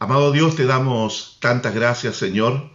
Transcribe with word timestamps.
Amado 0.00 0.32
Dios, 0.32 0.56
te 0.56 0.66
damos 0.66 1.38
tantas 1.40 1.72
gracias, 1.72 2.16
Señor, 2.16 2.68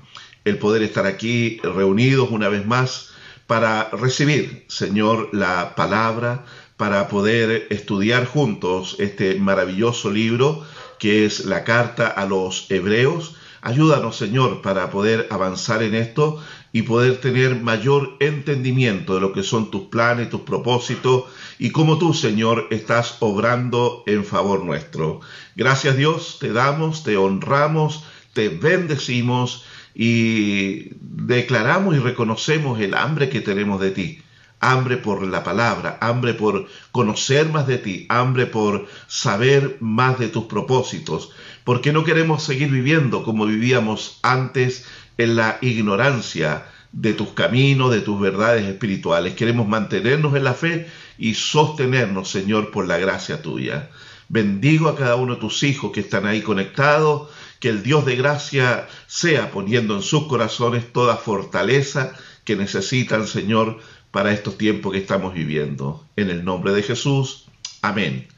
el 0.46 0.58
poder 0.58 0.84
estar 0.84 1.06
aquí 1.06 1.60
reunidos 1.64 2.31
una 2.31 2.48
vez 2.48 2.65
más 2.65 3.10
para 3.45 3.90
recibir, 3.90 4.65
Señor, 4.70 5.29
la 5.34 5.76
palabra, 5.76 6.46
para 6.78 7.10
poder 7.10 7.68
estudiar 7.71 8.26
juntos 8.26 8.96
este 9.00 9.36
maravilloso 9.36 10.10
libro 10.10 10.63
que 10.97 11.26
es 11.26 11.44
la 11.44 11.66
carta 11.66 12.08
a 12.08 12.26
los 12.26 12.72
hebreos. 12.72 13.36
Ayúdanos, 13.62 14.15
Señor, 14.15 14.62
para 14.62 14.90
poder 14.90 15.28
avanzar 15.29 15.83
en 15.83 15.96
esto 15.96 16.41
y 16.71 16.83
poder 16.83 17.17
tener 17.17 17.59
mayor 17.61 18.15
entendimiento 18.20 19.15
de 19.15 19.21
lo 19.21 19.33
que 19.33 19.43
son 19.43 19.71
tus 19.71 19.83
planes, 19.83 20.29
tus 20.29 20.41
propósitos 20.41 21.23
y 21.57 21.71
cómo 21.71 21.97
tú, 21.97 22.13
Señor, 22.13 22.68
estás 22.69 23.18
obrando 23.19 24.04
en 24.05 24.23
favor 24.23 24.63
nuestro. 24.63 25.21
Gracias 25.55 25.97
Dios, 25.97 26.37
te 26.39 26.54
damos, 26.54 27.04
te 27.04 27.18
honramos, 27.18 28.04
te 28.33 28.50
bendecimos 28.50 29.65
y 29.95 30.92
declaramos 31.01 31.95
y 31.95 32.00
reconocemos 32.00 32.80
el 32.80 32.94
hambre 32.94 33.30
que 33.30 33.42
tenemos 33.42 33.81
de 33.81 33.92
ti. 33.92 34.22
Hambre 34.62 34.98
por 34.98 35.26
la 35.26 35.42
palabra, 35.42 35.98
hambre 36.02 36.34
por 36.34 36.67
conocer 36.92 37.48
más 37.48 37.66
de 37.66 37.78
ti, 37.78 38.06
hambre 38.09 38.45
por 38.45 38.88
saber 39.08 39.78
más 39.80 40.20
de 40.20 40.28
tus 40.28 40.45
propósitos, 40.45 41.31
porque 41.64 41.94
no 41.94 42.04
queremos 42.04 42.44
seguir 42.44 42.70
viviendo 42.70 43.23
como 43.23 43.45
vivíamos 43.45 44.20
antes 44.22 44.86
en 45.20 45.36
la 45.36 45.59
ignorancia 45.62 46.66
de 46.94 47.14
tus 47.14 47.30
caminos, 47.34 47.91
de 47.91 48.00
tus 48.00 48.20
verdades 48.20 48.66
espirituales. 48.66 49.34
Queremos 49.36 49.68
mantenernos 49.68 50.34
en 50.36 50.45
la 50.45 50.54
fe 50.54 50.88
y 51.18 51.34
sostenernos, 51.34 52.30
Señor, 52.30 52.72
por 52.72 52.88
la 52.88 52.98
gracia 52.98 53.42
tuya. 53.42 53.90
Bendigo 54.30 54.88
a 54.88 54.95
cada 54.95 55.18
uno 55.18 55.36
de 55.36 55.42
tus 55.42 55.64
hijos 55.64 55.92
que 55.92 56.00
están 56.00 56.26
ahí 56.26 56.42
conectados, 56.42 57.30
que 57.59 57.68
el 57.68 57.84
Dios 57.84 58.05
de 58.05 58.16
gracia 58.16 58.88
sea 59.08 59.52
poniendo 59.52 59.94
en 59.95 60.02
sus 60.02 60.28
corazones 60.28 60.94
toda 60.94 61.17
fortaleza 61.17 62.14
que 62.45 62.56
necesitan, 62.56 63.28
Señor, 63.28 63.80
para 64.12 64.31
estos 64.31 64.58
tiempos 64.58 64.94
que 64.94 65.00
estamos 65.00 65.34
viviendo. 65.34 66.06
En 66.16 66.30
el 66.30 66.45
nombre 66.45 66.72
de 66.72 66.81
Jesús. 66.81 67.50
Amén. 67.81 68.30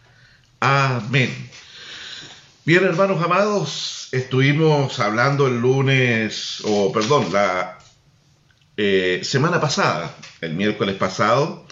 Amén. 0.59 1.31
Bien, 2.63 2.83
hermanos 2.83 3.19
amados, 3.23 4.07
estuvimos 4.11 4.99
hablando 4.99 5.47
el 5.47 5.59
lunes, 5.59 6.61
o 6.63 6.91
perdón, 6.91 7.33
la 7.33 7.79
eh, 8.77 9.21
semana 9.23 9.59
pasada, 9.59 10.15
el 10.41 10.53
miércoles 10.53 10.95
pasado, 10.95 11.65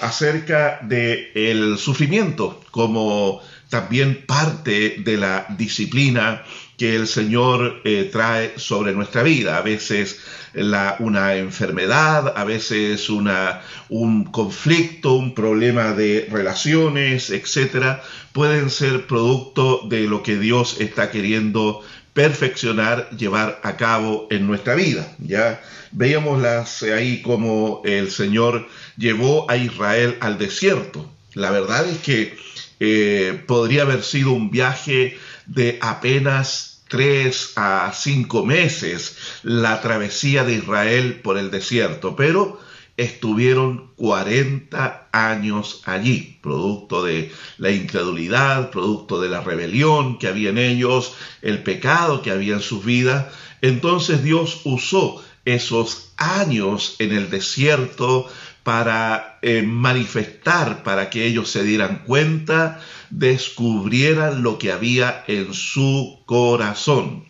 acerca 0.00 0.78
de 0.82 1.32
el 1.34 1.76
sufrimiento 1.76 2.60
como 2.70 3.40
también 3.68 4.26
parte 4.26 4.98
de 5.00 5.16
la 5.16 5.44
disciplina 5.58 6.44
que 6.78 6.94
el 6.94 7.08
Señor 7.08 7.82
eh, 7.84 8.08
trae 8.10 8.54
sobre 8.56 8.92
nuestra 8.92 9.22
vida. 9.24 9.58
A 9.58 9.62
veces 9.62 10.20
la, 10.54 10.96
una 11.00 11.34
enfermedad, 11.36 12.32
a 12.36 12.44
veces 12.44 13.10
una, 13.10 13.60
un 13.88 14.24
conflicto, 14.24 15.14
un 15.14 15.34
problema 15.34 15.92
de 15.92 16.28
relaciones, 16.30 17.30
etcétera, 17.30 18.02
pueden 18.32 18.70
ser 18.70 19.06
producto 19.06 19.82
de 19.88 20.02
lo 20.02 20.22
que 20.22 20.38
Dios 20.38 20.80
está 20.80 21.10
queriendo 21.10 21.82
perfeccionar, 22.14 23.10
llevar 23.10 23.60
a 23.62 23.76
cabo 23.76 24.28
en 24.30 24.46
nuestra 24.46 24.74
vida. 24.74 25.14
Ya 25.18 25.60
veíamos 25.90 26.40
las, 26.40 26.82
ahí 26.84 27.22
como 27.22 27.82
el 27.84 28.10
Señor 28.10 28.68
llevó 28.96 29.50
a 29.50 29.56
Israel 29.56 30.16
al 30.20 30.38
desierto. 30.38 31.10
La 31.34 31.50
verdad 31.50 31.88
es 31.88 31.98
que 31.98 32.36
eh, 32.80 33.42
podría 33.46 33.82
haber 33.82 34.02
sido 34.04 34.30
un 34.32 34.50
viaje 34.50 35.18
de 35.48 35.78
apenas 35.82 36.84
tres 36.88 37.52
a 37.56 37.92
cinco 37.94 38.44
meses 38.44 39.16
la 39.42 39.80
travesía 39.80 40.44
de 40.44 40.54
Israel 40.54 41.20
por 41.22 41.38
el 41.38 41.50
desierto, 41.50 42.16
pero 42.16 42.60
estuvieron 42.96 43.92
40 43.96 45.08
años 45.12 45.82
allí, 45.84 46.38
producto 46.42 47.04
de 47.04 47.32
la 47.56 47.70
incredulidad, 47.70 48.70
producto 48.70 49.20
de 49.20 49.28
la 49.28 49.40
rebelión 49.40 50.18
que 50.18 50.26
había 50.26 50.50
en 50.50 50.58
ellos, 50.58 51.14
el 51.40 51.62
pecado 51.62 52.22
que 52.22 52.32
había 52.32 52.54
en 52.54 52.60
sus 52.60 52.84
vidas. 52.84 53.26
Entonces 53.62 54.24
Dios 54.24 54.62
usó 54.64 55.22
esos 55.44 56.12
años 56.16 56.96
en 56.98 57.12
el 57.12 57.30
desierto 57.30 58.28
para 58.64 59.38
eh, 59.42 59.62
manifestar, 59.62 60.82
para 60.82 61.08
que 61.08 61.24
ellos 61.24 61.48
se 61.50 61.62
dieran 61.62 62.02
cuenta, 62.04 62.80
descubrieran 63.10 64.42
lo 64.42 64.58
que 64.58 64.72
había 64.72 65.24
en 65.26 65.54
su 65.54 66.18
corazón. 66.26 67.24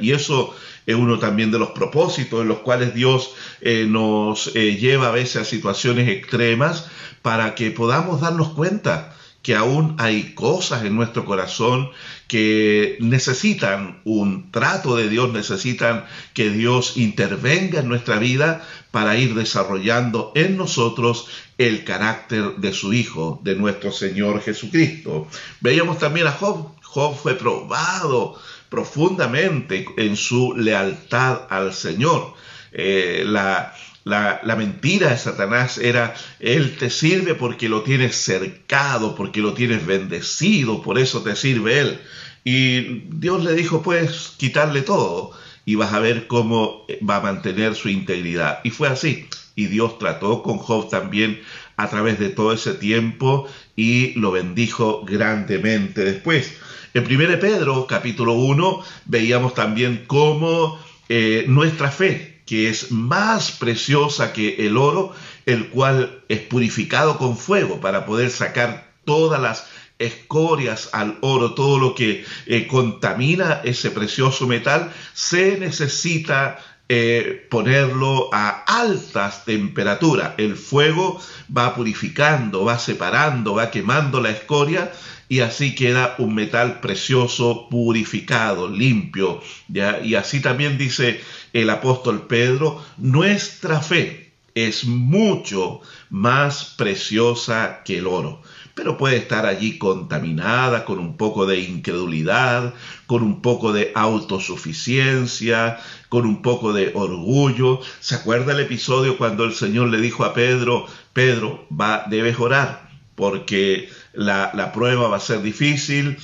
Y 0.00 0.12
eso 0.12 0.54
es 0.86 0.94
uno 0.94 1.18
también 1.18 1.50
de 1.50 1.58
los 1.58 1.70
propósitos 1.70 2.42
en 2.42 2.48
los 2.48 2.58
cuales 2.58 2.94
Dios 2.94 3.34
eh, 3.60 3.86
nos 3.88 4.54
eh, 4.54 4.76
lleva 4.76 5.08
a 5.08 5.12
veces 5.12 5.42
a 5.42 5.44
situaciones 5.44 6.08
extremas 6.08 6.88
para 7.22 7.54
que 7.54 7.70
podamos 7.70 8.20
darnos 8.20 8.50
cuenta 8.50 9.13
que 9.44 9.54
aún 9.54 9.94
hay 9.98 10.32
cosas 10.34 10.84
en 10.84 10.96
nuestro 10.96 11.26
corazón 11.26 11.90
que 12.28 12.96
necesitan 13.00 14.00
un 14.04 14.50
trato 14.50 14.96
de 14.96 15.10
Dios, 15.10 15.34
necesitan 15.34 16.06
que 16.32 16.48
Dios 16.48 16.96
intervenga 16.96 17.80
en 17.80 17.88
nuestra 17.88 18.18
vida 18.18 18.66
para 18.90 19.18
ir 19.18 19.34
desarrollando 19.34 20.32
en 20.34 20.56
nosotros 20.56 21.28
el 21.58 21.84
carácter 21.84 22.56
de 22.56 22.72
su 22.72 22.94
Hijo, 22.94 23.38
de 23.44 23.54
nuestro 23.54 23.92
Señor 23.92 24.40
Jesucristo. 24.40 25.28
Veíamos 25.60 25.98
también 25.98 26.26
a 26.26 26.32
Job. 26.32 26.70
Job 26.82 27.14
fue 27.14 27.34
probado 27.34 28.40
profundamente 28.70 29.84
en 29.98 30.16
su 30.16 30.54
lealtad 30.56 31.42
al 31.50 31.74
Señor. 31.74 32.33
Eh, 32.74 33.22
la, 33.26 33.72
la, 34.04 34.56
mentira 34.56 35.10
de 35.10 35.16
Satanás 35.16 35.78
era, 35.78 36.14
Él 36.40 36.76
te 36.76 36.90
sirve 36.90 37.34
porque 37.34 37.68
lo 37.68 37.82
tienes 37.82 38.16
cercado, 38.16 39.14
porque 39.14 39.40
lo 39.40 39.54
tienes 39.54 39.86
bendecido, 39.86 40.82
por 40.82 40.98
eso 40.98 41.22
te 41.22 41.36
sirve 41.36 41.80
Él. 41.80 42.00
Y 42.44 43.04
Dios 43.08 43.42
le 43.42 43.54
dijo, 43.54 43.82
puedes 43.82 44.34
quitarle 44.36 44.82
todo 44.82 45.30
y 45.64 45.76
vas 45.76 45.94
a 45.94 46.00
ver 46.00 46.26
cómo 46.26 46.86
va 47.08 47.16
a 47.16 47.20
mantener 47.20 47.74
su 47.74 47.88
integridad. 47.88 48.60
Y 48.64 48.70
fue 48.70 48.88
así. 48.88 49.28
Y 49.56 49.66
Dios 49.66 49.98
trató 49.98 50.42
con 50.42 50.58
Job 50.58 50.90
también 50.90 51.40
a 51.76 51.88
través 51.88 52.18
de 52.18 52.28
todo 52.28 52.52
ese 52.52 52.74
tiempo 52.74 53.48
y 53.76 54.12
lo 54.18 54.32
bendijo 54.32 55.04
grandemente 55.04 56.04
después. 56.04 56.58
En 56.92 57.04
1 57.04 57.40
Pedro 57.40 57.86
capítulo 57.86 58.34
1 58.34 58.80
veíamos 59.06 59.54
también 59.54 60.04
cómo 60.06 60.78
eh, 61.08 61.44
nuestra 61.48 61.90
fe, 61.90 62.33
que 62.46 62.68
es 62.68 62.90
más 62.90 63.52
preciosa 63.52 64.32
que 64.32 64.66
el 64.66 64.76
oro, 64.76 65.14
el 65.46 65.68
cual 65.68 66.22
es 66.28 66.40
purificado 66.40 67.18
con 67.18 67.36
fuego 67.36 67.80
para 67.80 68.04
poder 68.04 68.30
sacar 68.30 68.92
todas 69.04 69.40
las 69.40 69.66
escorias 69.98 70.90
al 70.92 71.18
oro, 71.20 71.54
todo 71.54 71.78
lo 71.78 71.94
que 71.94 72.24
eh, 72.46 72.66
contamina 72.66 73.60
ese 73.64 73.90
precioso 73.90 74.46
metal, 74.46 74.92
se 75.12 75.58
necesita 75.58 76.58
eh, 76.88 77.46
ponerlo 77.50 78.28
a 78.32 78.64
altas 78.66 79.44
temperaturas. 79.46 80.32
El 80.36 80.56
fuego 80.56 81.18
va 81.56 81.74
purificando, 81.74 82.64
va 82.64 82.78
separando, 82.78 83.54
va 83.54 83.70
quemando 83.70 84.20
la 84.20 84.30
escoria 84.30 84.92
y 85.28 85.40
así 85.40 85.74
queda 85.74 86.14
un 86.18 86.34
metal 86.34 86.80
precioso, 86.80 87.68
purificado, 87.70 88.68
limpio. 88.68 89.40
¿ya? 89.68 90.00
Y 90.00 90.14
así 90.14 90.40
también 90.40 90.78
dice 90.78 91.20
el 91.52 91.70
apóstol 91.70 92.26
Pedro, 92.26 92.84
nuestra 92.98 93.80
fe 93.80 94.32
es 94.54 94.84
mucho 94.84 95.80
más 96.10 96.74
preciosa 96.76 97.82
que 97.84 97.98
el 97.98 98.06
oro, 98.06 98.40
pero 98.74 98.96
puede 98.96 99.16
estar 99.16 99.46
allí 99.46 99.78
contaminada 99.78 100.84
con 100.84 100.98
un 100.98 101.16
poco 101.16 101.46
de 101.46 101.60
incredulidad, 101.60 102.74
con 103.06 103.22
un 103.22 103.42
poco 103.42 103.72
de 103.72 103.90
autosuficiencia, 103.94 105.78
con 106.08 106.24
un 106.26 106.42
poco 106.42 106.72
de 106.72 106.92
orgullo. 106.94 107.80
¿Se 108.00 108.14
acuerda 108.14 108.52
el 108.52 108.60
episodio 108.60 109.18
cuando 109.18 109.44
el 109.44 109.54
Señor 109.54 109.88
le 109.88 109.98
dijo 109.98 110.24
a 110.24 110.34
Pedro, 110.34 110.86
Pedro, 111.12 111.66
va, 111.70 112.04
debes 112.08 112.38
orar 112.38 112.84
porque 113.14 113.88
la, 114.14 114.72
prueba 114.72 115.08
va 115.08 115.16
a 115.16 115.20
ser 115.20 115.42
difícil, 115.42 116.18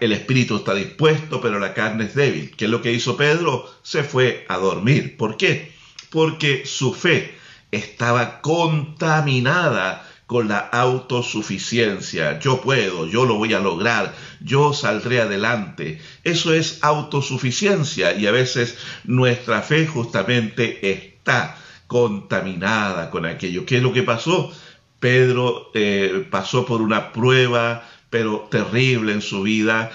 el 0.00 0.12
espíritu 0.12 0.56
está 0.56 0.74
dispuesto, 0.74 1.40
pero 1.40 1.58
la 1.58 1.74
carne 1.74 2.04
es 2.04 2.14
débil. 2.14 2.54
¿Qué 2.56 2.64
es 2.64 2.70
lo 2.70 2.82
que 2.82 2.92
hizo 2.92 3.16
Pedro? 3.16 3.70
Se 3.82 4.04
fue 4.04 4.44
a 4.48 4.56
dormir. 4.56 5.16
¿Por 5.16 5.36
qué? 5.36 5.72
Porque 6.10 6.64
su 6.64 6.94
fe 6.94 7.34
estaba 7.70 8.40
contaminada 8.40 10.06
con 10.26 10.48
la 10.48 10.58
autosuficiencia. 10.58 12.40
Yo 12.40 12.60
puedo, 12.60 13.06
yo 13.06 13.26
lo 13.26 13.36
voy 13.36 13.54
a 13.54 13.60
lograr, 13.60 14.14
yo 14.40 14.72
saldré 14.72 15.20
adelante. 15.20 16.00
Eso 16.24 16.52
es 16.52 16.78
autosuficiencia 16.82 18.12
y 18.14 18.26
a 18.26 18.32
veces 18.32 18.76
nuestra 19.04 19.62
fe 19.62 19.86
justamente 19.86 20.90
está 20.90 21.56
contaminada 21.86 23.10
con 23.10 23.24
aquello. 23.26 23.64
¿Qué 23.64 23.76
es 23.76 23.82
lo 23.82 23.92
que 23.92 24.02
pasó? 24.02 24.52
Pedro 25.00 25.70
eh, 25.74 26.26
pasó 26.30 26.64
por 26.64 26.80
una 26.82 27.12
prueba 27.12 27.86
pero 28.10 28.48
terrible 28.50 29.12
en 29.12 29.20
su 29.20 29.42
vida, 29.42 29.90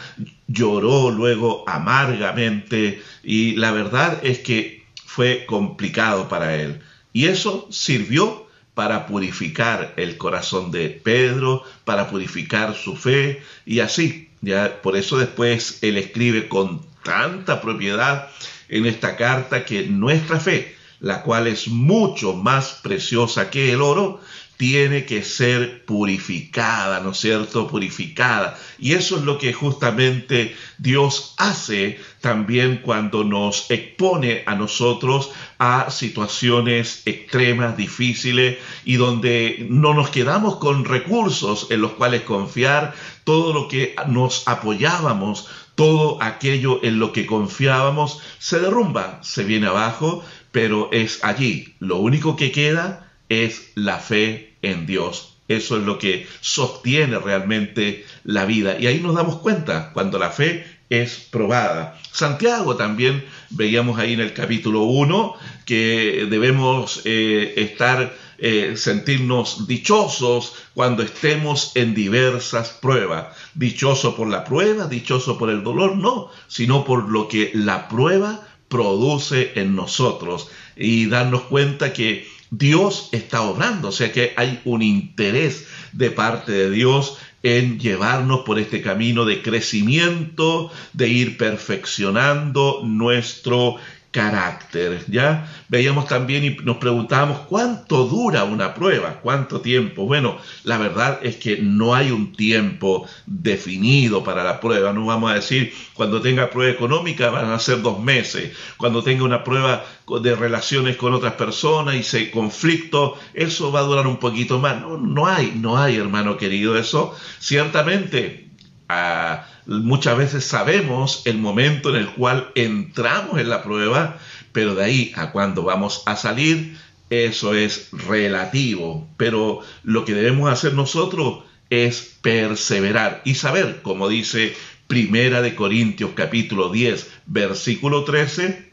lloró 0.47 1.11
luego 1.11 1.63
amargamente 1.67 3.01
y 3.23 3.55
la 3.55 3.71
verdad 3.71 4.19
es 4.23 4.39
que 4.39 4.85
fue 5.05 5.45
complicado 5.45 6.29
para 6.29 6.55
él. 6.55 6.81
Y 7.13 7.25
eso 7.25 7.67
sirvió 7.71 8.47
para 8.73 9.05
purificar 9.05 9.93
el 9.97 10.17
corazón 10.17 10.71
de 10.71 10.89
Pedro, 10.89 11.63
para 11.83 12.09
purificar 12.09 12.75
su 12.75 12.95
fe 12.95 13.41
y 13.65 13.79
así. 13.79 14.29
Ya 14.41 14.81
por 14.81 14.95
eso 14.95 15.17
después 15.17 15.79
él 15.81 15.97
escribe 15.97 16.47
con 16.47 16.85
tanta 17.03 17.61
propiedad 17.61 18.29
en 18.69 18.85
esta 18.85 19.17
carta 19.17 19.65
que 19.65 19.87
nuestra 19.87 20.39
fe, 20.39 20.75
la 20.99 21.23
cual 21.23 21.47
es 21.47 21.67
mucho 21.67 22.33
más 22.33 22.79
preciosa 22.81 23.49
que 23.49 23.71
el 23.73 23.81
oro, 23.81 24.21
tiene 24.61 25.05
que 25.05 25.23
ser 25.23 25.85
purificada, 25.85 26.99
¿no 26.99 27.13
es 27.13 27.17
cierto? 27.17 27.67
Purificada. 27.67 28.59
Y 28.77 28.93
eso 28.93 29.17
es 29.17 29.23
lo 29.23 29.39
que 29.39 29.53
justamente 29.53 30.55
Dios 30.77 31.33
hace 31.39 31.99
también 32.19 32.81
cuando 32.83 33.23
nos 33.23 33.71
expone 33.71 34.43
a 34.45 34.53
nosotros 34.53 35.31
a 35.57 35.89
situaciones 35.89 37.01
extremas, 37.07 37.75
difíciles, 37.75 38.59
y 38.85 38.97
donde 38.97 39.65
no 39.67 39.95
nos 39.95 40.11
quedamos 40.11 40.57
con 40.57 40.85
recursos 40.85 41.65
en 41.71 41.81
los 41.81 41.93
cuales 41.93 42.21
confiar, 42.21 42.93
todo 43.23 43.53
lo 43.53 43.67
que 43.67 43.95
nos 44.09 44.47
apoyábamos, 44.47 45.47
todo 45.73 46.21
aquello 46.21 46.81
en 46.83 46.99
lo 46.99 47.13
que 47.13 47.25
confiábamos, 47.25 48.19
se 48.37 48.59
derrumba, 48.59 49.23
se 49.23 49.43
viene 49.43 49.65
abajo, 49.65 50.23
pero 50.51 50.89
es 50.91 51.23
allí. 51.23 51.73
Lo 51.79 51.97
único 51.97 52.35
que 52.35 52.51
queda 52.51 53.11
es 53.27 53.71
la 53.73 53.97
fe 53.97 54.50
en 54.61 54.85
Dios. 54.85 55.33
Eso 55.47 55.77
es 55.77 55.83
lo 55.83 55.97
que 55.99 56.27
sostiene 56.39 57.19
realmente 57.19 58.05
la 58.23 58.45
vida. 58.45 58.79
Y 58.79 58.87
ahí 58.87 58.99
nos 58.99 59.15
damos 59.15 59.37
cuenta 59.37 59.91
cuando 59.93 60.17
la 60.17 60.29
fe 60.29 60.65
es 60.89 61.27
probada. 61.31 61.99
Santiago 62.11 62.75
también 62.75 63.23
veíamos 63.49 63.97
ahí 63.97 64.13
en 64.13 64.19
el 64.19 64.33
capítulo 64.33 64.81
1 64.83 65.35
que 65.65 66.27
debemos 66.29 67.01
eh, 67.05 67.53
estar, 67.57 68.15
eh, 68.37 68.73
sentirnos 68.75 69.67
dichosos 69.67 70.53
cuando 70.73 71.03
estemos 71.03 71.71
en 71.75 71.93
diversas 71.93 72.69
pruebas. 72.69 73.27
Dichoso 73.55 74.15
por 74.15 74.27
la 74.27 74.43
prueba, 74.43 74.87
dichoso 74.87 75.37
por 75.37 75.49
el 75.49 75.63
dolor, 75.63 75.95
no, 75.97 76.29
sino 76.47 76.83
por 76.83 77.09
lo 77.09 77.27
que 77.27 77.51
la 77.53 77.87
prueba 77.87 78.45
produce 78.67 79.51
en 79.55 79.75
nosotros 79.75 80.49
y 80.75 81.07
darnos 81.07 81.41
cuenta 81.43 81.93
que 81.93 82.25
Dios 82.51 83.07
está 83.13 83.43
obrando, 83.43 83.87
o 83.87 83.91
sea 83.93 84.11
que 84.11 84.33
hay 84.35 84.59
un 84.65 84.81
interés 84.81 85.67
de 85.93 86.11
parte 86.11 86.51
de 86.51 86.69
Dios 86.69 87.17
en 87.43 87.79
llevarnos 87.79 88.41
por 88.41 88.59
este 88.59 88.81
camino 88.81 89.23
de 89.25 89.41
crecimiento, 89.41 90.69
de 90.91 91.07
ir 91.07 91.37
perfeccionando 91.37 92.81
nuestro 92.83 93.77
carácter. 94.11 95.05
Ya 95.07 95.49
veíamos 95.69 96.07
también 96.07 96.43
y 96.43 96.49
nos 96.63 96.77
preguntábamos 96.77 97.39
cuánto 97.47 98.05
dura 98.05 98.43
una 98.43 98.73
prueba, 98.73 99.19
cuánto 99.23 99.61
tiempo. 99.61 100.05
Bueno, 100.05 100.37
la 100.63 100.77
verdad 100.77 101.19
es 101.23 101.37
que 101.37 101.57
no 101.57 101.95
hay 101.95 102.11
un 102.11 102.33
tiempo 102.33 103.07
definido 103.25 104.23
para 104.23 104.43
la 104.43 104.59
prueba. 104.59 104.91
No 104.91 105.05
vamos 105.05 105.31
a 105.31 105.35
decir 105.35 105.73
cuando 105.93 106.21
tenga 106.21 106.49
prueba 106.49 106.73
económica 106.73 107.29
van 107.29 107.51
a 107.51 107.59
ser 107.59 107.81
dos 107.81 107.99
meses, 107.99 108.55
cuando 108.77 109.01
tenga 109.01 109.23
una 109.23 109.43
prueba 109.43 109.85
de 110.21 110.35
relaciones 110.35 110.97
con 110.97 111.13
otras 111.13 111.33
personas 111.33 111.95
y 111.95 112.03
se 112.03 112.31
conflicto, 112.31 113.17
eso 113.33 113.71
va 113.71 113.79
a 113.79 113.83
durar 113.83 114.07
un 114.07 114.17
poquito 114.17 114.59
más. 114.59 114.81
No, 114.81 114.97
no 114.97 115.27
hay, 115.27 115.53
no 115.55 115.77
hay, 115.77 115.95
hermano 115.95 116.37
querido, 116.37 116.77
eso 116.77 117.15
ciertamente. 117.39 118.49
Ah, 118.89 119.45
muchas 119.79 120.17
veces 120.17 120.45
sabemos 120.45 121.21
el 121.25 121.37
momento 121.37 121.89
en 121.89 121.95
el 121.95 122.09
cual 122.09 122.51
entramos 122.55 123.39
en 123.39 123.49
la 123.49 123.63
prueba, 123.63 124.17
pero 124.51 124.75
de 124.75 124.83
ahí 124.83 125.13
a 125.15 125.31
cuando 125.31 125.63
vamos 125.63 126.03
a 126.05 126.15
salir, 126.15 126.77
eso 127.09 127.53
es 127.53 127.89
relativo. 127.91 129.07
Pero 129.17 129.61
lo 129.83 130.05
que 130.05 130.13
debemos 130.13 130.51
hacer 130.51 130.73
nosotros 130.73 131.43
es 131.69 132.17
perseverar 132.21 133.21
y 133.23 133.35
saber, 133.35 133.81
como 133.81 134.09
dice 134.09 134.55
Primera 134.87 135.41
de 135.41 135.55
Corintios 135.55 136.11
capítulo 136.15 136.69
10, 136.69 137.09
versículo 137.27 138.03
13, 138.03 138.71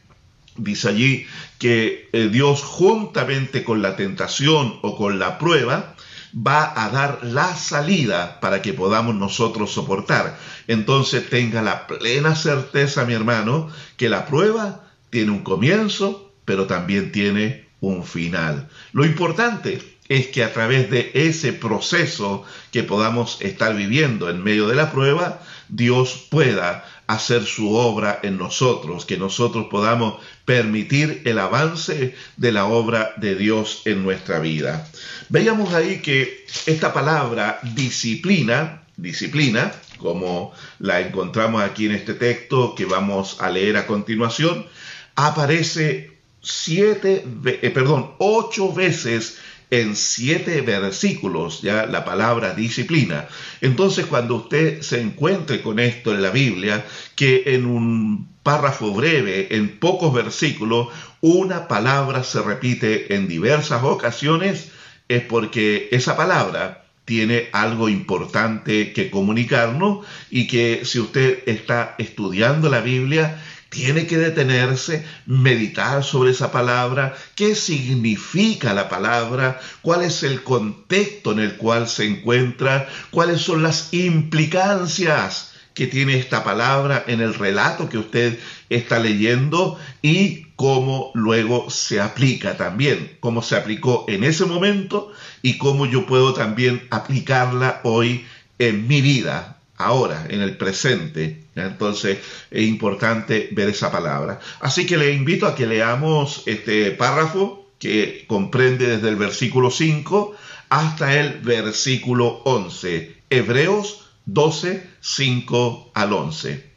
dice 0.57 0.89
allí 0.89 1.25
que 1.59 2.09
eh, 2.11 2.29
Dios 2.29 2.61
juntamente 2.61 3.63
con 3.63 3.81
la 3.81 3.95
tentación 3.95 4.79
o 4.81 4.97
con 4.97 5.17
la 5.17 5.37
prueba, 5.37 5.95
va 6.35 6.73
a 6.75 6.89
dar 6.89 7.19
la 7.23 7.55
salida 7.55 8.39
para 8.39 8.61
que 8.61 8.73
podamos 8.73 9.15
nosotros 9.15 9.71
soportar. 9.71 10.37
Entonces 10.67 11.29
tenga 11.29 11.61
la 11.61 11.87
plena 11.87 12.35
certeza, 12.35 13.05
mi 13.05 13.13
hermano, 13.13 13.69
que 13.97 14.09
la 14.09 14.25
prueba 14.25 14.83
tiene 15.09 15.31
un 15.31 15.43
comienzo, 15.43 16.31
pero 16.45 16.65
también 16.67 17.11
tiene 17.11 17.67
un 17.81 18.03
final. 18.03 18.69
Lo 18.91 19.05
importante 19.05 19.81
es 20.07 20.27
que 20.27 20.43
a 20.43 20.51
través 20.51 20.89
de 20.89 21.11
ese 21.13 21.53
proceso 21.53 22.43
que 22.71 22.83
podamos 22.83 23.37
estar 23.41 23.75
viviendo 23.75 24.29
en 24.29 24.43
medio 24.43 24.67
de 24.67 24.75
la 24.75 24.91
prueba, 24.91 25.39
Dios 25.69 26.27
pueda 26.29 26.83
hacer 27.09 27.43
su 27.43 27.73
obra 27.73 28.19
en 28.21 28.37
nosotros, 28.37 29.03
que 29.03 29.17
nosotros 29.17 29.65
podamos 29.71 30.21
permitir 30.45 31.23
el 31.25 31.39
avance 31.39 32.13
de 32.37 32.51
la 32.51 32.67
obra 32.67 33.13
de 33.17 33.33
Dios 33.33 33.81
en 33.85 34.03
nuestra 34.03 34.37
vida. 34.37 34.87
Veíamos 35.27 35.73
ahí 35.73 36.01
que 36.01 36.45
esta 36.67 36.93
palabra 36.93 37.61
disciplina, 37.73 38.83
disciplina, 38.95 39.71
como 39.97 40.53
la 40.77 41.01
encontramos 41.01 41.63
aquí 41.63 41.87
en 41.87 41.93
este 41.93 42.13
texto 42.13 42.75
que 42.75 42.85
vamos 42.85 43.37
a 43.41 43.49
leer 43.49 43.77
a 43.77 43.87
continuación, 43.87 44.67
aparece 45.15 46.19
siete, 46.43 47.25
eh, 47.43 47.71
perdón, 47.71 48.11
ocho 48.19 48.71
veces 48.71 49.39
en 49.71 49.95
siete 49.95 50.61
versículos 50.61 51.61
ya 51.61 51.85
la 51.85 52.05
palabra 52.05 52.53
disciplina. 52.53 53.27
Entonces 53.61 54.05
cuando 54.05 54.35
usted 54.35 54.81
se 54.81 55.01
encuentre 55.01 55.61
con 55.61 55.79
esto 55.79 56.13
en 56.13 56.21
la 56.21 56.31
Biblia, 56.31 56.85
que 57.15 57.43
en 57.53 57.65
un 57.65 58.29
párrafo 58.43 58.93
breve, 58.93 59.55
en 59.55 59.79
pocos 59.79 60.13
versículos, 60.13 60.87
una 61.21 61.67
palabra 61.67 62.23
se 62.23 62.41
repite 62.41 63.13
en 63.13 63.27
diversas 63.27 63.83
ocasiones, 63.83 64.71
es 65.07 65.21
porque 65.23 65.89
esa 65.91 66.15
palabra 66.15 66.85
tiene 67.05 67.49
algo 67.53 67.89
importante 67.89 68.93
que 68.93 69.09
comunicarnos 69.09 70.05
y 70.29 70.47
que 70.47 70.81
si 70.85 70.99
usted 70.99 71.39
está 71.47 71.95
estudiando 71.97 72.69
la 72.69 72.81
Biblia, 72.81 73.41
tiene 73.69 74.07
que 74.07 74.17
detenerse, 74.17 75.05
meditar 75.25 76.03
sobre 76.03 76.31
esa 76.31 76.51
palabra, 76.51 77.15
qué 77.35 77.55
significa 77.55 78.73
la 78.73 78.89
palabra, 78.89 79.59
cuál 79.81 80.03
es 80.03 80.23
el 80.23 80.43
contexto 80.43 81.31
en 81.31 81.39
el 81.39 81.55
cual 81.55 81.87
se 81.87 82.05
encuentra, 82.05 82.87
cuáles 83.11 83.41
son 83.41 83.63
las 83.63 83.93
implicancias 83.93 85.53
que 85.73 85.87
tiene 85.87 86.17
esta 86.17 86.43
palabra 86.43 87.05
en 87.07 87.21
el 87.21 87.33
relato 87.33 87.87
que 87.87 87.97
usted 87.97 88.39
está 88.69 88.99
leyendo 88.99 89.79
y 90.01 90.47
cómo 90.55 91.11
luego 91.13 91.69
se 91.69 92.01
aplica 92.01 92.57
también, 92.57 93.17
cómo 93.21 93.41
se 93.41 93.55
aplicó 93.55 94.03
en 94.09 94.25
ese 94.25 94.45
momento 94.45 95.11
y 95.41 95.57
cómo 95.57 95.85
yo 95.85 96.05
puedo 96.05 96.33
también 96.33 96.85
aplicarla 96.89 97.79
hoy 97.83 98.25
en 98.57 98.87
mi 98.89 98.99
vida, 99.01 99.59
ahora, 99.77 100.25
en 100.29 100.41
el 100.41 100.57
presente. 100.57 101.45
Entonces 101.67 102.19
es 102.51 102.67
importante 102.67 103.49
ver 103.51 103.69
esa 103.69 103.91
palabra. 103.91 104.39
Así 104.59 104.85
que 104.85 104.97
le 104.97 105.13
invito 105.13 105.47
a 105.47 105.55
que 105.55 105.67
leamos 105.67 106.43
este 106.45 106.91
párrafo 106.91 107.71
que 107.79 108.25
comprende 108.27 108.87
desde 108.87 109.09
el 109.09 109.15
versículo 109.15 109.71
5 109.71 110.35
hasta 110.69 111.19
el 111.19 111.39
versículo 111.39 112.41
11. 112.43 113.15
Hebreos 113.29 114.05
12, 114.25 114.87
5 114.99 115.91
al 115.93 116.13
11. 116.13 116.69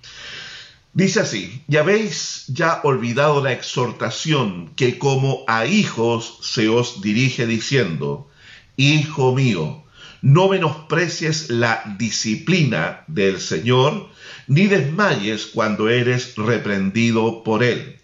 Dice 0.95 1.21
así, 1.21 1.63
ya 1.69 1.81
habéis 1.81 2.45
ya 2.49 2.81
olvidado 2.85 3.43
la 3.43 3.53
exhortación 3.53 4.75
que 4.77 4.99
como 4.99 5.43
a 5.49 5.65
hijos 5.65 6.39
se 6.43 6.69
os 6.69 7.01
dirige 7.01 7.47
diciendo, 7.47 8.29
Hijo 8.77 9.35
mío, 9.35 9.82
no 10.23 10.49
menosprecies 10.49 11.51
la 11.51 11.83
disciplina 11.99 13.05
del 13.09 13.41
Señor, 13.41 14.09
ni 14.47 14.67
desmayes 14.69 15.47
cuando 15.47 15.89
eres 15.89 16.37
reprendido 16.37 17.43
por 17.43 17.63
Él. 17.63 17.99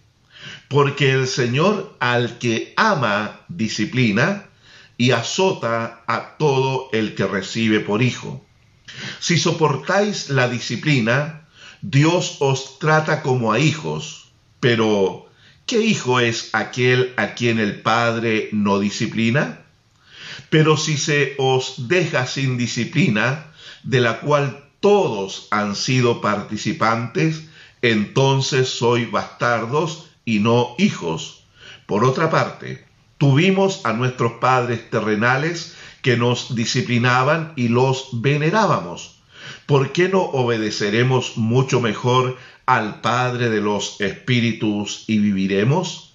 Porque 0.67 1.13
el 1.13 1.27
Señor 1.27 1.95
al 1.99 2.37
que 2.37 2.73
ama 2.75 3.41
disciplina 3.47 4.45
y 4.97 5.11
azota 5.11 6.03
a 6.07 6.37
todo 6.37 6.89
el 6.91 7.15
que 7.15 7.25
recibe 7.25 7.79
por 7.79 8.03
hijo. 8.03 8.45
Si 9.19 9.37
soportáis 9.37 10.29
la 10.29 10.49
disciplina, 10.49 11.47
Dios 11.81 12.37
os 12.41 12.79
trata 12.79 13.21
como 13.21 13.53
a 13.53 13.59
hijos, 13.59 14.31
pero 14.59 15.29
¿qué 15.65 15.81
hijo 15.81 16.19
es 16.19 16.49
aquel 16.51 17.13
a 17.15 17.33
quien 17.33 17.59
el 17.59 17.81
Padre 17.81 18.49
no 18.51 18.79
disciplina? 18.79 19.61
Pero 20.49 20.77
si 20.77 20.97
se 20.97 21.35
os 21.37 21.87
deja 21.87 22.25
sin 22.25 22.57
disciplina, 22.57 23.51
de 23.83 24.01
la 24.01 24.19
cual 24.19 24.65
todos 24.79 25.47
han 25.51 25.75
sido 25.75 26.21
participantes, 26.21 27.49
entonces 27.81 28.69
soy 28.69 29.05
bastardos 29.05 30.09
y 30.25 30.39
no 30.39 30.75
hijos. 30.77 31.43
Por 31.85 32.03
otra 32.03 32.29
parte, 32.29 32.85
tuvimos 33.17 33.85
a 33.85 33.93
nuestros 33.93 34.33
padres 34.33 34.89
terrenales 34.89 35.75
que 36.01 36.17
nos 36.17 36.55
disciplinaban 36.55 37.53
y 37.55 37.67
los 37.67 38.09
venerábamos. 38.13 39.19
¿Por 39.65 39.91
qué 39.91 40.09
no 40.09 40.21
obedeceremos 40.21 41.37
mucho 41.37 41.81
mejor 41.81 42.37
al 42.65 43.01
Padre 43.01 43.49
de 43.49 43.61
los 43.61 43.99
Espíritus 43.99 45.03
y 45.07 45.19
viviremos? 45.19 46.08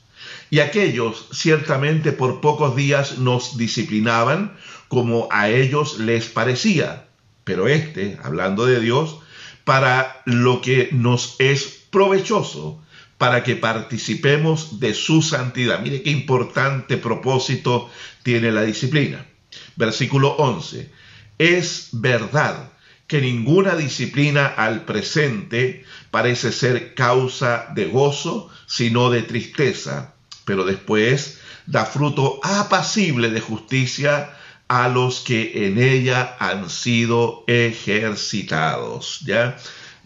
Y 0.55 0.61
aquellos 0.61 1.27
ciertamente 1.33 2.13
por 2.13 2.41
pocos 2.41 2.77
días 2.77 3.19
nos 3.19 3.57
disciplinaban 3.57 4.57
como 4.87 5.27
a 5.33 5.49
ellos 5.49 5.99
les 5.99 6.27
parecía, 6.27 7.09
pero 7.43 7.67
este, 7.67 8.21
hablando 8.23 8.65
de 8.65 8.79
Dios, 8.79 9.17
para 9.65 10.23
lo 10.27 10.61
que 10.61 10.91
nos 10.93 11.35
es 11.41 11.87
provechoso, 11.91 12.81
para 13.19 13.43
que 13.43 13.57
participemos 13.57 14.79
de 14.79 14.95
su 14.95 15.23
santidad. 15.23 15.81
Mire 15.81 16.05
qué 16.05 16.11
importante 16.11 16.99
propósito 16.99 17.91
tiene 18.23 18.53
la 18.53 18.63
disciplina. 18.63 19.27
Versículo 19.75 20.37
11. 20.37 20.89
Es 21.37 21.89
verdad 21.91 22.71
que 23.09 23.21
ninguna 23.21 23.75
disciplina 23.75 24.47
al 24.47 24.85
presente 24.85 25.85
parece 26.13 26.53
ser 26.53 26.95
causa 26.95 27.67
de 27.75 27.87
gozo, 27.87 28.51
sino 28.67 29.11
de 29.11 29.23
tristeza, 29.23 30.15
pero 30.45 30.65
después 30.65 31.39
da 31.67 31.85
fruto 31.87 32.41
apacible 32.43 33.31
de 33.31 33.41
justicia 33.41 34.37
a 34.69 34.89
los 34.89 35.21
que 35.21 35.67
en 35.67 35.79
ella 35.79 36.37
han 36.39 36.71
sido 36.71 37.45
ejercitados. 37.47 39.21
¿Ya? 39.25 39.57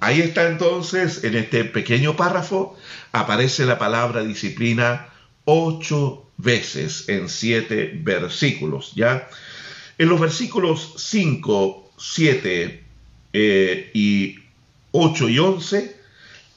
Ahí 0.01 0.21
está 0.21 0.49
entonces, 0.49 1.25
en 1.25 1.37
este 1.37 1.65
pequeño 1.65 2.17
párrafo, 2.17 2.77
aparece 3.13 3.67
la 3.67 3.79
palabra 3.79 4.23
disciplina 4.23 5.09
ocho 5.45 6.27
veces 6.37 7.09
en 7.09 7.29
siete 7.29 7.93
versículos. 8.03 8.93
¿Ya? 8.95 9.29
En 9.99 10.09
los 10.09 10.21
versículos 10.21 10.95
5, 10.97 11.93
7 11.99 12.85
eh, 13.33 13.91
y 13.93 14.39
8 14.93 15.29
y 15.29 15.39
11 15.41 15.97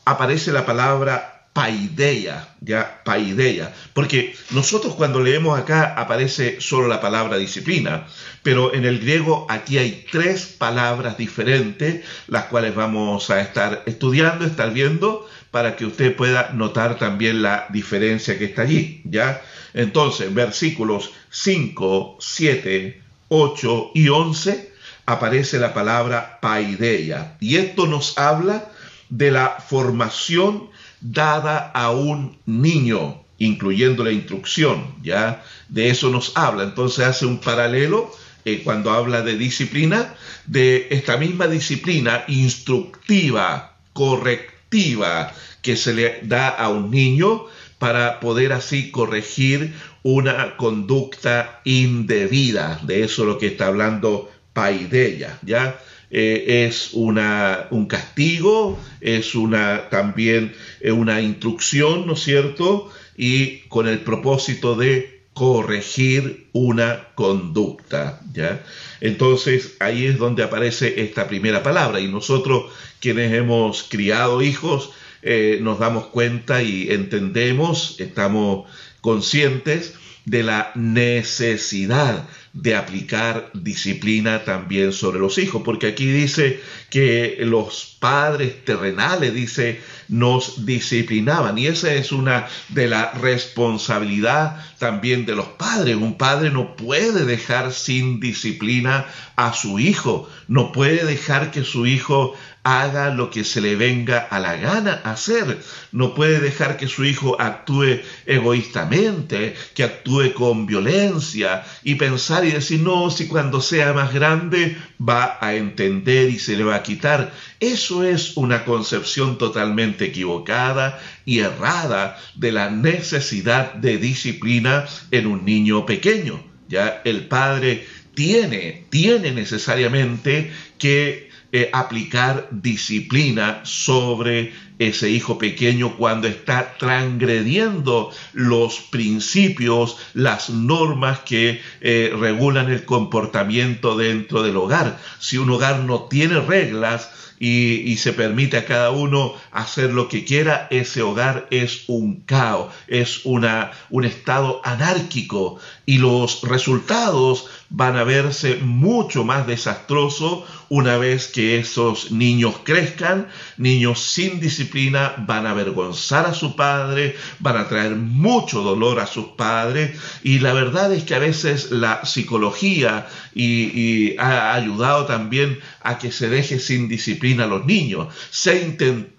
aparece 0.06 0.52
la 0.52 0.66
palabra 0.66 1.31
paideia, 1.54 2.48
ya 2.62 3.02
paideia, 3.04 3.74
porque 3.94 4.36
nosotros 4.52 4.96
cuando 4.96 5.22
leemos 5.22 5.60
acá 5.60 5.94
aparece 5.98 6.62
solo 6.62 6.88
la 6.88 7.02
palabra 7.02 7.38
disciplina, 7.38 8.08
pero 8.42 8.74
en 8.74 8.86
el 8.86 9.00
griego 9.00 9.46
aquí 9.50 9.78
hay 9.78 10.06
tres 10.10 10.46
palabras 10.46 11.18
diferentes, 11.18 12.06
las 12.28 12.46
cuales 12.46 12.74
vamos 12.74 13.30
a 13.30 13.42
estar 13.42 13.84
estudiando, 13.86 14.46
estar 14.46 14.72
viendo, 14.72 15.28
para 15.52 15.76
que 15.76 15.86
usted 15.86 16.16
pueda 16.16 16.52
notar 16.54 16.98
también 16.98 17.42
la 17.42 17.68
diferencia 17.70 18.38
que 18.38 18.46
está 18.46 18.62
allí, 18.62 19.02
¿ya? 19.04 19.42
Entonces, 19.74 20.34
versículos 20.34 21.12
5, 21.30 22.18
7, 22.20 23.02
8 23.28 23.92
y 23.94 24.08
11 24.08 24.72
aparece 25.06 25.60
la 25.60 25.74
palabra 25.74 26.40
paideia. 26.42 27.36
Y 27.42 27.58
esto 27.58 27.86
nos 27.86 28.18
habla 28.18 28.72
de 29.10 29.32
la 29.32 29.58
formación 29.60 30.71
dada 31.02 31.72
a 31.74 31.92
un 31.92 32.38
niño, 32.46 33.22
incluyendo 33.38 34.04
la 34.04 34.12
instrucción, 34.12 34.96
¿ya? 35.02 35.44
De 35.68 35.90
eso 35.90 36.10
nos 36.10 36.38
habla. 36.38 36.64
Entonces 36.64 37.06
hace 37.06 37.26
un 37.26 37.40
paralelo 37.40 38.12
eh, 38.46 38.62
cuando 38.64 38.92
habla 38.92 39.22
de 39.22 39.38
disciplina, 39.38 40.14
de 40.46 40.88
esta 40.92 41.18
misma 41.18 41.48
disciplina 41.48 42.24
instructiva, 42.28 43.78
correctiva, 43.94 45.34
que 45.62 45.76
se 45.76 45.94
le 45.94 46.20
da 46.24 46.48
a 46.50 46.70
un 46.70 46.90
niño 46.92 47.46
para 47.78 48.20
poder 48.20 48.54
así 48.54 48.92
corregir 48.92 49.74
una 50.04 50.56
conducta 50.58 51.62
indebida. 51.66 52.80
De 52.84 53.04
eso 53.04 53.24
es 53.24 53.28
lo 53.28 53.38
que 53.38 53.48
está 53.48 53.68
hablando 53.68 54.32
Paideia, 54.54 55.40
¿ya? 55.44 55.80
Eh, 56.12 56.66
es 56.68 56.90
una, 56.92 57.68
un 57.72 57.86
castigo, 57.86 58.78
es 59.00 59.34
una, 59.34 59.90
también 59.90 60.54
eh, 60.82 60.92
una 60.92 61.22
instrucción, 61.22 62.06
¿no 62.06 62.14
es 62.14 62.24
cierto? 62.24 62.92
Y 63.16 63.60
con 63.70 63.88
el 63.88 64.00
propósito 64.00 64.76
de 64.76 65.22
corregir 65.34 66.48
una 66.52 67.08
conducta, 67.16 68.20
¿ya? 68.34 68.62
Entonces 69.00 69.78
ahí 69.80 70.06
es 70.06 70.18
donde 70.18 70.44
aparece 70.44 71.02
esta 71.02 71.28
primera 71.28 71.64
palabra 71.64 72.02
y 72.02 72.10
nosotros 72.10 72.72
quienes 73.00 73.32
hemos 73.34 73.84
criado 73.84 74.42
hijos 74.42 74.92
eh, 75.22 75.60
nos 75.62 75.80
damos 75.80 76.08
cuenta 76.08 76.62
y 76.62 76.92
entendemos, 76.92 77.96
estamos 78.00 78.70
conscientes 79.00 79.94
de 80.26 80.44
la 80.44 80.72
necesidad 80.76 82.28
de 82.54 82.76
aplicar 82.76 83.50
disciplina 83.54 84.44
también 84.44 84.92
sobre 84.92 85.20
los 85.20 85.38
hijos, 85.38 85.62
porque 85.64 85.88
aquí 85.88 86.06
dice 86.06 86.60
que 86.90 87.38
los 87.40 87.96
padres 88.00 88.66
terrenales, 88.66 89.34
dice, 89.34 89.80
nos 90.10 90.66
disciplinaban, 90.66 91.58
y 91.58 91.68
esa 91.68 91.94
es 91.94 92.12
una 92.12 92.48
de 92.70 92.90
la 92.90 93.12
responsabilidad 93.14 94.58
también 94.80 95.26
de 95.26 95.36
los 95.36 95.48
padres. 95.48 95.96
Un 95.96 96.18
padre 96.18 96.50
no 96.50 96.76
puede 96.76 97.26
dejar 97.26 97.72
sin 97.72 98.20
disciplina 98.20 99.06
a 99.38 99.54
su 99.54 99.80
hijo, 99.80 100.30
no 100.48 100.72
puede 100.74 101.06
dejar 101.06 101.52
que 101.52 101.64
su 101.64 101.86
hijo 101.86 102.34
haga 102.64 103.10
lo 103.10 103.32
que 103.32 103.44
se 103.44 103.60
le 103.60 103.76
venga 103.76 104.20
a 104.20 104.40
la 104.40 104.56
gana 104.56 105.02
hacer. 105.04 105.60
No 105.92 106.14
puede 106.14 106.40
dejar 106.40 106.78
que 106.78 106.88
su 106.88 107.04
hijo 107.06 107.40
actúe 107.40 108.02
egoístamente, 108.26 109.56
que 109.74 109.84
actúe 109.84 110.34
con 110.34 110.66
violencia 110.66 111.64
y 111.84 111.96
pensar 111.96 112.46
y 112.46 112.52
decir, 112.52 112.82
no, 112.82 113.10
si 113.10 113.28
cuando 113.28 113.62
sea 113.62 113.94
más 113.94 114.14
grande 114.14 114.78
va 115.00 115.38
a 115.42 115.56
entender 115.56 116.30
y 116.30 116.38
se 116.38 116.56
le 116.56 116.64
va 116.64 116.76
a 116.76 116.84
quitar. 116.84 117.34
Eso 117.60 118.04
es 118.04 118.38
una 118.38 118.64
concepción 118.64 119.38
totalmente 119.38 120.06
equivocada 120.06 121.00
y 121.26 121.40
errada 121.40 122.20
de 122.36 122.52
la 122.52 122.70
necesidad 122.70 123.74
de 123.74 123.98
disciplina 123.98 124.86
en 125.10 125.28
un 125.28 125.46
niño 125.46 125.86
pequeño. 125.86 126.44
Ya 126.68 127.02
el 127.06 127.28
padre 127.28 127.86
tiene, 128.14 128.86
tiene 128.90 129.32
necesariamente 129.32 130.52
que 130.78 131.31
aplicar 131.74 132.48
disciplina 132.52 133.62
sobre 133.64 134.54
ese 134.80 135.10
hijo 135.10 135.38
pequeño 135.38 135.96
cuando 135.96 136.28
está 136.28 136.76
transgrediendo 136.78 138.12
los 138.34 138.80
principios, 138.80 139.98
las 140.14 140.50
normas 140.50 141.20
que 141.20 141.62
eh, 141.82 142.14
regulan 142.18 142.72
el 142.72 142.84
comportamiento 142.86 143.96
dentro 143.96 144.42
del 144.42 144.58
hogar. 144.58 145.00
Si 145.20 145.38
un 145.38 145.50
hogar 145.52 145.80
no 145.80 146.04
tiene 146.04 146.40
reglas, 146.40 147.10
y, 147.44 147.98
se 147.98 148.14
permite 148.14 148.58
a 148.58 148.66
cada 148.66 148.92
uno 148.92 149.34
hacer 149.52 149.92
lo 149.92 150.08
que 150.08 150.24
quiera, 150.24 150.68
ese 150.70 151.02
hogar 151.02 151.48
es 151.50 151.86
un 151.88 152.22
caos, 152.22 152.72
es 152.88 153.26
una, 153.26 153.72
un 153.90 154.06
estado 154.06 154.62
anárquico 154.64 155.60
y 155.92 155.98
los 155.98 156.44
resultados 156.44 157.48
van 157.70 157.98
a 157.98 158.06
verse 158.06 158.60
mucho 158.62 159.26
más 159.26 159.46
desastrosos 159.46 160.46
una 160.70 160.96
vez 160.98 161.28
que 161.28 161.60
esos 161.60 162.14
niños 162.14 162.56
crezcan, 162.64 163.28
niños 163.58 164.00
sin 164.00 164.40
disciplina 164.40 165.14
van 165.28 165.46
a 165.46 165.50
avergonzar 165.50 166.26
a 166.26 166.34
su 166.34 166.56
padre, 166.56 167.18
van 167.40 167.58
a 167.58 167.68
traer 167.68 167.98
mucho 167.98 168.62
dolor 168.62 169.02
a 169.02 169.06
sus 169.06 169.32
padres 169.36 170.00
y 170.24 170.40
la 170.40 170.54
verdad 170.54 170.94
es 170.94 171.04
que 171.04 171.16
a 171.16 171.20
veces 171.20 171.72
la 171.72 172.06
psicología 172.06 173.10
y, 173.36 174.16
ha 174.18 174.54
ayudado 174.54 175.06
también 175.06 175.60
a 175.82 175.98
que 175.98 176.14
se 176.14 176.30
deje 176.30 176.58
sin 176.60 176.88
disciplina 176.88 177.44
a 177.44 177.48
los 177.48 177.66
niños. 177.66 178.08
Se 178.30 178.52
ha 178.52 178.56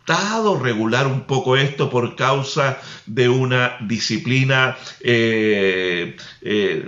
intentado 0.02 0.58
regular 0.58 1.06
un 1.06 1.22
poco 1.22 1.56
esto 1.56 1.88
por 1.88 2.16
causa 2.16 2.78
de 3.06 3.28
una 3.28 3.76
disciplina, 3.80 4.76
eh, 5.00 6.16
eh, 6.40 6.84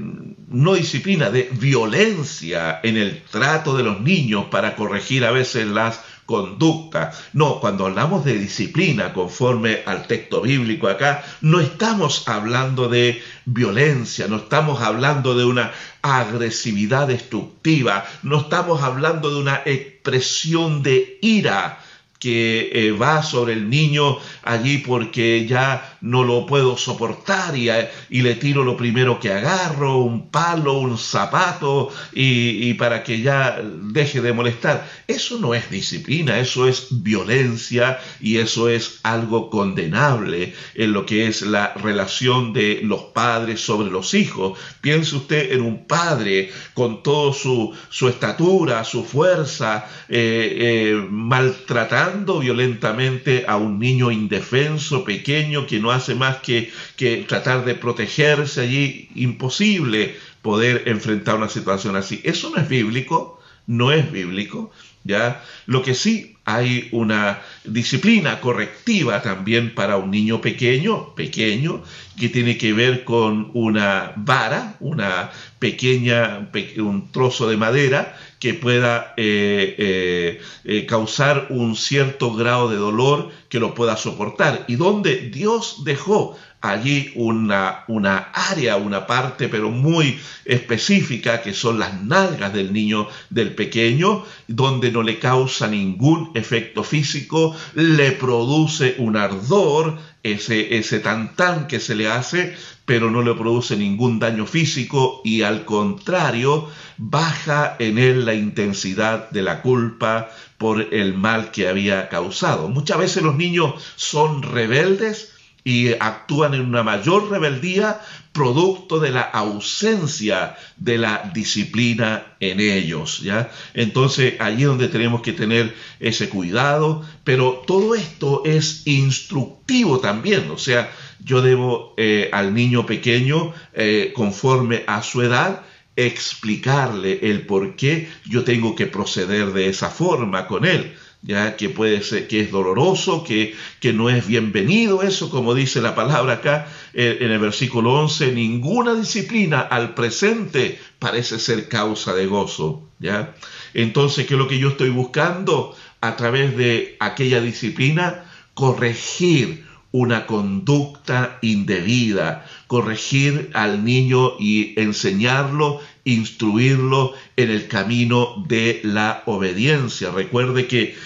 no 0.48 0.74
disciplina, 0.74 1.30
de 1.30 1.48
violencia 1.52 2.80
en 2.82 2.96
el 2.96 3.22
trato 3.22 3.76
de 3.76 3.84
los 3.84 4.00
niños 4.00 4.46
para 4.50 4.74
corregir 4.74 5.24
a 5.24 5.30
veces 5.30 5.66
las 5.66 6.00
conducta. 6.26 7.12
No, 7.34 7.60
cuando 7.60 7.86
hablamos 7.86 8.24
de 8.24 8.38
disciplina 8.38 9.12
conforme 9.12 9.82
al 9.84 10.06
texto 10.06 10.40
bíblico 10.40 10.88
acá, 10.88 11.22
no 11.42 11.60
estamos 11.60 12.26
hablando 12.26 12.88
de 12.88 13.22
violencia, 13.44 14.26
no 14.26 14.36
estamos 14.36 14.80
hablando 14.80 15.36
de 15.36 15.44
una 15.44 15.72
agresividad 16.00 17.08
destructiva, 17.08 18.06
no 18.22 18.40
estamos 18.40 18.82
hablando 18.82 19.30
de 19.30 19.36
una 19.36 19.62
expresión 19.66 20.82
de 20.82 21.18
ira 21.20 21.78
que 22.24 22.70
eh, 22.72 22.92
va 22.92 23.22
sobre 23.22 23.52
el 23.52 23.68
niño 23.68 24.16
allí 24.44 24.78
porque 24.78 25.44
ya 25.46 25.98
no 26.00 26.24
lo 26.24 26.46
puedo 26.46 26.78
soportar 26.78 27.54
y, 27.54 27.68
y, 28.08 28.22
le 28.22 28.34
tiro 28.36 28.64
lo 28.64 28.78
primero 28.78 29.20
que 29.20 29.30
agarro, 29.30 29.98
un 29.98 30.30
palo, 30.30 30.78
un 30.78 30.96
zapato 30.96 31.92
y, 32.14 32.70
y 32.70 32.74
para 32.74 33.04
que 33.04 33.20
ya 33.20 33.60
deje 33.62 34.22
de 34.22 34.32
molestar. 34.32 34.88
Eso 35.06 35.38
no 35.38 35.52
es 35.52 35.68
disciplina, 35.68 36.38
eso 36.38 36.66
es 36.66 36.86
violencia 37.02 37.98
y 38.22 38.38
eso 38.38 38.70
es 38.70 39.00
algo 39.02 39.50
condenable 39.50 40.54
en 40.74 40.94
lo 40.94 41.04
que 41.04 41.26
es 41.26 41.42
la 41.42 41.74
relación 41.74 42.54
de 42.54 42.80
los 42.82 43.02
padres 43.12 43.60
sobre 43.60 43.90
los 43.90 44.14
hijos. 44.14 44.58
Piense 44.80 45.16
usted 45.16 45.52
en 45.52 45.60
un 45.60 45.86
padre 45.86 46.50
con 46.72 47.02
toda 47.02 47.34
su, 47.34 47.74
su, 47.90 48.08
estatura, 48.08 48.82
su 48.84 49.04
fuerza, 49.04 49.86
eh, 50.08 50.56
eh, 50.58 51.06
maltratando 51.10 52.13
violentamente 52.22 53.44
a 53.48 53.56
un 53.56 53.78
niño 53.78 54.10
indefenso, 54.10 55.04
pequeño, 55.04 55.66
que 55.66 55.80
no 55.80 55.90
hace 55.90 56.14
más 56.14 56.38
que, 56.38 56.72
que 56.96 57.24
tratar 57.28 57.64
de 57.64 57.74
protegerse 57.74 58.60
allí. 58.60 59.08
Imposible 59.14 60.16
poder 60.42 60.82
enfrentar 60.86 61.36
una 61.36 61.48
situación 61.48 61.96
así. 61.96 62.20
Eso 62.24 62.50
no 62.50 62.60
es 62.60 62.68
bíblico, 62.68 63.40
no 63.66 63.92
es 63.92 64.10
bíblico. 64.10 64.70
¿ya? 65.04 65.42
Lo 65.66 65.82
que 65.82 65.94
sí 65.94 66.36
hay 66.44 66.88
una 66.92 67.40
disciplina 67.64 68.40
correctiva 68.40 69.22
también 69.22 69.74
para 69.74 69.96
un 69.96 70.10
niño 70.10 70.40
pequeño, 70.40 71.14
pequeño, 71.14 71.82
que 72.18 72.28
tiene 72.28 72.58
que 72.58 72.72
ver 72.72 73.04
con 73.04 73.50
una 73.54 74.12
vara, 74.16 74.76
una 74.80 75.30
pequeña, 75.58 76.50
un 76.76 77.10
trozo 77.10 77.48
de 77.48 77.56
madera 77.56 78.16
que 78.44 78.52
pueda 78.52 79.14
eh, 79.16 79.74
eh, 79.78 80.40
eh, 80.64 80.84
causar 80.84 81.46
un 81.48 81.76
cierto 81.76 82.34
grado 82.34 82.68
de 82.68 82.76
dolor 82.76 83.30
que 83.48 83.58
lo 83.58 83.74
pueda 83.74 83.96
soportar. 83.96 84.66
Y 84.68 84.76
donde 84.76 85.30
Dios 85.30 85.82
dejó 85.82 86.36
allí 86.60 87.10
una, 87.14 87.84
una 87.88 88.18
área, 88.34 88.76
una 88.76 89.06
parte, 89.06 89.48
pero 89.48 89.70
muy 89.70 90.20
específica, 90.44 91.40
que 91.40 91.54
son 91.54 91.78
las 91.78 92.02
nalgas 92.02 92.52
del 92.52 92.74
niño, 92.74 93.08
del 93.30 93.54
pequeño, 93.54 94.24
donde 94.46 94.92
no 94.92 95.02
le 95.02 95.18
causa 95.18 95.66
ningún 95.66 96.30
efecto 96.34 96.84
físico, 96.84 97.56
le 97.74 98.12
produce 98.12 98.96
un 98.98 99.16
ardor, 99.16 99.98
ese, 100.24 100.78
ese 100.78 100.98
tan 100.98 101.36
que 101.68 101.78
se 101.78 101.94
le 101.94 102.08
hace, 102.08 102.56
pero 102.86 103.10
no 103.10 103.22
le 103.22 103.34
produce 103.34 103.76
ningún 103.76 104.18
daño 104.18 104.46
físico 104.46 105.20
y 105.22 105.42
al 105.42 105.64
contrario, 105.64 106.68
baja 106.96 107.76
en 107.78 107.98
él 107.98 108.24
la 108.24 108.34
intensidad 108.34 109.30
de 109.30 109.42
la 109.42 109.62
culpa 109.62 110.30
por 110.58 110.94
el 110.94 111.14
mal 111.14 111.50
que 111.50 111.68
había 111.68 112.08
causado. 112.08 112.68
Muchas 112.68 112.98
veces 112.98 113.22
los 113.22 113.36
niños 113.36 113.74
son 113.96 114.42
rebeldes, 114.42 115.34
y 115.64 115.94
actúan 115.94 116.52
en 116.52 116.60
una 116.60 116.82
mayor 116.82 117.30
rebeldía 117.30 118.00
producto 118.32 119.00
de 119.00 119.10
la 119.10 119.22
ausencia 119.22 120.56
de 120.76 120.98
la 120.98 121.30
disciplina 121.32 122.36
en 122.38 122.60
ellos, 122.60 123.20
¿ya? 123.20 123.50
Entonces, 123.72 124.34
allí 124.40 124.62
es 124.62 124.68
donde 124.68 124.88
tenemos 124.88 125.22
que 125.22 125.32
tener 125.32 125.74
ese 126.00 126.28
cuidado, 126.28 127.02
pero 127.24 127.62
todo 127.66 127.94
esto 127.94 128.42
es 128.44 128.86
instructivo 128.86 130.00
también, 130.00 130.50
o 130.50 130.58
sea, 130.58 130.92
yo 131.20 131.40
debo 131.40 131.94
eh, 131.96 132.28
al 132.32 132.52
niño 132.52 132.84
pequeño, 132.84 133.54
eh, 133.72 134.12
conforme 134.14 134.84
a 134.86 135.02
su 135.02 135.22
edad, 135.22 135.62
explicarle 135.96 137.20
el 137.22 137.46
por 137.46 137.76
qué 137.76 138.10
yo 138.26 138.42
tengo 138.42 138.74
que 138.74 138.86
proceder 138.86 139.52
de 139.52 139.68
esa 139.68 139.90
forma 139.90 140.46
con 140.48 140.64
él 140.64 140.94
ya 141.24 141.56
que 141.56 141.70
puede 141.70 142.02
ser 142.02 142.28
que 142.28 142.40
es 142.40 142.50
doloroso, 142.50 143.24
que, 143.24 143.54
que 143.80 143.94
no 143.94 144.10
es 144.10 144.26
bienvenido 144.26 145.02
eso, 145.02 145.30
como 145.30 145.54
dice 145.54 145.80
la 145.80 145.94
palabra 145.94 146.34
acá 146.34 146.68
eh, 146.92 147.18
en 147.20 147.30
el 147.30 147.38
versículo 147.38 147.94
11, 147.94 148.32
ninguna 148.32 148.94
disciplina 148.94 149.60
al 149.60 149.94
presente 149.94 150.78
parece 150.98 151.38
ser 151.38 151.68
causa 151.68 152.12
de 152.14 152.26
gozo, 152.26 152.82
¿ya? 152.98 153.34
Entonces, 153.72 154.26
¿qué 154.26 154.34
es 154.34 154.38
lo 154.38 154.48
que 154.48 154.58
yo 154.58 154.68
estoy 154.68 154.90
buscando 154.90 155.74
a 156.00 156.14
través 156.16 156.56
de 156.56 156.96
aquella 157.00 157.40
disciplina? 157.40 158.24
Corregir 158.52 159.64
una 159.90 160.26
conducta 160.26 161.38
indebida, 161.40 162.44
corregir 162.66 163.50
al 163.54 163.84
niño 163.84 164.32
y 164.38 164.78
enseñarlo 164.78 165.80
instruirlo 166.04 167.14
en 167.36 167.50
el 167.50 167.66
camino 167.66 168.44
de 168.46 168.80
la 168.84 169.22
obediencia. 169.26 170.10
Recuerde 170.10 170.66
que 170.66 170.96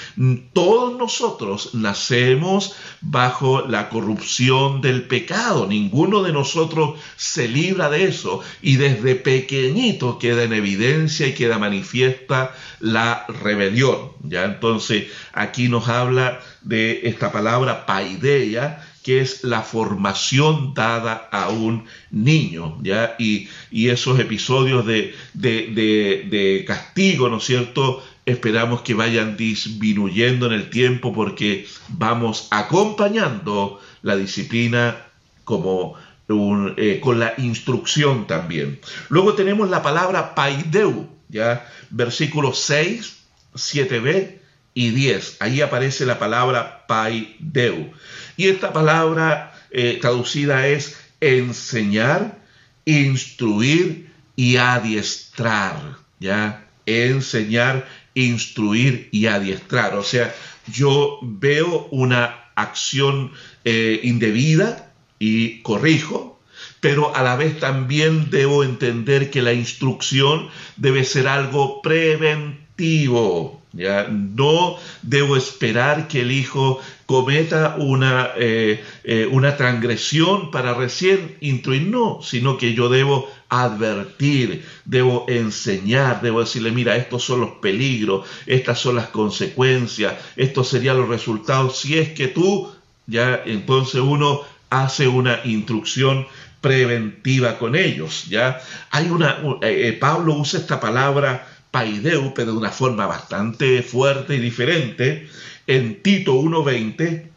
todos 0.53 0.99
nosotros 0.99 1.75
nacemos 1.75 2.75
bajo 3.01 3.67
la 3.67 3.89
corrupción 3.89 4.81
del 4.81 5.03
pecado. 5.03 5.67
Ninguno 5.67 6.23
de 6.23 6.33
nosotros 6.33 6.99
se 7.17 7.49
libra 7.49 7.89
de 7.91 8.05
eso 8.05 8.41
y 8.61 8.77
desde 8.77 9.15
pequeñito 9.15 10.19
queda 10.19 10.43
en 10.43 10.53
evidencia 10.53 11.27
y 11.27 11.35
queda 11.35 11.59
manifiesta 11.59 12.55
la 12.81 13.25
rebelión. 13.43 14.13
Ya 14.25 14.45
entonces 14.45 15.07
aquí 15.33 15.69
nos 15.69 15.89
habla 15.89 16.41
de 16.63 17.01
esta 17.05 17.31
palabra 17.31 17.87
paideia 17.87 18.85
que 19.03 19.21
es 19.21 19.45
la 19.45 19.63
formación 19.63 20.75
dada 20.75 21.29
a 21.33 21.49
un 21.49 21.85
niño, 22.11 22.79
¿ya? 22.83 23.17
Y, 23.19 23.49
esos 23.71 24.19
episodios 24.19 24.85
de, 24.87 25.15
de, 25.35 26.65
castigo, 26.67 27.29
¿no 27.29 27.39
es 27.39 27.45
cierto? 27.45 28.05
Esperamos 28.27 28.83
que 28.83 28.95
vayan 28.95 29.37
disminuyendo 29.37 30.47
en 30.47 30.53
el 30.53 30.69
tiempo 30.71 31.13
porque 31.13 31.67
vamos 31.89 32.49
acompañando 32.51 33.81
la 34.03 34.17
disciplina 34.17 34.97
como 35.45 35.97
eh, 36.29 37.01
con 37.03 37.19
la 37.19 37.33
instrucción 37.39 38.27
también. 38.27 38.81
Luego 39.09 39.33
tenemos 39.33 39.71
la 39.71 39.83
palabra 39.83 40.35
paideu, 40.35 41.09
¿ya? 41.31 41.67
Versículos 41.89 42.59
6, 42.59 43.17
7b 43.55 44.37
y 44.75 44.91
10. 44.91 45.39
Ahí 45.41 45.63
aparece 45.63 46.05
la 46.05 46.19
palabra 46.19 46.85
paideu. 46.87 47.95
Y 48.39 48.47
esta 48.47 48.73
palabra 48.73 49.53
eh, 49.73 49.99
traducida 50.01 50.69
es 50.69 50.97
enseñar, 51.21 52.39
instruir 52.85 54.13
y 54.37 54.59
adiestrar, 54.59 55.97
¿ya? 56.21 56.65
Enseñar, 56.87 57.89
instruir 58.15 59.09
y 59.11 59.27
adiestrar. 59.27 59.97
O 59.97 60.05
sea, 60.05 60.33
yo 60.73 61.19
veo 61.21 61.89
una 61.91 62.45
acción 62.55 63.33
eh, 63.65 63.99
indebida 64.05 64.93
y 65.19 65.61
corrijo, 65.63 66.41
pero 66.79 67.17
a 67.17 67.25
la 67.25 67.35
vez 67.35 67.59
también 67.59 68.31
debo 68.31 68.63
entender 68.63 69.33
que 69.33 69.43
la 69.43 69.53
instrucción 69.53 70.49
debe 70.77 71.03
ser 71.03 71.27
algo 71.27 71.83
preventivo. 71.83 73.61
¿ya? 73.73 74.07
No 74.09 74.77
debo 75.03 75.37
esperar 75.37 76.07
que 76.07 76.21
el 76.21 76.31
hijo 76.31 76.81
cometa 77.09 77.77
una, 77.79 78.33
eh, 78.37 78.85
eh, 79.03 79.27
una 79.33 79.57
transgresión 79.57 80.51
para 80.51 80.75
recién 80.75 81.39
intuir, 81.41 81.89
no, 81.89 82.19
sino 82.21 82.59
que 82.59 82.75
yo 82.75 82.91
debo 82.91 83.31
advertir, 83.49 84.67
debo 84.85 85.25
enseñar, 85.27 86.21
debo 86.21 86.41
decirle, 86.41 86.71
mira, 86.71 86.97
estos 86.97 87.25
son 87.25 87.41
los 87.41 87.51
peligros, 87.63 88.29
estas 88.45 88.79
son 88.79 88.97
las 88.97 89.07
consecuencias, 89.09 90.17
estos 90.37 90.69
serían 90.69 90.99
los 90.99 91.09
resultados, 91.09 91.79
si 91.79 91.97
es 91.97 92.11
que 92.11 92.29
tú, 92.29 92.71
ya 93.07 93.41
entonces 93.47 94.03
uno 94.03 94.43
hace 94.69 95.09
una 95.09 95.41
instrucción 95.47 96.27
preventiva 96.61 97.59
con 97.59 97.75
ellos, 97.75 98.27
ya. 98.29 98.61
Hay 98.91 99.09
una, 99.09 99.39
eh, 99.63 99.97
Pablo 99.99 100.35
usa 100.35 100.61
esta 100.61 100.79
palabra 100.79 101.49
paideu, 101.71 102.35
pero 102.35 102.53
de 102.53 102.59
una 102.59 102.71
forma 102.71 103.07
bastante 103.07 103.83
fuerte 103.83 104.35
y 104.35 104.41
diferente, 104.41 105.27
en 105.69 106.03
Tito 106.03 106.35
1.20, 106.35 107.29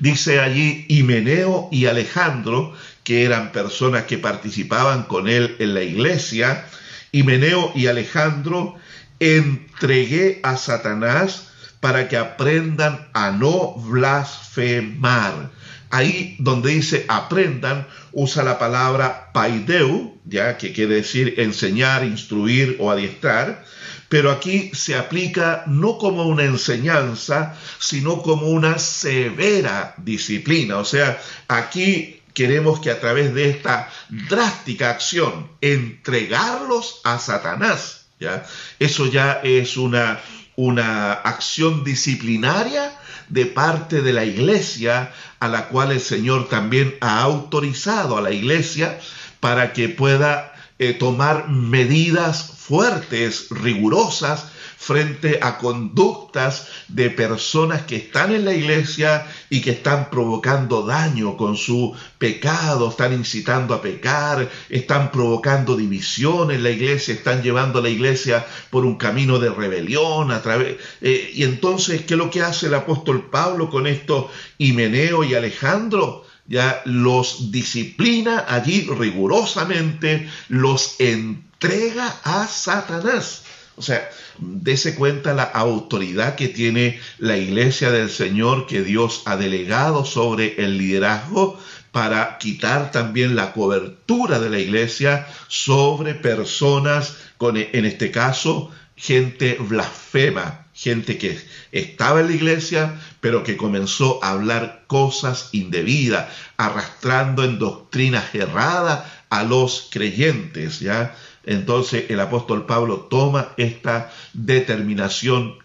dice 0.00 0.40
allí 0.40 0.86
Himeneo 0.88 1.68
y 1.70 1.86
Alejandro, 1.86 2.74
que 3.04 3.24
eran 3.24 3.52
personas 3.52 4.04
que 4.04 4.18
participaban 4.18 5.04
con 5.04 5.28
él 5.28 5.54
en 5.60 5.74
la 5.74 5.82
iglesia, 5.82 6.66
Himeneo 7.12 7.70
y 7.74 7.86
Alejandro, 7.86 8.74
entregué 9.20 10.40
a 10.42 10.56
Satanás 10.56 11.52
para 11.80 12.08
que 12.08 12.16
aprendan 12.16 13.06
a 13.12 13.30
no 13.30 13.74
blasfemar. 13.74 15.50
Ahí 15.90 16.36
donde 16.40 16.70
dice 16.70 17.04
aprendan, 17.08 17.86
usa 18.12 18.42
la 18.42 18.58
palabra 18.58 19.30
paideu, 19.32 20.18
ya 20.24 20.56
que 20.56 20.72
quiere 20.72 20.96
decir 20.96 21.34
enseñar, 21.38 22.04
instruir 22.04 22.76
o 22.80 22.90
adiestrar, 22.90 23.64
pero 24.08 24.30
aquí 24.30 24.70
se 24.74 24.94
aplica 24.94 25.64
no 25.66 25.98
como 25.98 26.24
una 26.26 26.44
enseñanza, 26.44 27.56
sino 27.78 28.22
como 28.22 28.48
una 28.48 28.78
severa 28.78 29.94
disciplina. 29.98 30.78
O 30.78 30.84
sea, 30.84 31.20
aquí 31.48 32.20
queremos 32.34 32.80
que 32.80 32.90
a 32.90 33.00
través 33.00 33.34
de 33.34 33.50
esta 33.50 33.90
drástica 34.08 34.90
acción, 34.90 35.48
entregarlos 35.60 37.00
a 37.04 37.18
Satanás, 37.18 38.06
¿ya? 38.20 38.46
Eso 38.78 39.06
ya 39.06 39.40
es 39.42 39.76
una 39.76 40.20
una 40.56 41.12
acción 41.12 41.84
disciplinaria 41.84 42.90
de 43.28 43.46
parte 43.46 44.00
de 44.00 44.12
la 44.12 44.24
iglesia, 44.24 45.12
a 45.38 45.48
la 45.48 45.68
cual 45.68 45.92
el 45.92 46.00
Señor 46.00 46.48
también 46.48 46.96
ha 47.00 47.20
autorizado 47.20 48.16
a 48.16 48.22
la 48.22 48.30
iglesia 48.30 48.98
para 49.40 49.72
que 49.72 49.90
pueda 49.90 50.54
eh, 50.78 50.92
tomar 50.94 51.48
medidas 51.48 52.52
fuertes, 52.56 53.46
rigurosas, 53.50 54.46
frente 54.76 55.38
a 55.42 55.56
conductas 55.58 56.68
de 56.88 57.10
personas 57.10 57.82
que 57.82 57.96
están 57.96 58.32
en 58.32 58.44
la 58.44 58.52
iglesia 58.52 59.26
y 59.48 59.60
que 59.60 59.70
están 59.70 60.10
provocando 60.10 60.86
daño 60.86 61.36
con 61.36 61.56
su 61.56 61.94
pecado, 62.18 62.90
están 62.90 63.12
incitando 63.12 63.74
a 63.74 63.80
pecar, 63.80 64.48
están 64.68 65.10
provocando 65.10 65.76
división 65.76 66.50
en 66.50 66.62
la 66.62 66.70
iglesia, 66.70 67.14
están 67.14 67.42
llevando 67.42 67.78
a 67.78 67.82
la 67.82 67.88
iglesia 67.88 68.46
por 68.70 68.84
un 68.84 68.96
camino 68.96 69.38
de 69.38 69.50
rebelión 69.50 70.30
a 70.30 70.42
través 70.42 70.76
eh, 71.00 71.30
y 71.34 71.42
entonces 71.42 72.02
¿qué 72.02 72.14
es 72.14 72.18
lo 72.18 72.30
que 72.30 72.42
hace 72.42 72.66
el 72.66 72.74
apóstol 72.74 73.28
Pablo 73.30 73.70
con 73.70 73.86
esto? 73.86 74.30
Himeneo 74.58 75.24
y 75.24 75.34
Alejandro 75.34 76.25
ya 76.48 76.82
los 76.84 77.50
disciplina 77.50 78.44
allí 78.48 78.88
rigurosamente, 78.98 80.28
los 80.48 80.96
entrega 80.98 82.14
a 82.24 82.46
Satanás. 82.46 83.42
O 83.76 83.82
sea, 83.82 84.08
dese 84.38 84.94
cuenta 84.94 85.34
la 85.34 85.42
autoridad 85.42 86.34
que 86.34 86.48
tiene 86.48 86.98
la 87.18 87.36
iglesia 87.36 87.90
del 87.90 88.08
Señor 88.08 88.66
que 88.66 88.82
Dios 88.82 89.22
ha 89.26 89.36
delegado 89.36 90.06
sobre 90.06 90.54
el 90.64 90.78
liderazgo 90.78 91.60
para 91.92 92.38
quitar 92.38 92.90
también 92.90 93.36
la 93.36 93.52
cobertura 93.52 94.38
de 94.38 94.50
la 94.50 94.58
iglesia 94.58 95.26
sobre 95.48 96.14
personas 96.14 97.16
con, 97.36 97.56
en 97.56 97.84
este 97.84 98.10
caso, 98.10 98.70
gente 98.96 99.56
blasfema, 99.60 100.66
gente 100.74 101.18
que 101.18 101.38
estaba 101.72 102.20
en 102.20 102.28
la 102.28 102.34
iglesia, 102.34 103.00
pero 103.26 103.42
que 103.42 103.56
comenzó 103.56 104.22
a 104.22 104.30
hablar 104.30 104.84
cosas 104.86 105.48
indebidas, 105.50 106.28
arrastrando 106.56 107.42
en 107.42 107.58
doctrinas 107.58 108.32
erradas 108.36 109.02
a 109.30 109.42
los 109.42 109.88
creyentes, 109.90 110.78
¿ya? 110.78 111.12
Entonces 111.44 112.04
el 112.08 112.20
apóstol 112.20 112.66
Pablo 112.66 113.08
toma 113.10 113.48
esta 113.56 114.12
determinación 114.32 115.56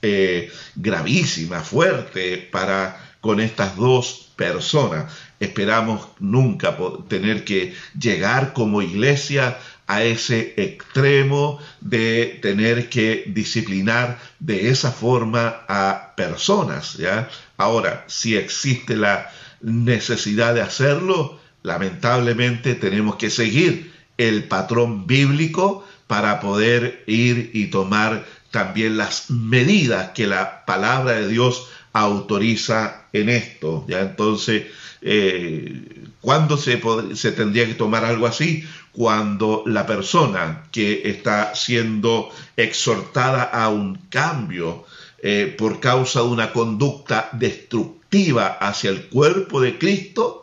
eh, 0.00 0.50
gravísima, 0.76 1.60
fuerte 1.60 2.38
para 2.50 3.18
con 3.20 3.38
estas 3.40 3.76
dos 3.76 4.30
personas. 4.34 5.12
Esperamos 5.40 6.08
nunca 6.20 6.74
tener 7.06 7.44
que 7.44 7.74
llegar 8.00 8.54
como 8.54 8.80
iglesia 8.80 9.58
a 9.90 10.04
ese 10.04 10.54
extremo 10.56 11.58
de 11.80 12.38
tener 12.40 12.88
que 12.88 13.24
disciplinar 13.26 14.20
de 14.38 14.68
esa 14.68 14.92
forma 14.92 15.64
a 15.66 16.14
personas. 16.16 16.96
¿ya? 16.96 17.28
Ahora, 17.56 18.04
si 18.06 18.36
existe 18.36 18.96
la 18.96 19.32
necesidad 19.60 20.54
de 20.54 20.60
hacerlo, 20.60 21.40
lamentablemente 21.64 22.76
tenemos 22.76 23.16
que 23.16 23.30
seguir 23.30 23.92
el 24.16 24.44
patrón 24.44 25.08
bíblico 25.08 25.84
para 26.06 26.38
poder 26.38 27.02
ir 27.08 27.50
y 27.52 27.66
tomar 27.66 28.24
también 28.52 28.96
las 28.96 29.28
medidas 29.28 30.10
que 30.10 30.28
la 30.28 30.64
palabra 30.66 31.14
de 31.14 31.26
Dios 31.26 31.66
autoriza 31.92 33.08
en 33.12 33.28
esto. 33.28 33.84
¿ya? 33.88 34.02
Entonces, 34.02 34.66
eh, 35.02 35.99
¿cuándo 36.20 36.56
se, 36.56 36.76
tendría 37.32 37.66
que 37.66 37.74
tomar 37.74 38.04
algo 38.04 38.26
así? 38.26 38.64
Cuando 38.92 39.62
la 39.66 39.86
persona 39.86 40.64
que 40.72 41.02
está 41.04 41.54
siendo 41.54 42.30
exhortada 42.56 43.44
a 43.44 43.68
un 43.68 43.96
cambio 44.08 44.84
eh, 45.22 45.54
por 45.56 45.80
causa 45.80 46.20
de 46.20 46.28
una 46.28 46.52
conducta 46.52 47.28
destructiva 47.32 48.46
hacia 48.60 48.90
el 48.90 49.08
cuerpo 49.08 49.60
de 49.60 49.78
Cristo, 49.78 50.40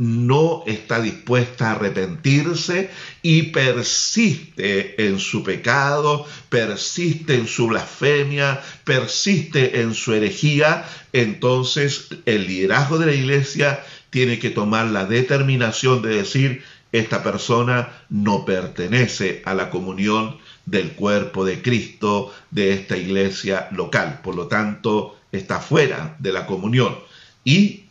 no 0.00 0.62
está 0.66 0.98
dispuesta 1.02 1.68
a 1.68 1.72
arrepentirse 1.72 2.88
y 3.20 3.42
persiste 3.42 5.06
en 5.06 5.18
su 5.18 5.42
pecado, 5.42 6.24
persiste 6.48 7.34
en 7.34 7.46
su 7.46 7.66
blasfemia, 7.66 8.62
persiste 8.84 9.82
en 9.82 9.92
su 9.92 10.14
herejía, 10.14 10.88
entonces 11.12 12.08
el 12.24 12.46
liderazgo 12.46 12.96
de 12.96 13.06
la 13.06 13.12
iglesia 13.12 13.84
tiene 14.10 14.38
que 14.38 14.50
tomar 14.50 14.86
la 14.86 15.06
determinación 15.06 16.02
de 16.02 16.16
decir, 16.16 16.62
esta 16.92 17.22
persona 17.22 17.88
no 18.08 18.44
pertenece 18.44 19.42
a 19.44 19.54
la 19.54 19.70
comunión 19.70 20.38
del 20.66 20.92
cuerpo 20.92 21.44
de 21.44 21.62
Cristo 21.62 22.32
de 22.50 22.72
esta 22.72 22.96
iglesia 22.96 23.68
local, 23.72 24.20
por 24.22 24.34
lo 24.34 24.48
tanto 24.48 25.16
está 25.32 25.60
fuera 25.60 26.16
de 26.18 26.32
la 26.32 26.46
comunión 26.46 26.96
y 27.44 27.84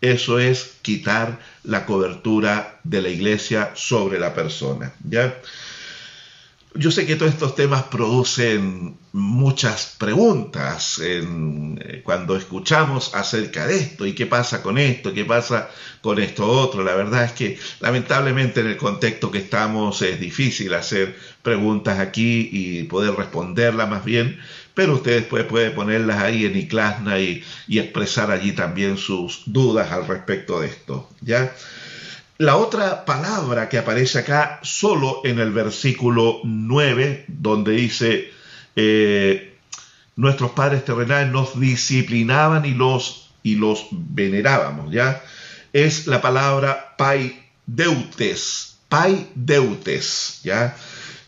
eso 0.00 0.38
es 0.38 0.76
quitar 0.82 1.40
la 1.62 1.86
cobertura 1.86 2.78
de 2.84 3.00
la 3.00 3.08
iglesia 3.08 3.72
sobre 3.74 4.18
la 4.18 4.34
persona. 4.34 4.92
¿ya? 5.08 5.34
Yo 6.76 6.90
sé 6.90 7.06
que 7.06 7.14
todos 7.14 7.32
estos 7.32 7.54
temas 7.54 7.84
producen 7.84 8.98
muchas 9.12 9.94
preguntas 9.96 11.00
eh, 11.00 12.02
cuando 12.02 12.36
escuchamos 12.36 13.14
acerca 13.14 13.68
de 13.68 13.76
esto 13.76 14.04
y 14.06 14.12
qué 14.12 14.26
pasa 14.26 14.60
con 14.60 14.76
esto, 14.76 15.14
qué 15.14 15.24
pasa 15.24 15.70
con 16.00 16.18
esto 16.18 16.48
otro. 16.48 16.82
La 16.82 16.96
verdad 16.96 17.26
es 17.26 17.32
que 17.32 17.56
lamentablemente 17.78 18.58
en 18.60 18.66
el 18.66 18.76
contexto 18.76 19.30
que 19.30 19.38
estamos 19.38 20.02
es 20.02 20.18
difícil 20.18 20.74
hacer 20.74 21.16
preguntas 21.42 22.00
aquí 22.00 22.48
y 22.50 22.82
poder 22.84 23.14
responderlas 23.14 23.88
más 23.88 24.04
bien, 24.04 24.40
pero 24.74 24.94
usted 24.94 25.20
después 25.20 25.44
puede 25.44 25.70
ponerlas 25.70 26.20
ahí 26.20 26.44
en 26.44 26.56
Iclasna 26.56 27.20
y 27.20 27.44
expresar 27.68 28.32
allí 28.32 28.50
también 28.50 28.96
sus 28.96 29.42
dudas 29.46 29.92
al 29.92 30.08
respecto 30.08 30.60
de 30.60 30.66
esto. 30.66 31.08
¿ya? 31.20 31.54
La 32.38 32.56
otra 32.56 33.04
palabra 33.04 33.68
que 33.68 33.78
aparece 33.78 34.18
acá 34.18 34.58
solo 34.62 35.20
en 35.24 35.38
el 35.38 35.52
versículo 35.52 36.40
9, 36.42 37.26
donde 37.28 37.72
dice, 37.72 38.32
eh, 38.74 39.56
nuestros 40.16 40.50
padres 40.50 40.84
terrenales 40.84 41.30
nos 41.30 41.60
disciplinaban 41.60 42.64
y 42.64 42.74
los, 42.74 43.30
y 43.44 43.54
los 43.54 43.86
venerábamos, 43.92 44.92
¿ya? 44.92 45.22
Es 45.72 46.08
la 46.08 46.20
palabra 46.20 46.96
paideutes, 46.98 48.78
paideutes, 48.88 50.40
¿ya? 50.42 50.76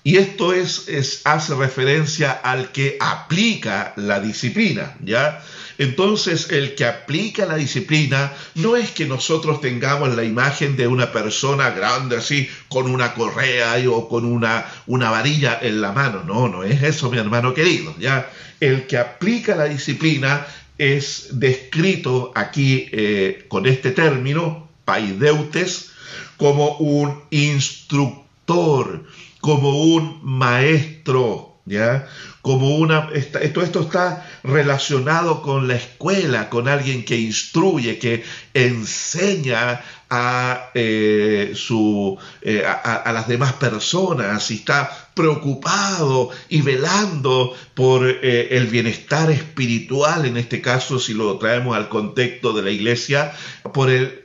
Y 0.02 0.16
esto 0.16 0.52
es, 0.52 0.88
es, 0.88 1.20
hace 1.24 1.54
referencia 1.54 2.32
al 2.32 2.72
que 2.72 2.96
aplica 3.00 3.92
la 3.94 4.18
disciplina, 4.18 4.96
¿ya? 5.04 5.40
Entonces, 5.78 6.50
el 6.50 6.74
que 6.74 6.84
aplica 6.84 7.46
la 7.46 7.56
disciplina 7.56 8.32
no 8.54 8.76
es 8.76 8.90
que 8.90 9.06
nosotros 9.06 9.60
tengamos 9.60 10.14
la 10.14 10.24
imagen 10.24 10.76
de 10.76 10.86
una 10.86 11.12
persona 11.12 11.70
grande 11.70 12.16
así, 12.16 12.48
con 12.68 12.90
una 12.90 13.14
correa 13.14 13.76
o 13.90 14.08
con 14.08 14.24
una, 14.24 14.66
una 14.86 15.10
varilla 15.10 15.58
en 15.60 15.80
la 15.80 15.92
mano. 15.92 16.22
No, 16.24 16.48
no 16.48 16.62
es 16.64 16.82
eso, 16.82 17.10
mi 17.10 17.18
hermano 17.18 17.54
querido. 17.54 17.94
¿ya? 17.98 18.30
El 18.60 18.86
que 18.86 18.98
aplica 18.98 19.54
la 19.54 19.64
disciplina 19.64 20.46
es 20.78 21.28
descrito 21.32 22.32
aquí 22.34 22.88
eh, 22.92 23.44
con 23.48 23.66
este 23.66 23.90
término, 23.90 24.68
paideutes, 24.84 25.90
como 26.36 26.76
un 26.78 27.22
instructor, 27.30 29.04
como 29.40 29.84
un 29.84 30.20
maestro, 30.22 31.55
¿ya? 31.66 32.08
Como 32.40 32.76
una, 32.76 33.10
esto, 33.12 33.38
esto 33.60 33.80
está 33.82 34.26
relacionado 34.42 35.42
con 35.42 35.68
la 35.68 35.74
escuela, 35.74 36.48
con 36.48 36.68
alguien 36.68 37.04
que 37.04 37.16
instruye, 37.16 37.98
que 37.98 38.24
enseña 38.54 39.82
a, 40.08 40.70
eh, 40.74 41.52
su, 41.54 42.16
eh, 42.40 42.64
a, 42.64 43.12
las 43.12 43.26
demás 43.28 43.54
personas 43.54 44.50
y 44.50 44.54
está 44.54 45.05
preocupado 45.16 46.28
y 46.50 46.60
velando 46.60 47.54
por 47.74 48.06
eh, 48.06 48.48
el 48.50 48.66
bienestar 48.66 49.30
espiritual, 49.30 50.26
en 50.26 50.36
este 50.36 50.60
caso 50.60 51.00
si 51.00 51.14
lo 51.14 51.38
traemos 51.38 51.74
al 51.74 51.88
contexto 51.88 52.52
de 52.52 52.62
la 52.62 52.70
iglesia, 52.70 53.32
por 53.72 53.90
el 53.90 54.22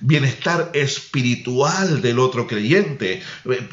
bienestar 0.00 0.70
espiritual 0.74 2.02
del 2.02 2.18
otro 2.18 2.46
creyente. 2.46 3.22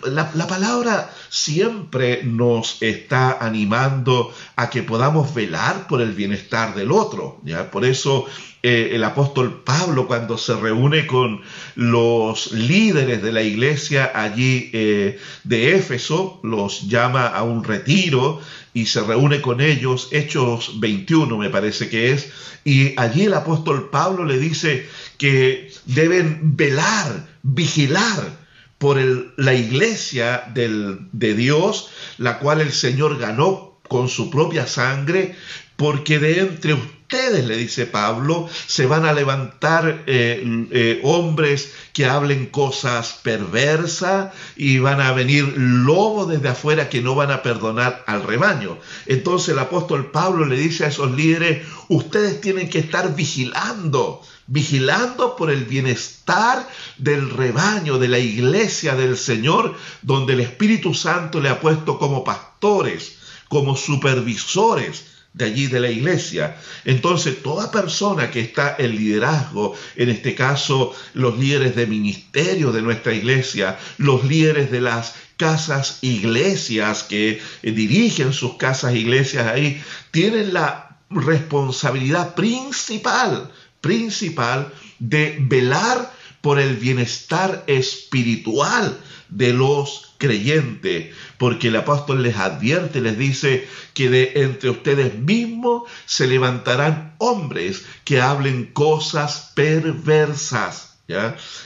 La, 0.03 0.31
la 0.33 0.47
palabra 0.47 1.11
siempre 1.29 2.21
nos 2.23 2.81
está 2.81 3.43
animando 3.43 4.33
a 4.55 4.69
que 4.69 4.83
podamos 4.83 5.33
velar 5.33 5.87
por 5.87 6.01
el 6.01 6.13
bienestar 6.13 6.75
del 6.75 6.91
otro. 6.91 7.41
¿ya? 7.43 7.71
Por 7.71 7.85
eso 7.85 8.27
eh, 8.63 8.91
el 8.93 9.03
apóstol 9.03 9.63
Pablo 9.63 10.05
cuando 10.05 10.37
se 10.37 10.55
reúne 10.55 11.07
con 11.07 11.41
los 11.73 12.51
líderes 12.51 13.23
de 13.23 13.31
la 13.31 13.41
iglesia 13.41 14.11
allí 14.13 14.69
eh, 14.73 15.17
de 15.43 15.75
Éfeso, 15.75 16.39
los 16.51 16.87
llama 16.87 17.27
a 17.27 17.41
un 17.41 17.63
retiro 17.63 18.39
y 18.73 18.85
se 18.85 19.01
reúne 19.01 19.41
con 19.41 19.61
ellos, 19.61 20.09
Hechos 20.11 20.79
21 20.79 21.35
me 21.37 21.49
parece 21.49 21.89
que 21.89 22.11
es, 22.11 22.31
y 22.63 22.93
allí 22.99 23.23
el 23.23 23.33
apóstol 23.33 23.89
Pablo 23.89 24.25
le 24.25 24.37
dice 24.37 24.87
que 25.17 25.71
deben 25.85 26.55
velar, 26.55 27.27
vigilar 27.41 28.39
por 28.77 28.97
la 29.37 29.53
iglesia 29.53 30.43
de 30.53 31.33
Dios, 31.35 31.89
la 32.17 32.39
cual 32.39 32.61
el 32.61 32.71
Señor 32.71 33.17
ganó 33.17 33.79
con 33.87 34.09
su 34.09 34.29
propia 34.29 34.67
sangre, 34.67 35.35
porque 35.75 36.19
de 36.19 36.39
entre 36.39 36.73
ustedes, 36.73 37.00
le 37.11 37.57
dice 37.57 37.85
Pablo, 37.87 38.47
se 38.67 38.85
van 38.85 39.05
a 39.05 39.11
levantar 39.11 40.03
eh, 40.07 40.67
eh, 40.71 41.01
hombres 41.03 41.73
que 41.91 42.05
hablen 42.05 42.45
cosas 42.45 43.19
perversas 43.21 44.33
y 44.55 44.79
van 44.79 45.01
a 45.01 45.11
venir 45.11 45.53
lobos 45.57 46.29
desde 46.29 46.47
afuera 46.47 46.87
que 46.87 47.01
no 47.01 47.13
van 47.13 47.31
a 47.31 47.43
perdonar 47.43 48.05
al 48.07 48.23
rebaño. 48.23 48.77
Entonces 49.07 49.49
el 49.49 49.59
apóstol 49.59 50.11
Pablo 50.11 50.45
le 50.45 50.55
dice 50.55 50.85
a 50.85 50.87
esos 50.87 51.11
líderes, 51.11 51.67
ustedes 51.89 52.39
tienen 52.39 52.69
que 52.69 52.79
estar 52.79 53.13
vigilando, 53.13 54.21
vigilando 54.47 55.35
por 55.35 55.51
el 55.51 55.65
bienestar 55.65 56.65
del 56.97 57.29
rebaño, 57.29 57.99
de 57.99 58.07
la 58.07 58.19
iglesia 58.19 58.95
del 58.95 59.17
Señor, 59.17 59.75
donde 60.01 60.33
el 60.33 60.39
Espíritu 60.39 60.93
Santo 60.93 61.41
le 61.41 61.49
ha 61.49 61.59
puesto 61.59 61.99
como 61.99 62.23
pastores, 62.23 63.17
como 63.49 63.75
supervisores 63.75 65.11
de 65.33 65.45
allí 65.45 65.67
de 65.67 65.79
la 65.79 65.89
iglesia. 65.89 66.57
Entonces, 66.83 67.41
toda 67.41 67.71
persona 67.71 68.31
que 68.31 68.41
está 68.41 68.75
en 68.77 68.95
liderazgo, 68.95 69.75
en 69.95 70.09
este 70.09 70.35
caso 70.35 70.93
los 71.13 71.37
líderes 71.39 71.75
de 71.75 71.87
ministerio 71.87 72.71
de 72.71 72.81
nuestra 72.81 73.13
iglesia, 73.13 73.77
los 73.97 74.25
líderes 74.25 74.71
de 74.71 74.81
las 74.81 75.15
casas 75.37 75.99
iglesias 76.01 77.03
que 77.03 77.41
eh, 77.63 77.71
dirigen 77.71 78.33
sus 78.33 78.57
casas 78.57 78.93
iglesias 78.93 79.47
ahí, 79.47 79.81
tienen 80.11 80.53
la 80.53 80.99
responsabilidad 81.09 82.35
principal, 82.35 83.51
principal 83.79 84.71
de 84.99 85.37
velar 85.39 86.13
por 86.41 86.59
el 86.59 86.75
bienestar 86.75 87.63
espiritual 87.67 88.99
de 89.29 89.53
los 89.53 90.13
creyentes, 90.17 91.15
porque 91.41 91.69
el 91.69 91.75
apóstol 91.75 92.21
les 92.21 92.37
advierte, 92.37 93.01
les 93.01 93.17
dice 93.17 93.67
que 93.95 94.11
de 94.11 94.33
entre 94.35 94.69
ustedes 94.69 95.17
mismos 95.17 95.89
se 96.05 96.27
levantarán 96.27 97.15
hombres 97.17 97.83
que 98.05 98.21
hablen 98.21 98.65
cosas 98.65 99.51
perversas 99.55 100.90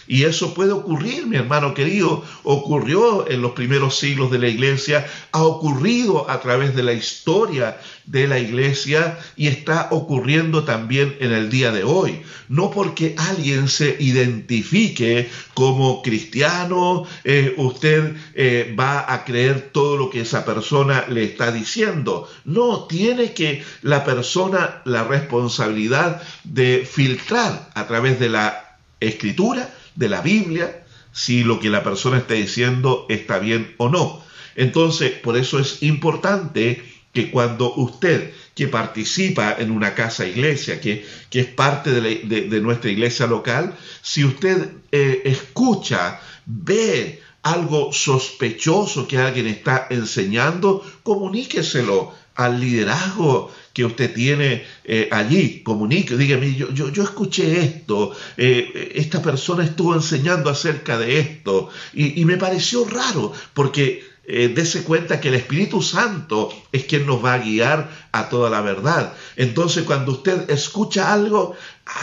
y 0.07 0.23
eso 0.23 0.53
puede 0.53 0.71
ocurrir, 0.71 1.27
mi 1.27 1.37
hermano 1.37 1.73
querido, 1.73 2.23
ocurrió 2.43 3.29
en 3.29 3.41
los 3.41 3.51
primeros 3.51 3.97
siglos 3.97 4.31
de 4.31 4.39
la 4.39 4.47
iglesia, 4.47 5.05
ha 5.31 5.43
ocurrido 5.43 6.29
a 6.29 6.39
través 6.41 6.75
de 6.75 6.83
la 6.83 6.93
historia 6.93 7.77
de 8.05 8.27
la 8.27 8.39
iglesia 8.39 9.17
y 9.35 9.47
está 9.47 9.87
ocurriendo 9.91 10.63
también 10.63 11.15
en 11.19 11.31
el 11.31 11.49
día 11.49 11.71
de 11.71 11.83
hoy. 11.83 12.21
No 12.49 12.69
porque 12.69 13.15
alguien 13.17 13.67
se 13.67 13.95
identifique 13.99 15.29
como 15.53 16.03
cristiano, 16.03 17.05
eh, 17.23 17.53
usted 17.57 18.15
eh, 18.35 18.75
va 18.79 19.11
a 19.11 19.25
creer 19.25 19.71
todo 19.71 19.97
lo 19.97 20.09
que 20.09 20.21
esa 20.21 20.45
persona 20.45 21.05
le 21.09 21.23
está 21.23 21.51
diciendo. 21.51 22.29
No, 22.43 22.85
tiene 22.85 23.33
que 23.33 23.63
la 23.81 24.03
persona 24.03 24.81
la 24.85 25.03
responsabilidad 25.03 26.21
de 26.43 26.87
filtrar 26.89 27.69
a 27.73 27.87
través 27.87 28.19
de 28.19 28.29
la 28.29 28.64
escritura, 29.07 29.73
de 29.95 30.09
la 30.09 30.21
Biblia, 30.21 30.83
si 31.11 31.43
lo 31.43 31.59
que 31.59 31.69
la 31.69 31.83
persona 31.83 32.17
está 32.17 32.33
diciendo 32.33 33.05
está 33.09 33.39
bien 33.39 33.73
o 33.77 33.89
no. 33.89 34.21
Entonces, 34.55 35.11
por 35.11 35.37
eso 35.37 35.59
es 35.59 35.83
importante 35.83 36.83
que 37.13 37.31
cuando 37.31 37.73
usted 37.75 38.33
que 38.53 38.67
participa 38.67 39.55
en 39.57 39.71
una 39.71 39.95
casa 39.95 40.27
iglesia, 40.27 40.79
que, 40.81 41.05
que 41.29 41.39
es 41.41 41.47
parte 41.47 41.91
de, 41.91 42.61
nuestra 42.61 42.91
iglesia 42.91 43.27
local, 43.27 43.75
si 44.01 44.23
usted 44.25 44.69
eh, 44.91 45.21
escucha, 45.25 46.19
ve 46.45 47.21
algo 47.43 47.93
sospechoso 47.93 49.07
que 49.07 49.17
alguien 49.17 49.47
está 49.47 49.87
enseñando, 49.89 50.83
comuníqueselo 51.03 52.13
al 52.35 52.59
liderazgo 52.59 53.51
que 53.75 53.83
usted 53.83 54.13
tiene 54.13 54.65
eh, 54.85 55.09
allí, 55.11 55.61
comunique, 55.61 56.15
dígame, 56.15 56.55
yo, 56.55 56.71
yo, 56.71 56.87
yo 56.93 57.03
escuché 57.03 57.59
esto, 57.59 58.15
eh, 58.37 58.93
esta 58.95 59.21
persona 59.21 59.65
estuvo 59.65 59.93
enseñando 59.93 60.49
acerca 60.49 60.97
de 60.97 61.19
esto 61.19 61.69
y, 61.93 62.23
me 62.23 62.37
pareció 62.37 62.85
raro 62.85 63.33
porque 63.53 64.01
eh, 64.23 64.47
dése 64.55 64.83
cuenta 64.83 65.19
que 65.19 65.27
el 65.27 65.35
Espíritu 65.35 65.81
Santo 65.81 66.53
es 66.71 66.85
quien 66.85 67.05
nos 67.05 67.23
va 67.23 67.33
a 67.33 67.39
guiar 67.39 67.91
a 68.13 68.29
toda 68.29 68.49
la 68.49 68.61
verdad. 68.61 69.13
Entonces 69.35 69.83
cuando 69.83 70.13
usted 70.13 70.49
escucha 70.49 71.11
algo, 71.11 71.53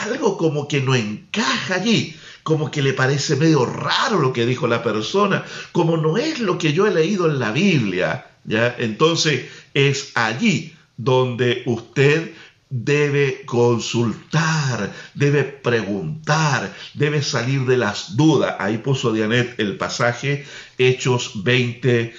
algo 0.04 0.36
como 0.36 0.68
que 0.68 0.82
no 0.82 0.94
encaja 0.94 1.76
allí, 1.76 2.14
como 2.42 2.70
que 2.70 2.82
le 2.82 2.92
parece 2.92 3.36
medio 3.36 3.64
raro 3.64 4.20
lo 4.20 4.34
que 4.34 4.44
dijo 4.44 4.66
la 4.66 4.82
persona, 4.82 5.42
como 5.72 5.96
no 5.96 6.18
es 6.18 6.38
lo 6.38 6.58
que 6.58 6.74
yo 6.74 6.86
he 6.86 6.92
leído 6.92 7.30
en 7.30 7.38
la 7.38 7.50
Biblia, 7.50 8.26
¿ya? 8.44 8.76
Entonces 8.78 9.46
es 9.72 10.10
allí 10.14 10.74
donde 10.96 11.62
usted 11.66 12.32
debe 12.74 13.42
consultar, 13.44 14.94
debe 15.12 15.44
preguntar, 15.44 16.72
debe 16.94 17.20
salir 17.20 17.66
de 17.66 17.76
las 17.76 18.16
dudas. 18.16 18.56
Ahí 18.58 18.78
puso 18.78 19.12
Dianet 19.12 19.60
el 19.60 19.76
pasaje 19.76 20.46
Hechos 20.78 21.44
20, 21.44 22.14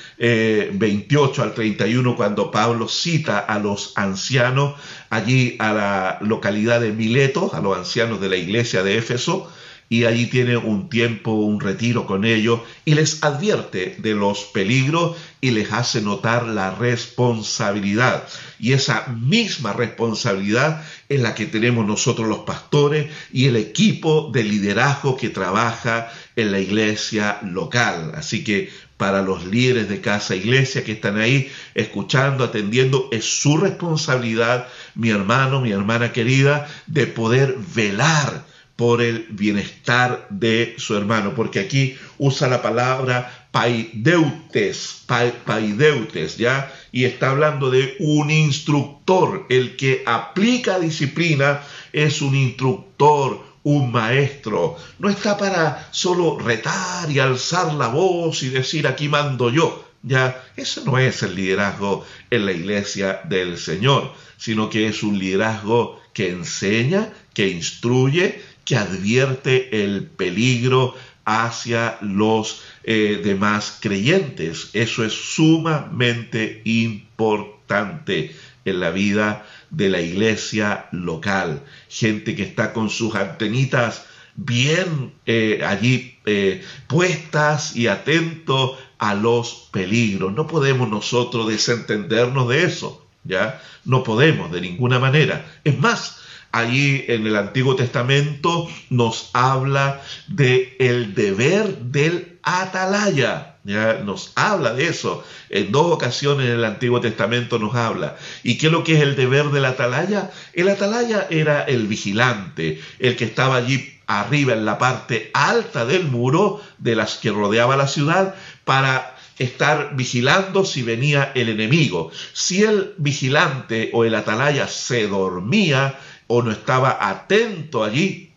28 0.73 1.41
eh, 1.41 1.43
al 1.43 1.53
31, 1.55 2.15
cuando 2.15 2.51
Pablo 2.51 2.87
cita 2.87 3.39
a 3.39 3.57
los 3.57 3.93
ancianos 3.95 4.75
allí 5.09 5.55
a 5.57 5.73
la 5.73 6.17
localidad 6.21 6.81
de 6.81 6.91
Mileto, 6.91 7.49
a 7.51 7.59
los 7.59 7.75
ancianos 7.75 8.21
de 8.21 8.29
la 8.29 8.37
iglesia 8.37 8.83
de 8.83 8.99
Éfeso, 8.99 9.51
y 9.93 10.05
allí 10.05 10.25
tiene 10.25 10.57
un 10.57 10.89
tiempo, 10.89 11.33
un 11.33 11.59
retiro 11.59 12.07
con 12.07 12.25
ellos 12.25 12.61
y 12.83 12.95
les 12.95 13.23
advierte 13.23 13.95
de 13.99 14.15
los 14.15 14.39
peligros 14.45 15.15
y 15.39 15.51
les 15.51 15.71
hace 15.71 16.01
notar 16.01 16.47
la 16.47 16.73
responsabilidad. 16.73 18.27
Y 18.57 18.73
esa 18.73 19.05
misma 19.09 19.71
responsabilidad 19.71 20.83
es 21.09 21.21
la 21.21 21.35
que 21.35 21.45
tenemos 21.45 21.85
nosotros 21.85 22.27
los 22.27 22.39
pastores 22.39 23.11
y 23.31 23.45
el 23.45 23.55
equipo 23.55 24.31
de 24.33 24.43
liderazgo 24.43 25.15
que 25.15 25.29
trabaja 25.29 26.11
en 26.35 26.51
la 26.51 26.59
iglesia 26.59 27.37
local. 27.43 28.13
Así 28.15 28.43
que 28.43 28.71
para 28.97 29.21
los 29.21 29.45
líderes 29.45 29.89
de 29.89 30.01
casa 30.01 30.35
iglesia 30.35 30.83
que 30.83 30.93
están 30.93 31.19
ahí 31.19 31.51
escuchando, 31.75 32.43
atendiendo, 32.45 33.09
es 33.11 33.25
su 33.25 33.57
responsabilidad, 33.57 34.67
mi 34.95 35.11
hermano, 35.11 35.61
mi 35.61 35.71
hermana 35.71 36.11
querida, 36.11 36.67
de 36.87 37.05
poder 37.05 37.55
velar 37.75 38.52
por 38.75 39.01
el 39.01 39.27
bienestar 39.29 40.27
de 40.29 40.75
su 40.77 40.95
hermano, 40.95 41.33
porque 41.35 41.59
aquí 41.59 41.95
usa 42.17 42.47
la 42.47 42.61
palabra 42.61 43.47
paideutes, 43.51 45.05
paideutes, 45.45 46.37
¿ya? 46.37 46.73
Y 46.91 47.05
está 47.05 47.29
hablando 47.29 47.69
de 47.69 47.95
un 47.99 48.31
instructor, 48.31 49.45
el 49.49 49.75
que 49.75 50.03
aplica 50.07 50.79
disciplina 50.79 51.61
es 51.91 52.23
un 52.23 52.35
instructor, 52.35 53.43
un 53.61 53.91
maestro, 53.91 54.75
no 54.99 55.07
está 55.07 55.37
para 55.37 55.87
solo 55.91 56.39
retar 56.39 57.09
y 57.11 57.19
alzar 57.19 57.73
la 57.75 57.87
voz 57.87 58.43
y 58.43 58.49
decir 58.49 58.87
aquí 58.87 59.07
mando 59.07 59.49
yo, 59.51 59.87
ya, 60.01 60.43
eso 60.57 60.83
no 60.83 60.97
es 60.97 61.23
el 61.23 61.35
liderazgo 61.35 62.05
en 62.29 62.45
la 62.45 62.51
iglesia 62.51 63.21
del 63.23 63.57
Señor, 63.57 64.11
sino 64.37 64.69
que 64.69 64.87
es 64.87 65.03
un 65.03 65.17
liderazgo 65.17 66.01
que 66.11 66.29
enseña, 66.29 67.13
que 67.33 67.47
instruye, 67.47 68.41
que 68.65 68.75
advierte 68.75 69.83
el 69.83 70.05
peligro 70.05 70.95
hacia 71.25 71.97
los 72.01 72.61
eh, 72.83 73.21
demás 73.23 73.77
creyentes. 73.79 74.69
Eso 74.73 75.05
es 75.05 75.13
sumamente 75.13 76.61
importante 76.65 78.35
en 78.65 78.79
la 78.79 78.91
vida 78.91 79.45
de 79.69 79.89
la 79.89 80.01
iglesia 80.01 80.87
local. 80.91 81.61
Gente 81.89 82.35
que 82.35 82.43
está 82.43 82.73
con 82.73 82.89
sus 82.89 83.15
antenitas 83.15 84.05
bien 84.35 85.13
eh, 85.25 85.61
allí 85.65 86.17
eh, 86.25 86.63
puestas 86.87 87.75
y 87.75 87.87
atentos 87.87 88.77
a 88.97 89.15
los 89.15 89.69
peligros. 89.71 90.33
No 90.33 90.47
podemos 90.47 90.89
nosotros 90.89 91.47
desentendernos 91.47 92.47
de 92.49 92.63
eso, 92.63 93.05
¿ya? 93.23 93.61
No 93.85 94.03
podemos 94.03 94.51
de 94.51 94.61
ninguna 94.61 94.99
manera. 94.99 95.45
Es 95.63 95.77
más, 95.77 96.22
allí 96.53 97.03
en 97.07 97.27
el 97.27 97.35
Antiguo 97.35 97.75
Testamento 97.75 98.69
nos 98.89 99.31
habla 99.33 100.01
de 100.27 100.77
el 100.79 101.13
deber 101.15 101.77
del 101.79 102.39
atalaya. 102.43 103.57
Ya 103.65 104.01
nos 104.03 104.33
habla 104.35 104.73
de 104.73 104.87
eso. 104.87 105.23
En 105.49 105.71
dos 105.71 105.91
ocasiones 105.91 106.47
en 106.47 106.53
el 106.53 106.65
Antiguo 106.65 107.01
Testamento 107.01 107.59
nos 107.59 107.75
habla. 107.75 108.17
¿Y 108.43 108.57
qué 108.57 108.67
es 108.67 108.71
lo 108.71 108.83
que 108.83 108.95
es 108.95 109.01
el 109.01 109.15
deber 109.15 109.47
del 109.47 109.65
atalaya? 109.65 110.31
El 110.53 110.69
atalaya 110.69 111.27
era 111.29 111.63
el 111.63 111.87
vigilante, 111.87 112.79
el 112.99 113.15
que 113.15 113.25
estaba 113.25 113.55
allí 113.55 113.99
arriba 114.05 114.53
en 114.53 114.65
la 114.65 114.77
parte 114.77 115.31
alta 115.33 115.85
del 115.85 116.05
muro 116.05 116.61
de 116.77 116.95
las 116.95 117.15
que 117.15 117.31
rodeaba 117.31 117.77
la 117.77 117.87
ciudad 117.87 118.35
para 118.63 119.15
estar 119.39 119.95
vigilando 119.95 120.65
si 120.65 120.83
venía 120.83 121.31
el 121.33 121.49
enemigo. 121.49 122.11
Si 122.33 122.63
el 122.63 122.93
vigilante 122.97 123.89
o 123.93 124.03
el 124.05 124.13
atalaya 124.13 124.67
se 124.67 125.07
dormía, 125.07 125.97
o 126.35 126.41
no 126.41 126.51
estaba 126.51 126.97
atento 126.99 127.83
allí, 127.83 128.33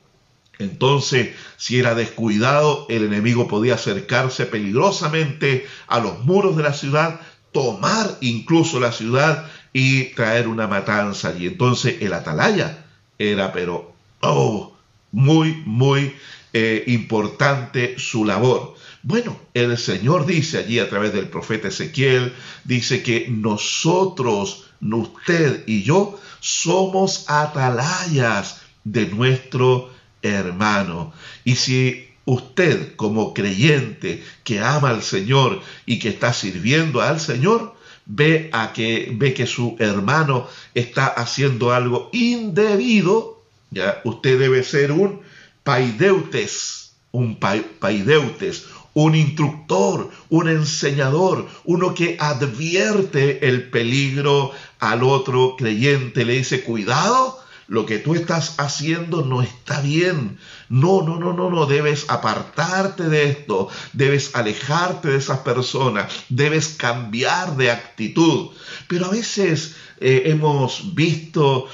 entonces 0.58 1.30
si 1.56 1.78
era 1.78 1.94
descuidado, 1.94 2.84
el 2.90 3.04
enemigo 3.04 3.48
podía 3.48 3.76
acercarse 3.76 4.44
peligrosamente 4.44 5.66
a 5.86 5.98
los 6.00 6.22
muros 6.22 6.58
de 6.58 6.62
la 6.62 6.74
ciudad, 6.74 7.20
tomar 7.52 8.18
incluso 8.20 8.80
la 8.80 8.92
ciudad 8.92 9.50
y 9.72 10.14
traer 10.14 10.46
una 10.46 10.66
matanza. 10.66 11.34
Y 11.38 11.46
entonces 11.46 11.96
el 12.02 12.12
atalaya 12.12 12.84
era, 13.18 13.50
pero, 13.54 13.94
oh, 14.20 14.74
muy, 15.10 15.62
muy 15.64 16.14
eh, 16.52 16.84
importante 16.88 17.98
su 17.98 18.26
labor. 18.26 18.74
Bueno, 19.02 19.40
el 19.54 19.78
Señor 19.78 20.26
dice 20.26 20.58
allí 20.58 20.80
a 20.80 20.90
través 20.90 21.14
del 21.14 21.28
profeta 21.28 21.68
Ezequiel, 21.68 22.34
dice 22.64 23.02
que 23.02 23.26
nosotros, 23.30 24.66
usted 24.82 25.64
y 25.66 25.82
yo, 25.82 26.20
somos 26.46 27.24
atalayas 27.26 28.60
de 28.84 29.06
nuestro 29.06 29.90
hermano. 30.22 31.12
Y 31.44 31.56
si 31.56 32.08
usted 32.24 32.94
como 32.94 33.34
creyente 33.34 34.22
que 34.44 34.60
ama 34.60 34.90
al 34.90 35.02
Señor 35.02 35.60
y 35.86 35.98
que 35.98 36.10
está 36.10 36.32
sirviendo 36.32 37.00
al 37.00 37.18
Señor, 37.18 37.74
ve 38.06 38.48
a 38.52 38.72
que 38.72 39.10
ve 39.12 39.34
que 39.34 39.48
su 39.48 39.74
hermano 39.80 40.46
está 40.74 41.06
haciendo 41.06 41.72
algo 41.72 42.10
indebido, 42.12 43.42
ya 43.72 44.00
usted 44.04 44.38
debe 44.38 44.62
ser 44.62 44.92
un 44.92 45.22
paideutes, 45.64 46.92
un 47.10 47.40
paideutes, 47.40 48.66
un 48.96 49.14
instructor, 49.14 50.10
un 50.30 50.48
enseñador, 50.48 51.46
uno 51.64 51.92
que 51.92 52.16
advierte 52.18 53.46
el 53.46 53.68
peligro 53.68 54.52
al 54.78 55.02
otro 55.02 55.56
creyente, 55.56 56.24
le 56.24 56.34
dice, 56.34 56.62
cuidado, 56.62 57.38
lo 57.68 57.84
que 57.84 57.98
tú 57.98 58.14
estás 58.14 58.54
haciendo 58.58 59.24
no 59.24 59.42
está 59.42 59.80
bien. 59.80 60.38
No, 60.68 61.02
no, 61.02 61.18
no, 61.18 61.32
no, 61.32 61.50
no, 61.50 61.66
debes 61.66 62.06
apartarte 62.08 63.08
de 63.08 63.30
esto, 63.30 63.68
debes 63.92 64.34
alejarte 64.34 65.08
de 65.08 65.16
esas 65.16 65.40
personas, 65.40 66.12
debes 66.28 66.68
cambiar 66.68 67.56
de 67.56 67.70
actitud. 67.70 68.50
Pero 68.88 69.06
a 69.06 69.10
veces 69.10 69.76
eh, 70.00 70.24
hemos 70.26 70.94
visto 70.94 71.68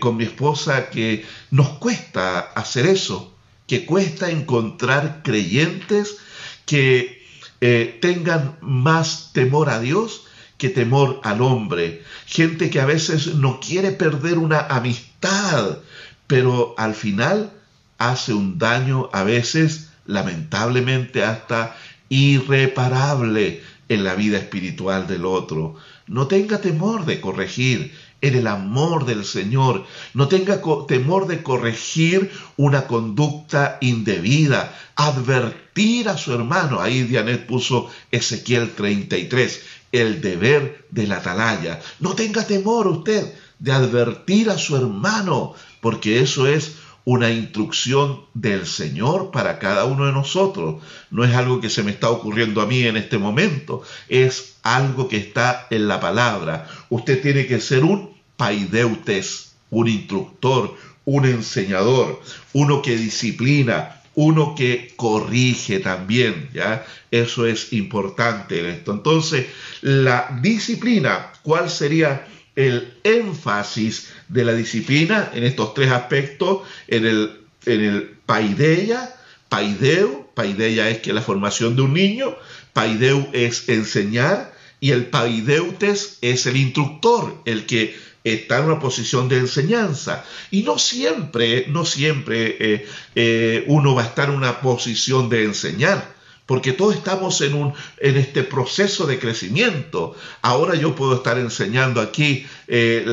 con 0.00 0.16
mi 0.16 0.24
esposa 0.24 0.90
que 0.90 1.24
nos 1.50 1.68
cuesta 1.78 2.40
hacer 2.40 2.86
eso, 2.86 3.32
que 3.66 3.86
cuesta 3.86 4.30
encontrar 4.30 5.22
creyentes 5.22 6.16
que 6.64 7.24
eh, 7.60 7.98
tengan 8.02 8.58
más 8.60 9.30
temor 9.32 9.70
a 9.70 9.80
Dios 9.80 10.26
que 10.58 10.68
temor 10.68 11.20
al 11.22 11.42
hombre. 11.42 12.02
Gente 12.26 12.70
que 12.70 12.80
a 12.80 12.86
veces 12.86 13.34
no 13.34 13.60
quiere 13.60 13.92
perder 13.92 14.38
una 14.38 14.60
amistad, 14.60 15.78
pero 16.26 16.74
al 16.78 16.94
final 16.94 17.52
hace 17.98 18.32
un 18.32 18.58
daño 18.58 19.08
a 19.12 19.22
veces 19.22 19.90
lamentablemente 20.06 21.24
hasta 21.24 21.76
irreparable 22.08 23.62
en 23.88 24.04
la 24.04 24.14
vida 24.14 24.38
espiritual 24.38 25.06
del 25.06 25.24
otro. 25.24 25.76
No 26.06 26.26
tenga 26.26 26.60
temor 26.60 27.04
de 27.04 27.20
corregir 27.20 27.92
en 28.20 28.34
el 28.34 28.46
amor 28.46 29.04
del 29.04 29.24
Señor. 29.24 29.84
No 30.14 30.28
tenga 30.28 30.60
temor 30.86 31.26
de 31.26 31.42
corregir 31.42 32.30
una 32.56 32.86
conducta 32.86 33.78
indebida, 33.80 34.76
advertir 34.96 36.08
a 36.08 36.16
su 36.16 36.32
hermano. 36.32 36.80
Ahí 36.80 37.02
Dianet 37.02 37.46
puso 37.46 37.90
Ezequiel 38.10 38.72
33, 38.72 39.62
el 39.92 40.20
deber 40.20 40.86
de 40.90 41.06
la 41.06 41.16
atalaya. 41.16 41.80
No 42.00 42.14
tenga 42.14 42.46
temor 42.46 42.86
usted 42.86 43.32
de 43.58 43.72
advertir 43.72 44.50
a 44.50 44.58
su 44.58 44.76
hermano, 44.76 45.54
porque 45.80 46.20
eso 46.20 46.46
es 46.46 46.76
una 47.04 47.30
instrucción 47.30 48.22
del 48.34 48.66
Señor 48.66 49.30
para 49.30 49.60
cada 49.60 49.84
uno 49.84 50.06
de 50.06 50.12
nosotros. 50.12 50.82
No 51.10 51.24
es 51.24 51.34
algo 51.34 51.60
que 51.60 51.70
se 51.70 51.84
me 51.84 51.92
está 51.92 52.10
ocurriendo 52.10 52.60
a 52.60 52.66
mí 52.66 52.82
en 52.82 52.96
este 52.96 53.16
momento, 53.16 53.82
es 54.08 54.56
algo 54.62 55.08
que 55.08 55.16
está 55.16 55.68
en 55.70 55.86
la 55.86 56.00
palabra. 56.00 56.68
Usted 56.90 57.22
tiene 57.22 57.46
que 57.46 57.60
ser 57.60 57.84
un 57.84 58.16
paideutes, 58.36 59.52
un 59.70 59.88
instructor, 59.88 60.74
un 61.04 61.24
enseñador, 61.24 62.20
uno 62.52 62.82
que 62.82 62.96
disciplina, 62.96 63.95
uno 64.16 64.54
que 64.54 64.92
corrige 64.96 65.78
también, 65.78 66.48
¿ya? 66.52 66.84
Eso 67.10 67.46
es 67.46 67.72
importante 67.72 68.60
en 68.60 68.66
esto. 68.66 68.92
Entonces, 68.92 69.46
la 69.82 70.38
disciplina, 70.40 71.32
¿cuál 71.42 71.70
sería 71.70 72.26
el 72.56 72.94
énfasis 73.04 74.08
de 74.28 74.44
la 74.44 74.54
disciplina 74.54 75.30
en 75.34 75.44
estos 75.44 75.74
tres 75.74 75.92
aspectos, 75.92 76.62
en 76.88 77.06
el, 77.06 77.40
en 77.66 77.80
el 77.82 78.02
paideia, 78.24 79.14
paideu, 79.50 80.26
paideia 80.34 80.88
es 80.88 80.98
que 81.00 81.12
la 81.12 81.20
formación 81.20 81.76
de 81.76 81.82
un 81.82 81.92
niño, 81.92 82.34
paideu 82.72 83.28
es 83.34 83.68
enseñar 83.68 84.54
y 84.80 84.92
el 84.92 85.06
paideutes 85.06 86.18
es 86.22 86.46
el 86.46 86.56
instructor, 86.56 87.42
el 87.44 87.66
que 87.66 87.94
está 88.32 88.58
en 88.58 88.64
una 88.64 88.80
posición 88.80 89.28
de 89.28 89.38
enseñanza. 89.38 90.24
Y 90.50 90.62
no 90.62 90.78
siempre, 90.78 91.66
no 91.68 91.84
siempre 91.84 92.56
eh, 92.58 92.86
eh, 93.14 93.64
uno 93.68 93.94
va 93.94 94.02
a 94.02 94.06
estar 94.06 94.28
en 94.28 94.34
una 94.34 94.60
posición 94.60 95.28
de 95.28 95.44
enseñar 95.44 96.16
porque 96.46 96.72
todos 96.72 96.94
estamos 96.94 97.40
en, 97.40 97.54
un, 97.54 97.74
en 97.98 98.16
este 98.16 98.44
proceso 98.44 99.04
de 99.04 99.18
crecimiento. 99.18 100.14
Ahora 100.42 100.76
yo 100.76 100.94
puedo 100.94 101.16
estar 101.16 101.38
enseñando 101.38 102.00
aquí 102.00 102.46
eh, 102.68 103.04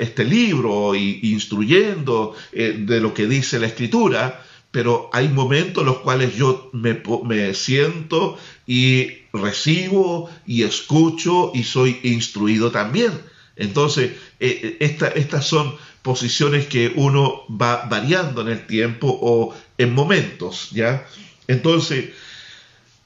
este 0.00 0.24
libro 0.24 0.96
e 0.96 1.20
instruyendo 1.22 2.34
de 2.50 3.00
lo 3.00 3.14
que 3.14 3.28
dice 3.28 3.60
la 3.60 3.68
escritura, 3.68 4.42
pero 4.72 5.08
hay 5.12 5.28
momentos 5.28 5.82
en 5.82 5.86
los 5.86 5.98
cuales 5.98 6.34
yo 6.34 6.68
me 6.72 7.54
siento 7.54 8.36
y 8.66 9.18
recibo 9.32 10.28
y 10.48 10.64
escucho 10.64 11.52
y 11.54 11.62
soy 11.62 12.00
instruido 12.02 12.72
también. 12.72 13.12
Entonces, 13.56 14.12
eh, 14.38 14.76
estas 14.80 15.46
son 15.46 15.74
posiciones 16.02 16.66
que 16.66 16.92
uno 16.94 17.42
va 17.50 17.86
variando 17.86 18.42
en 18.42 18.48
el 18.48 18.66
tiempo 18.66 19.08
o 19.20 19.54
en 19.78 19.94
momentos, 19.94 20.70
¿ya? 20.70 21.06
Entonces, 21.48 22.10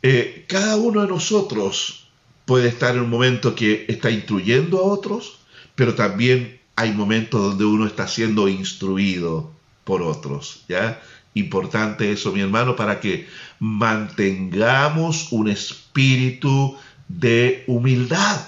eh, 0.03 0.45
cada 0.49 0.77
uno 0.77 1.03
de 1.03 1.09
nosotros 1.09 2.09
puede 2.45 2.69
estar 2.69 2.97
en 2.97 3.03
un 3.03 3.11
momento 3.11 3.55
que 3.55 3.87
está 3.89 4.11
instruyendo 4.11 4.79
a 4.79 4.83
otros, 4.83 5.39
pero 5.77 5.95
también 5.95 6.61
hay 6.75 6.93
momentos 6.93 7.41
donde 7.41 7.65
uno 7.65 7.87
está 7.87 8.09
siendo 8.09 8.49
instruido 8.49 9.53
por 9.85 10.03
otros, 10.03 10.65
¿ya? 10.69 11.01
Importante 11.35 12.11
eso, 12.11 12.33
mi 12.33 12.41
hermano, 12.41 12.75
para 12.75 12.99
que 13.01 13.29
mantengamos 13.61 15.31
un 15.31 15.49
espíritu 15.49 16.77
de 17.09 17.65
humildad. 17.67 18.41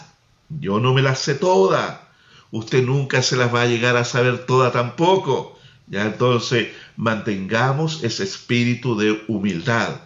Yo 0.61 0.81
no 0.81 0.95
me 0.95 1.03
las 1.03 1.21
sé 1.21 1.35
todas. 1.35 2.01
Usted 2.51 2.85
nunca 2.85 3.23
se 3.23 3.37
las 3.37 3.53
va 3.55 3.63
a 3.63 3.67
llegar 3.67 3.97
a 3.97 4.05
saber 4.05 4.47
toda 4.47 4.73
tampoco. 4.73 5.59
Ya 5.87 6.03
entonces 6.03 6.69
mantengamos 6.97 8.03
ese 8.03 8.25
espíritu 8.25 8.97
de 8.97 9.23
humildad. 9.29 10.03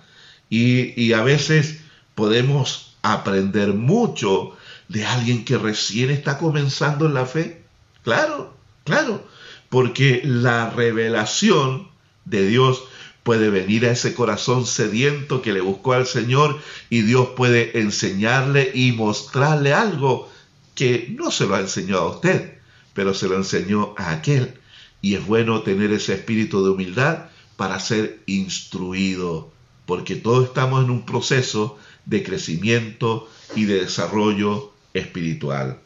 Y, 0.48 1.12
a 1.12 1.22
veces 1.22 1.80
podemos 2.14 2.96
aprender 3.02 3.74
mucho 3.74 4.56
de 4.88 5.04
alguien 5.04 5.44
que 5.44 5.58
recién 5.58 6.10
está 6.10 6.38
comenzando 6.38 7.06
en 7.06 7.14
la 7.14 7.26
fe. 7.26 7.64
Claro, 8.04 8.54
claro, 8.84 9.26
porque 9.68 10.22
la 10.24 10.70
revelación 10.70 11.88
de 12.24 12.46
Dios 12.46 12.84
puede 13.24 13.50
venir 13.50 13.86
a 13.86 13.90
ese 13.90 14.14
corazón 14.14 14.66
sediento 14.66 15.42
que 15.42 15.52
le 15.52 15.60
buscó 15.60 15.94
al 15.94 16.06
Señor 16.06 16.60
y 16.90 17.02
Dios 17.02 17.30
puede 17.36 17.80
enseñarle 17.80 18.70
y 18.72 18.92
mostrarle 18.92 19.74
algo 19.74 20.30
que 20.76 21.12
no 21.18 21.32
se 21.32 21.46
lo 21.46 21.56
ha 21.56 21.60
enseñado 21.60 22.02
a 22.02 22.10
usted, 22.10 22.58
pero 22.94 23.14
se 23.14 23.26
lo 23.26 23.34
enseñó 23.34 23.94
a 23.98 24.12
aquel. 24.12 24.54
Y 25.02 25.14
es 25.14 25.26
bueno 25.26 25.62
tener 25.62 25.90
ese 25.90 26.14
espíritu 26.14 26.64
de 26.64 26.70
humildad 26.70 27.30
para 27.56 27.80
ser 27.80 28.20
instruido 28.26 29.52
porque 29.86 30.16
todos 30.16 30.48
estamos 30.48 30.84
en 30.84 30.90
un 30.90 31.06
proceso 31.06 31.78
de 32.04 32.22
crecimiento 32.22 33.28
y 33.54 33.64
de 33.64 33.80
desarrollo 33.82 34.72
espiritual. 34.92 35.78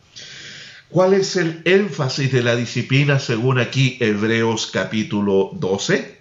¿Cuál 0.88 1.14
es 1.14 1.37
el 1.37 1.62
énfasis 1.64 2.33
de 2.33 2.42
la 2.42 2.57
disciplina 2.57 3.20
según 3.20 3.61
aquí 3.61 3.96
Hebreos 4.00 4.70
capítulo 4.72 5.50
12? 5.53 6.18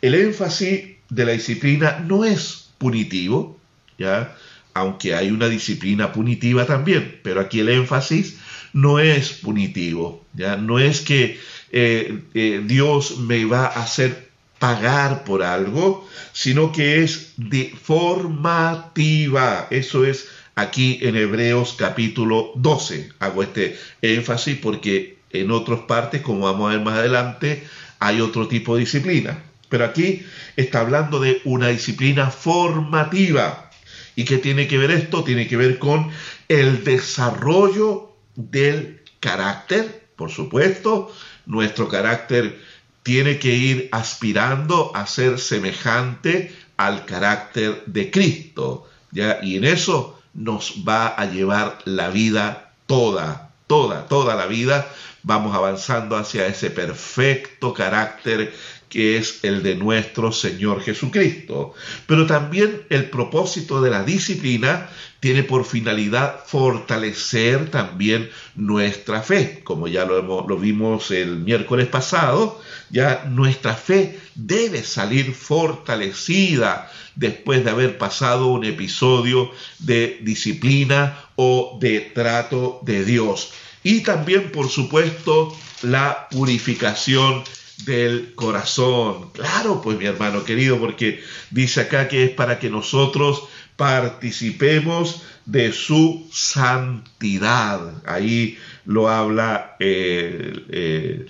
El 0.00 0.14
énfasis 0.14 0.96
de 1.08 1.24
la 1.24 1.32
disciplina 1.32 2.00
no 2.00 2.24
es 2.24 2.70
punitivo, 2.78 3.60
¿ya? 3.98 4.36
Aunque 4.74 5.14
hay 5.14 5.30
una 5.30 5.48
disciplina 5.48 6.12
punitiva 6.12 6.66
también, 6.66 7.20
pero 7.22 7.40
aquí 7.40 7.60
el 7.60 7.68
énfasis 7.68 8.38
no 8.72 8.98
es 8.98 9.32
punitivo, 9.32 10.24
¿ya? 10.32 10.56
no 10.56 10.78
es 10.78 11.00
que 11.00 11.38
eh, 11.72 12.22
eh, 12.34 12.62
Dios 12.64 13.18
me 13.18 13.44
va 13.44 13.66
a 13.66 13.82
hacer 13.82 14.30
pagar 14.58 15.24
por 15.24 15.42
algo, 15.42 16.08
sino 16.32 16.70
que 16.70 17.02
es 17.02 17.32
de 17.36 17.74
formativa. 17.82 19.66
Eso 19.70 20.04
es 20.04 20.28
aquí 20.54 21.00
en 21.02 21.16
Hebreos 21.16 21.74
capítulo 21.76 22.52
12. 22.54 23.10
Hago 23.18 23.42
este 23.42 23.76
énfasis 24.02 24.58
porque 24.58 25.18
en 25.30 25.50
otras 25.50 25.80
partes, 25.80 26.20
como 26.22 26.44
vamos 26.44 26.68
a 26.70 26.76
ver 26.76 26.84
más 26.84 26.98
adelante, 26.98 27.64
hay 27.98 28.20
otro 28.20 28.46
tipo 28.46 28.74
de 28.74 28.80
disciplina. 28.82 29.42
Pero 29.68 29.84
aquí 29.84 30.22
está 30.54 30.80
hablando 30.80 31.18
de 31.18 31.40
una 31.44 31.66
disciplina 31.68 32.30
formativa. 32.30 33.71
¿Y 34.16 34.24
qué 34.24 34.38
tiene 34.38 34.68
que 34.68 34.78
ver 34.78 34.90
esto? 34.90 35.24
Tiene 35.24 35.46
que 35.48 35.56
ver 35.56 35.78
con 35.78 36.10
el 36.48 36.84
desarrollo 36.84 38.12
del 38.34 39.02
carácter, 39.20 40.08
por 40.16 40.30
supuesto, 40.30 41.12
nuestro 41.46 41.88
carácter 41.88 42.60
tiene 43.02 43.38
que 43.38 43.54
ir 43.54 43.88
aspirando 43.92 44.94
a 44.94 45.06
ser 45.06 45.38
semejante 45.38 46.54
al 46.76 47.04
carácter 47.04 47.82
de 47.86 48.10
Cristo, 48.10 48.88
¿ya? 49.10 49.38
Y 49.42 49.56
en 49.56 49.64
eso 49.64 50.20
nos 50.34 50.84
va 50.88 51.08
a 51.08 51.26
llevar 51.26 51.78
la 51.84 52.10
vida 52.10 52.72
toda, 52.86 53.50
toda, 53.66 54.06
toda 54.06 54.34
la 54.34 54.46
vida. 54.46 54.88
Vamos 55.22 55.54
avanzando 55.54 56.16
hacia 56.16 56.46
ese 56.46 56.70
perfecto 56.70 57.74
carácter 57.74 58.54
que 58.92 59.16
es 59.16 59.42
el 59.42 59.62
de 59.62 59.74
nuestro 59.74 60.32
Señor 60.32 60.82
Jesucristo. 60.82 61.72
Pero 62.06 62.26
también 62.26 62.82
el 62.90 63.08
propósito 63.08 63.80
de 63.80 63.88
la 63.88 64.04
disciplina 64.04 64.90
tiene 65.18 65.44
por 65.44 65.64
finalidad 65.64 66.44
fortalecer 66.44 67.70
también 67.70 68.28
nuestra 68.54 69.22
fe. 69.22 69.62
Como 69.64 69.88
ya 69.88 70.04
lo, 70.04 70.46
lo 70.46 70.58
vimos 70.58 71.10
el 71.10 71.38
miércoles 71.38 71.86
pasado, 71.86 72.60
ya 72.90 73.24
nuestra 73.30 73.72
fe 73.72 74.20
debe 74.34 74.82
salir 74.82 75.32
fortalecida 75.32 76.92
después 77.14 77.64
de 77.64 77.70
haber 77.70 77.96
pasado 77.96 78.48
un 78.48 78.66
episodio 78.66 79.50
de 79.78 80.18
disciplina 80.20 81.18
o 81.36 81.78
de 81.80 82.00
trato 82.00 82.80
de 82.82 83.06
Dios. 83.06 83.54
Y 83.82 84.02
también, 84.02 84.52
por 84.52 84.68
supuesto, 84.68 85.56
la 85.80 86.28
purificación 86.30 87.42
del 87.78 88.34
corazón. 88.34 89.30
Claro, 89.32 89.80
pues 89.82 89.98
mi 89.98 90.06
hermano 90.06 90.44
querido, 90.44 90.78
porque 90.78 91.22
dice 91.50 91.82
acá 91.82 92.08
que 92.08 92.24
es 92.24 92.30
para 92.30 92.58
que 92.58 92.70
nosotros 92.70 93.44
participemos 93.76 95.22
de 95.46 95.72
su 95.72 96.28
santidad. 96.32 98.02
Ahí 98.06 98.58
lo 98.84 99.08
habla 99.08 99.76
eh, 99.80 100.64
eh, 100.68 101.26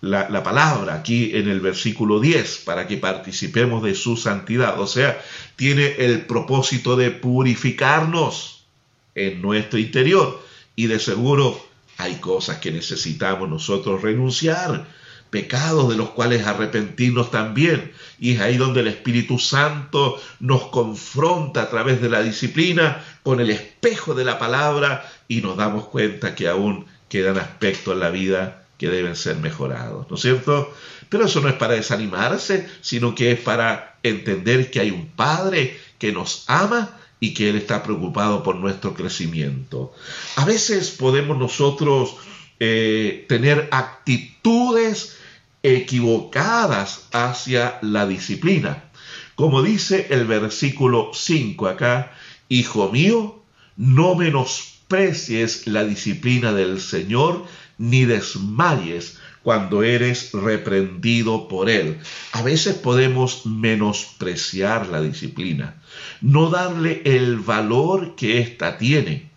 la, 0.00 0.28
la, 0.28 0.42
palabra 0.42 0.94
aquí 0.94 1.34
en 1.34 1.48
el 1.48 1.60
versículo 1.60 2.20
10, 2.20 2.62
para 2.64 2.86
que 2.86 2.98
participemos 2.98 3.82
de 3.82 3.94
su 3.94 4.16
santidad. 4.16 4.78
O 4.80 4.86
sea, 4.86 5.20
tiene 5.56 5.96
el 5.98 6.26
propósito 6.26 6.96
de 6.96 7.10
purificarnos 7.10 8.64
en 9.14 9.40
nuestro 9.40 9.78
interior. 9.78 10.44
Y 10.76 10.86
de 10.86 10.98
seguro 10.98 11.58
hay 11.96 12.16
cosas 12.16 12.58
que 12.58 12.70
necesitamos 12.70 13.48
nosotros 13.48 14.02
renunciar 14.02 14.86
pecados 15.36 15.90
de 15.90 15.96
los 15.96 16.08
cuales 16.10 16.46
arrepentirnos 16.46 17.30
también. 17.30 17.92
Y 18.18 18.32
es 18.32 18.40
ahí 18.40 18.56
donde 18.56 18.80
el 18.80 18.86
Espíritu 18.86 19.38
Santo 19.38 20.18
nos 20.40 20.68
confronta 20.68 21.60
a 21.60 21.68
través 21.68 22.00
de 22.00 22.08
la 22.08 22.22
disciplina 22.22 23.04
con 23.22 23.40
el 23.40 23.50
espejo 23.50 24.14
de 24.14 24.24
la 24.24 24.38
palabra 24.38 25.06
y 25.28 25.42
nos 25.42 25.58
damos 25.58 25.88
cuenta 25.88 26.34
que 26.34 26.48
aún 26.48 26.86
quedan 27.10 27.36
aspectos 27.36 27.92
en 27.92 28.00
la 28.00 28.08
vida 28.08 28.64
que 28.78 28.88
deben 28.88 29.14
ser 29.14 29.36
mejorados, 29.36 30.06
¿no 30.08 30.16
es 30.16 30.22
cierto? 30.22 30.74
Pero 31.10 31.26
eso 31.26 31.42
no 31.42 31.50
es 31.50 31.54
para 31.56 31.74
desanimarse, 31.74 32.66
sino 32.80 33.14
que 33.14 33.32
es 33.32 33.38
para 33.38 33.98
entender 34.02 34.70
que 34.70 34.80
hay 34.80 34.90
un 34.90 35.08
Padre 35.08 35.78
que 35.98 36.12
nos 36.12 36.44
ama 36.46 36.96
y 37.20 37.34
que 37.34 37.50
Él 37.50 37.56
está 37.56 37.82
preocupado 37.82 38.42
por 38.42 38.56
nuestro 38.56 38.94
crecimiento. 38.94 39.92
A 40.36 40.46
veces 40.46 40.92
podemos 40.92 41.36
nosotros 41.36 42.16
eh, 42.58 43.26
tener 43.28 43.68
actitudes 43.70 45.15
equivocadas 45.74 47.08
hacia 47.12 47.78
la 47.82 48.06
disciplina. 48.06 48.84
Como 49.34 49.62
dice 49.62 50.06
el 50.10 50.26
versículo 50.26 51.10
5 51.12 51.66
acá, 51.66 52.12
Hijo 52.48 52.90
mío, 52.92 53.42
no 53.76 54.14
menosprecies 54.14 55.66
la 55.66 55.84
disciplina 55.84 56.52
del 56.52 56.80
Señor, 56.80 57.44
ni 57.78 58.04
desmayes 58.04 59.18
cuando 59.42 59.82
eres 59.82 60.32
reprendido 60.32 61.48
por 61.48 61.68
Él. 61.68 61.98
A 62.32 62.42
veces 62.42 62.76
podemos 62.76 63.44
menospreciar 63.46 64.86
la 64.86 65.00
disciplina, 65.00 65.82
no 66.20 66.48
darle 66.48 67.02
el 67.04 67.38
valor 67.38 68.14
que 68.14 68.38
ésta 68.38 68.78
tiene. 68.78 69.30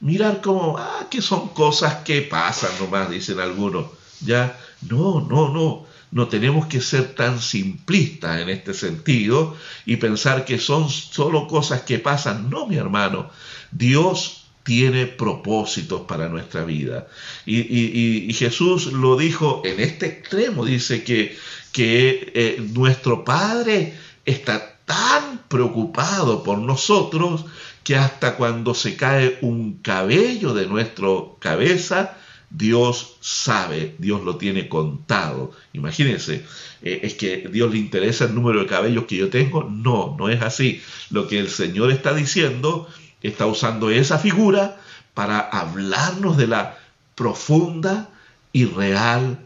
Mirar 0.00 0.40
como, 0.40 0.78
ah, 0.78 1.06
que 1.10 1.20
son 1.20 1.48
cosas 1.50 1.96
que 1.96 2.22
pasan 2.22 2.70
nomás, 2.80 3.10
dicen 3.10 3.38
algunos. 3.38 3.86
¿ya? 4.20 4.58
No, 4.88 5.20
no, 5.20 5.52
no. 5.52 5.86
No 6.12 6.26
tenemos 6.26 6.66
que 6.66 6.80
ser 6.80 7.14
tan 7.14 7.40
simplistas 7.40 8.40
en 8.40 8.48
este 8.48 8.74
sentido 8.74 9.56
y 9.86 9.96
pensar 9.96 10.44
que 10.44 10.58
son 10.58 10.90
solo 10.90 11.46
cosas 11.46 11.82
que 11.82 12.00
pasan. 12.00 12.50
No, 12.50 12.66
mi 12.66 12.76
hermano. 12.76 13.30
Dios 13.70 14.40
tiene 14.64 15.06
propósitos 15.06 16.02
para 16.02 16.28
nuestra 16.28 16.64
vida. 16.64 17.06
Y, 17.46 18.32
Jesús 18.34 18.92
lo 18.92 19.16
dijo 19.16 19.62
en 19.64 19.80
este 19.80 20.06
extremo. 20.06 20.64
Dice 20.64 21.04
que, 21.04 21.36
eh, 21.76 22.62
nuestro 22.72 23.24
Padre 23.24 23.94
está 24.24 24.78
tan 24.84 25.42
preocupado 25.48 26.42
por 26.42 26.58
nosotros 26.58 27.44
que 27.84 27.96
hasta 27.96 28.36
cuando 28.36 28.74
se 28.74 28.96
cae 28.96 29.38
un 29.40 29.78
cabello 29.82 30.52
de 30.54 30.66
nuestra 30.66 31.08
cabeza, 31.38 32.16
Dios 32.50 33.16
sabe, 33.20 33.94
Dios 33.98 34.24
lo 34.24 34.36
tiene 34.36 34.68
contado. 34.68 35.52
Imagínense, 35.72 36.44
eh, 36.82 37.00
es 37.04 37.14
que 37.14 37.48
Dios 37.48 37.70
le 37.72 37.78
interesa 37.78 38.24
el 38.24 38.34
número 38.34 38.60
de 38.60 38.66
cabellos 38.66 39.04
que 39.04 39.16
yo 39.16 39.30
tengo. 39.30 39.64
No, 39.64 40.16
no 40.18 40.28
es 40.28 40.42
así. 40.42 40.82
Lo 41.10 41.28
que 41.28 41.38
el 41.38 41.48
Señor 41.48 41.92
está 41.92 42.12
diciendo, 42.12 42.88
está 43.22 43.46
usando 43.46 43.90
esa 43.90 44.18
figura 44.18 44.80
para 45.14 45.38
hablarnos 45.38 46.36
de 46.36 46.48
la 46.48 46.78
profunda 47.14 48.10
y 48.52 48.64
real 48.64 49.38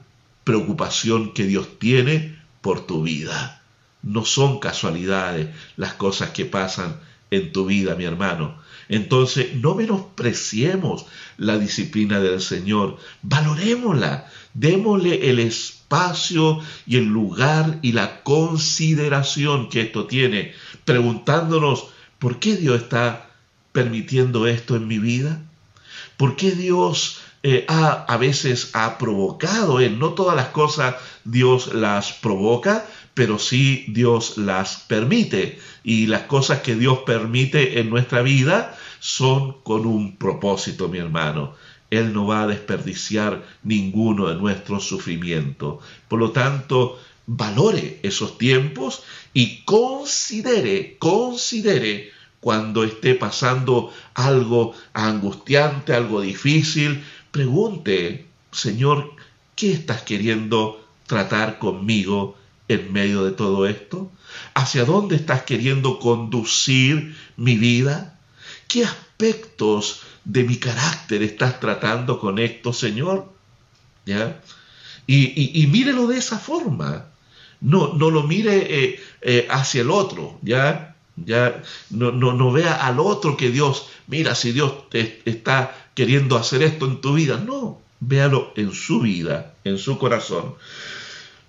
preocupación 0.44 1.34
que 1.34 1.44
Dios 1.44 1.78
tiene 1.78 2.38
por 2.62 2.86
tu 2.86 3.02
vida. 3.02 3.62
No 4.02 4.24
son 4.24 4.60
casualidades 4.60 5.48
las 5.76 5.94
cosas 5.94 6.30
que 6.30 6.46
pasan 6.46 7.00
en 7.30 7.52
tu 7.52 7.66
vida, 7.66 7.94
mi 7.96 8.04
hermano. 8.04 8.63
Entonces, 8.88 9.54
no 9.54 9.74
menospreciemos 9.74 11.06
la 11.36 11.58
disciplina 11.58 12.20
del 12.20 12.40
Señor, 12.40 12.98
valorémosla, 13.22 14.30
démosle 14.52 15.30
el 15.30 15.38
espacio 15.38 16.60
y 16.86 16.96
el 16.96 17.06
lugar 17.06 17.78
y 17.82 17.92
la 17.92 18.22
consideración 18.22 19.68
que 19.68 19.82
esto 19.82 20.06
tiene, 20.06 20.52
preguntándonos, 20.84 21.86
¿por 22.18 22.38
qué 22.38 22.56
Dios 22.56 22.82
está 22.82 23.30
permitiendo 23.72 24.46
esto 24.46 24.76
en 24.76 24.86
mi 24.86 24.98
vida? 24.98 25.42
¿Por 26.16 26.36
qué 26.36 26.52
Dios 26.52 27.20
eh, 27.42 27.64
ha, 27.68 28.04
a 28.04 28.16
veces 28.16 28.70
ha 28.74 28.98
provocado? 28.98 29.80
No 29.90 30.10
todas 30.10 30.36
las 30.36 30.48
cosas 30.48 30.94
Dios 31.24 31.74
las 31.74 32.12
provoca, 32.12 32.86
pero 33.14 33.38
sí 33.38 33.86
Dios 33.88 34.36
las 34.36 34.76
permite. 34.88 35.58
Y 35.84 36.06
las 36.06 36.22
cosas 36.22 36.60
que 36.60 36.74
Dios 36.74 37.00
permite 37.06 37.80
en 37.80 37.90
nuestra 37.90 38.22
vida 38.22 38.76
son 38.98 39.60
con 39.62 39.86
un 39.86 40.16
propósito, 40.16 40.88
mi 40.88 40.98
hermano. 40.98 41.54
Él 41.90 42.12
no 42.12 42.26
va 42.26 42.42
a 42.42 42.46
desperdiciar 42.48 43.44
ninguno 43.62 44.28
de 44.28 44.34
nuestros 44.34 44.84
sufrimientos. 44.84 45.82
Por 46.08 46.18
lo 46.18 46.32
tanto, 46.32 46.98
valore 47.26 48.00
esos 48.02 48.36
tiempos 48.36 49.02
y 49.32 49.62
considere, 49.64 50.96
considere 50.98 52.10
cuando 52.40 52.84
esté 52.84 53.14
pasando 53.14 53.92
algo 54.14 54.74
angustiante, 54.92 55.94
algo 55.94 56.20
difícil, 56.20 57.02
pregunte, 57.30 58.26
Señor, 58.50 59.12
¿qué 59.56 59.72
estás 59.72 60.02
queriendo 60.02 60.86
tratar 61.06 61.58
conmigo 61.58 62.36
en 62.68 62.92
medio 62.92 63.24
de 63.24 63.32
todo 63.32 63.66
esto? 63.66 64.10
¿Hacia 64.54 64.84
dónde 64.84 65.16
estás 65.16 65.42
queriendo 65.42 65.98
conducir 65.98 67.16
mi 67.36 67.56
vida? 67.56 68.18
¿Qué 68.68 68.84
aspectos 68.84 70.02
de 70.24 70.44
mi 70.44 70.56
carácter 70.56 71.22
estás 71.22 71.60
tratando 71.60 72.18
con 72.18 72.38
esto, 72.38 72.72
Señor? 72.72 73.32
¿Ya? 74.06 74.40
Y, 75.06 75.66
mírelo 75.70 76.06
de 76.06 76.18
esa 76.18 76.38
forma. 76.38 77.06
No, 77.60 77.94
no 77.94 78.10
lo 78.10 78.22
mire 78.24 78.84
eh, 78.84 79.00
eh, 79.22 79.46
hacia 79.50 79.82
el 79.82 79.90
otro, 79.90 80.38
¿ya? 80.42 80.94
ya 81.16 81.62
no, 81.90 82.12
no, 82.12 82.32
no, 82.32 82.52
vea 82.52 82.74
al 82.74 82.98
otro 82.98 83.36
que 83.36 83.50
Dios, 83.50 83.88
mira 84.06 84.34
si 84.34 84.52
Dios 84.52 84.90
te 84.90 85.22
está 85.24 85.88
queriendo 85.94 86.36
hacer 86.36 86.62
esto 86.62 86.86
en 86.86 87.00
tu 87.00 87.14
vida. 87.14 87.38
No, 87.38 87.80
véalo 88.00 88.52
en 88.56 88.72
su 88.72 89.00
vida, 89.00 89.54
en 89.64 89.78
su 89.78 89.98
corazón. 89.98 90.54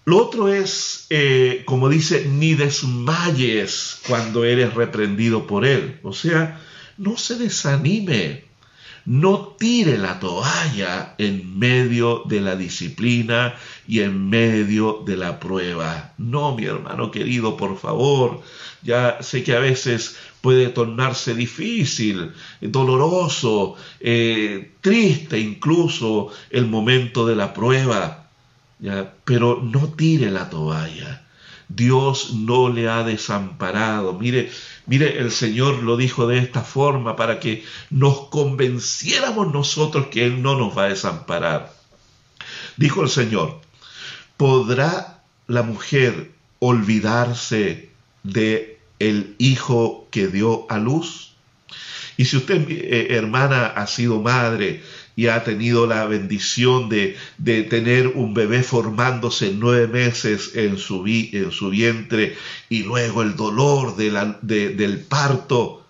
Lo 0.05 0.17
otro 0.17 0.47
es, 0.47 1.07
eh, 1.09 1.63
como 1.65 1.89
dice, 1.89 2.25
ni 2.29 2.53
desmayes 2.53 4.01
cuando 4.07 4.45
eres 4.45 4.75
reprendido 4.75 5.47
por 5.47 5.65
él. 5.65 5.99
O 6.03 6.13
sea, 6.13 6.61
no 6.97 7.17
se 7.17 7.35
desanime, 7.35 8.43
no 9.05 9.55
tire 9.57 9.97
la 9.97 10.19
toalla 10.19 11.15
en 11.17 11.57
medio 11.57 12.21
de 12.25 12.39
la 12.41 12.55
disciplina 12.55 13.55
y 13.87 14.01
en 14.01 14.29
medio 14.29 15.01
de 15.05 15.17
la 15.17 15.39
prueba. 15.39 16.13
No, 16.19 16.55
mi 16.55 16.65
hermano 16.65 17.09
querido, 17.09 17.57
por 17.57 17.75
favor. 17.77 18.41
Ya 18.83 19.23
sé 19.23 19.43
que 19.43 19.53
a 19.55 19.59
veces 19.59 20.17
puede 20.41 20.69
tornarse 20.69 21.33
difícil, 21.33 22.31
doloroso, 22.61 23.75
eh, 23.99 24.73
triste 24.81 25.39
incluso 25.39 26.29
el 26.51 26.67
momento 26.67 27.25
de 27.25 27.35
la 27.35 27.55
prueba. 27.55 28.24
Pero 29.23 29.61
no 29.63 29.89
tire 29.93 30.31
la 30.31 30.49
toalla. 30.49 31.25
Dios 31.67 32.33
no 32.33 32.69
le 32.69 32.89
ha 32.89 33.03
desamparado. 33.03 34.13
Mire, 34.13 34.51
mire, 34.85 35.19
el 35.19 35.31
Señor 35.31 35.81
lo 35.81 35.97
dijo 35.97 36.27
de 36.27 36.37
esta 36.37 36.61
forma 36.61 37.15
para 37.15 37.39
que 37.39 37.63
nos 37.89 38.27
convenciéramos 38.27 39.51
nosotros 39.51 40.07
que 40.07 40.25
Él 40.25 40.41
no 40.41 40.55
nos 40.57 40.77
va 40.77 40.83
a 40.83 40.89
desamparar. 40.89 41.73
Dijo 42.77 43.01
el 43.01 43.09
Señor, 43.09 43.61
¿podrá 44.37 45.23
la 45.47 45.63
mujer 45.63 46.31
olvidarse 46.59 47.89
de 48.23 48.79
el 48.99 49.35
hijo 49.39 50.07
que 50.11 50.27
dio 50.27 50.65
a 50.69 50.77
luz? 50.77 51.34
Y 52.17 52.25
si 52.25 52.37
usted, 52.37 52.65
eh, 52.69 53.07
hermana, 53.11 53.67
ha 53.67 53.87
sido 53.87 54.21
madre 54.21 54.81
y 55.15 55.27
ha 55.27 55.43
tenido 55.43 55.87
la 55.87 56.05
bendición 56.05 56.89
de, 56.89 57.17
tener 57.69 58.07
un 58.07 58.33
bebé 58.33 58.63
formándose 58.63 59.53
nueve 59.53 59.87
meses 59.87 60.51
en 60.55 60.77
su, 60.77 61.05
en 61.07 61.51
su 61.51 61.69
vientre 61.69 62.35
y 62.69 62.83
luego 62.83 63.21
el 63.21 63.35
dolor 63.35 63.95
del 63.95 64.99
parto, 65.07 65.85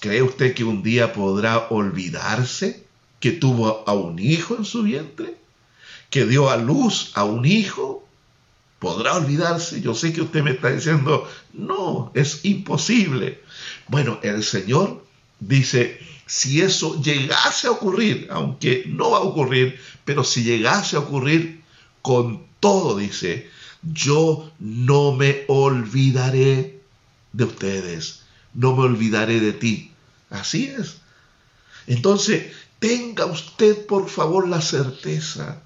¿cree 0.00 0.22
usted 0.22 0.54
que 0.54 0.64
un 0.64 0.82
día 0.82 1.12
podrá 1.12 1.68
olvidarse 1.68 2.84
que 3.20 3.32
tuvo 3.32 3.84
a 3.86 3.92
un 3.92 4.18
hijo 4.18 4.56
en 4.56 4.64
su 4.64 4.82
vientre? 4.82 5.36
¿Que 6.10 6.26
dio 6.26 6.50
a 6.50 6.56
luz 6.56 7.12
a 7.14 7.24
un 7.24 7.44
hijo? 7.44 8.06
¿Podrá 8.78 9.14
olvidarse? 9.14 9.80
Yo 9.80 9.94
sé 9.94 10.12
que 10.12 10.22
usted 10.22 10.42
me 10.42 10.52
está 10.52 10.70
diciendo, 10.70 11.28
no, 11.52 12.10
es 12.14 12.44
imposible. 12.44 13.40
Bueno, 13.88 14.18
el 14.22 14.44
Señor 14.44 15.05
dice, 15.40 15.98
si 16.26 16.60
eso 16.60 17.00
llegase 17.00 17.68
a 17.68 17.72
ocurrir, 17.72 18.28
aunque 18.30 18.84
no 18.86 19.10
va 19.10 19.18
a 19.18 19.22
ocurrir, 19.22 19.78
pero 20.04 20.24
si 20.24 20.42
llegase 20.42 20.96
a 20.96 21.00
ocurrir, 21.00 21.62
con 22.02 22.46
todo 22.60 22.96
dice, 22.96 23.50
yo 23.82 24.50
no 24.58 25.12
me 25.12 25.44
olvidaré 25.48 26.80
de 27.32 27.44
ustedes, 27.44 28.22
no 28.54 28.74
me 28.74 28.84
olvidaré 28.84 29.40
de 29.40 29.52
ti. 29.52 29.92
Así 30.30 30.66
es. 30.66 30.98
Entonces, 31.86 32.52
tenga 32.78 33.26
usted 33.26 33.86
por 33.86 34.08
favor 34.08 34.48
la 34.48 34.60
certeza, 34.60 35.62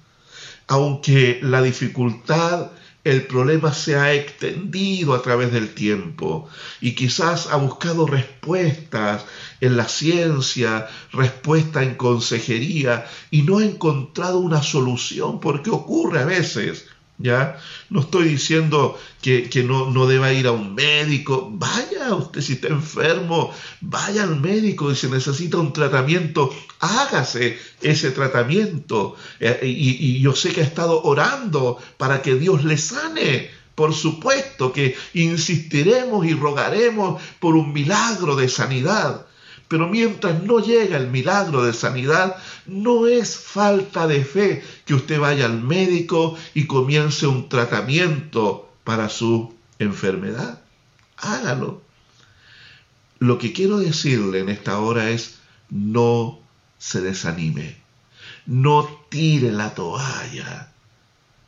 aunque 0.67 1.39
la 1.41 1.61
dificultad 1.61 2.71
el 3.03 3.25
problema 3.25 3.73
se 3.73 3.95
ha 3.95 4.13
extendido 4.13 5.13
a 5.13 5.21
través 5.21 5.51
del 5.51 5.73
tiempo 5.73 6.47
y 6.79 6.93
quizás 6.93 7.47
ha 7.47 7.55
buscado 7.55 8.05
respuestas 8.05 9.25
en 9.59 9.75
la 9.77 9.87
ciencia, 9.87 10.87
respuestas 11.11 11.83
en 11.83 11.95
consejería 11.95 13.07
y 13.31 13.41
no 13.41 13.57
ha 13.57 13.65
encontrado 13.65 14.39
una 14.39 14.61
solución 14.61 15.39
porque 15.39 15.71
ocurre 15.71 16.19
a 16.19 16.25
veces 16.25 16.85
¿ya? 17.21 17.57
No 17.89 18.01
estoy 18.01 18.29
diciendo 18.29 18.99
que, 19.21 19.49
no, 19.65 19.91
no, 19.91 20.07
deba 20.07 20.33
ir 20.33 20.47
a 20.47 20.51
un 20.51 20.75
médico, 20.75 21.49
vaya 21.53 22.15
usted 22.15 22.41
si 22.41 22.53
está 22.53 22.67
enfermo, 22.69 23.53
vaya 23.81 24.23
al 24.23 24.39
médico 24.39 24.91
y 24.91 24.95
si 24.95 25.07
necesita 25.07 25.57
un 25.57 25.73
tratamiento, 25.73 26.53
hágase 26.79 27.59
ese 27.81 28.11
tratamiento. 28.11 29.15
Eh, 29.39 29.59
y 29.63 30.19
yo 30.21 30.35
sé 30.35 30.51
que 30.51 30.61
ha 30.61 30.65
estado 30.65 31.03
orando 31.03 31.77
para 31.97 32.21
que 32.21 32.35
Dios 32.35 32.63
le 32.63 32.77
sane. 32.77 33.49
Por 33.75 33.93
supuesto 33.93 34.73
que 34.73 34.95
insistiremos 35.13 36.25
y 36.25 36.33
rogaremos 36.33 37.21
por 37.39 37.55
un 37.55 37.73
milagro 37.73 38.35
de 38.35 38.49
sanidad. 38.49 39.25
Pero 39.71 39.87
mientras 39.87 40.43
no 40.43 40.59
llega 40.59 40.97
el 40.97 41.07
milagro 41.07 41.63
de 41.63 41.71
sanidad, 41.71 42.35
no 42.65 43.07
es 43.07 43.37
falta 43.37 44.05
de 44.05 44.25
fe 44.25 44.61
que 44.83 44.93
usted 44.93 45.17
vaya 45.17 45.45
al 45.45 45.61
médico 45.61 46.37
y 46.53 46.67
comience 46.67 47.25
un 47.25 47.47
tratamiento 47.47 48.69
para 48.83 49.07
su 49.07 49.55
enfermedad. 49.79 50.59
Hágalo. 51.15 51.81
Lo 53.19 53.37
que 53.37 53.53
quiero 53.53 53.77
decirle 53.77 54.39
en 54.39 54.49
esta 54.49 54.77
hora 54.77 55.09
es, 55.09 55.39
no 55.69 56.41
se 56.77 56.99
desanime, 56.99 57.77
no 58.45 58.89
tire 59.07 59.53
la 59.53 59.73
toalla, 59.73 60.69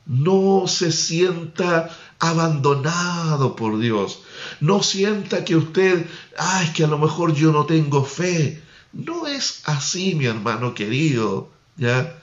no 0.05 0.63
se 0.67 0.93
sienta 0.93 1.89
abandonado 2.19 3.57
por 3.57 3.80
Dios. 3.80 4.22
No 4.59 4.83
sienta 4.83 5.43
que 5.43 5.55
usted, 5.55 6.05
ay, 6.37 6.71
que 6.73 6.83
a 6.83 6.87
lo 6.87 6.97
mejor 6.97 7.33
yo 7.33 7.51
no 7.51 7.65
tengo 7.65 8.03
fe. 8.03 8.61
No 8.93 9.27
es 9.27 9.61
así, 9.65 10.15
mi 10.15 10.25
hermano 10.25 10.73
querido, 10.73 11.51
¿ya? 11.77 12.19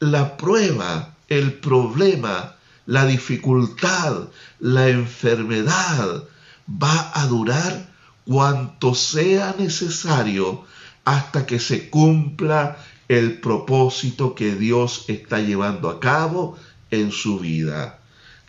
La 0.00 0.36
prueba, 0.36 1.14
el 1.28 1.54
problema, 1.54 2.56
la 2.86 3.06
dificultad, 3.06 4.28
la 4.58 4.88
enfermedad 4.88 6.24
va 6.68 7.12
a 7.14 7.26
durar 7.26 7.92
cuanto 8.24 8.94
sea 8.94 9.54
necesario 9.58 10.64
hasta 11.04 11.46
que 11.46 11.58
se 11.58 11.90
cumpla 11.90 12.78
el 13.08 13.40
propósito 13.40 14.34
que 14.34 14.54
Dios 14.54 15.04
está 15.08 15.40
llevando 15.40 15.90
a 15.90 16.00
cabo 16.00 16.58
en 16.90 17.12
su 17.12 17.38
vida. 17.38 18.00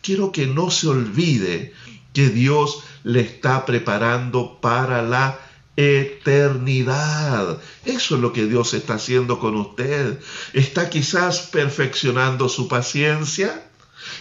Quiero 0.01 0.31
que 0.31 0.47
no 0.47 0.71
se 0.71 0.87
olvide 0.87 1.73
que 2.15 2.29
Dios 2.29 2.83
le 3.03 3.19
está 3.19 3.65
preparando 3.65 4.59
para 4.59 5.03
la 5.03 5.37
eternidad. 5.75 7.59
Eso 7.83 8.15
es 8.15 8.21
lo 8.21 8.31
que 8.33 8.45
Dios 8.45 8.73
está 8.73 8.95
haciendo 8.95 9.39
con 9.39 9.55
usted. 9.55 10.19
Está 10.53 10.89
quizás 10.89 11.41
perfeccionando 11.41 12.49
su 12.49 12.67
paciencia. 12.67 13.67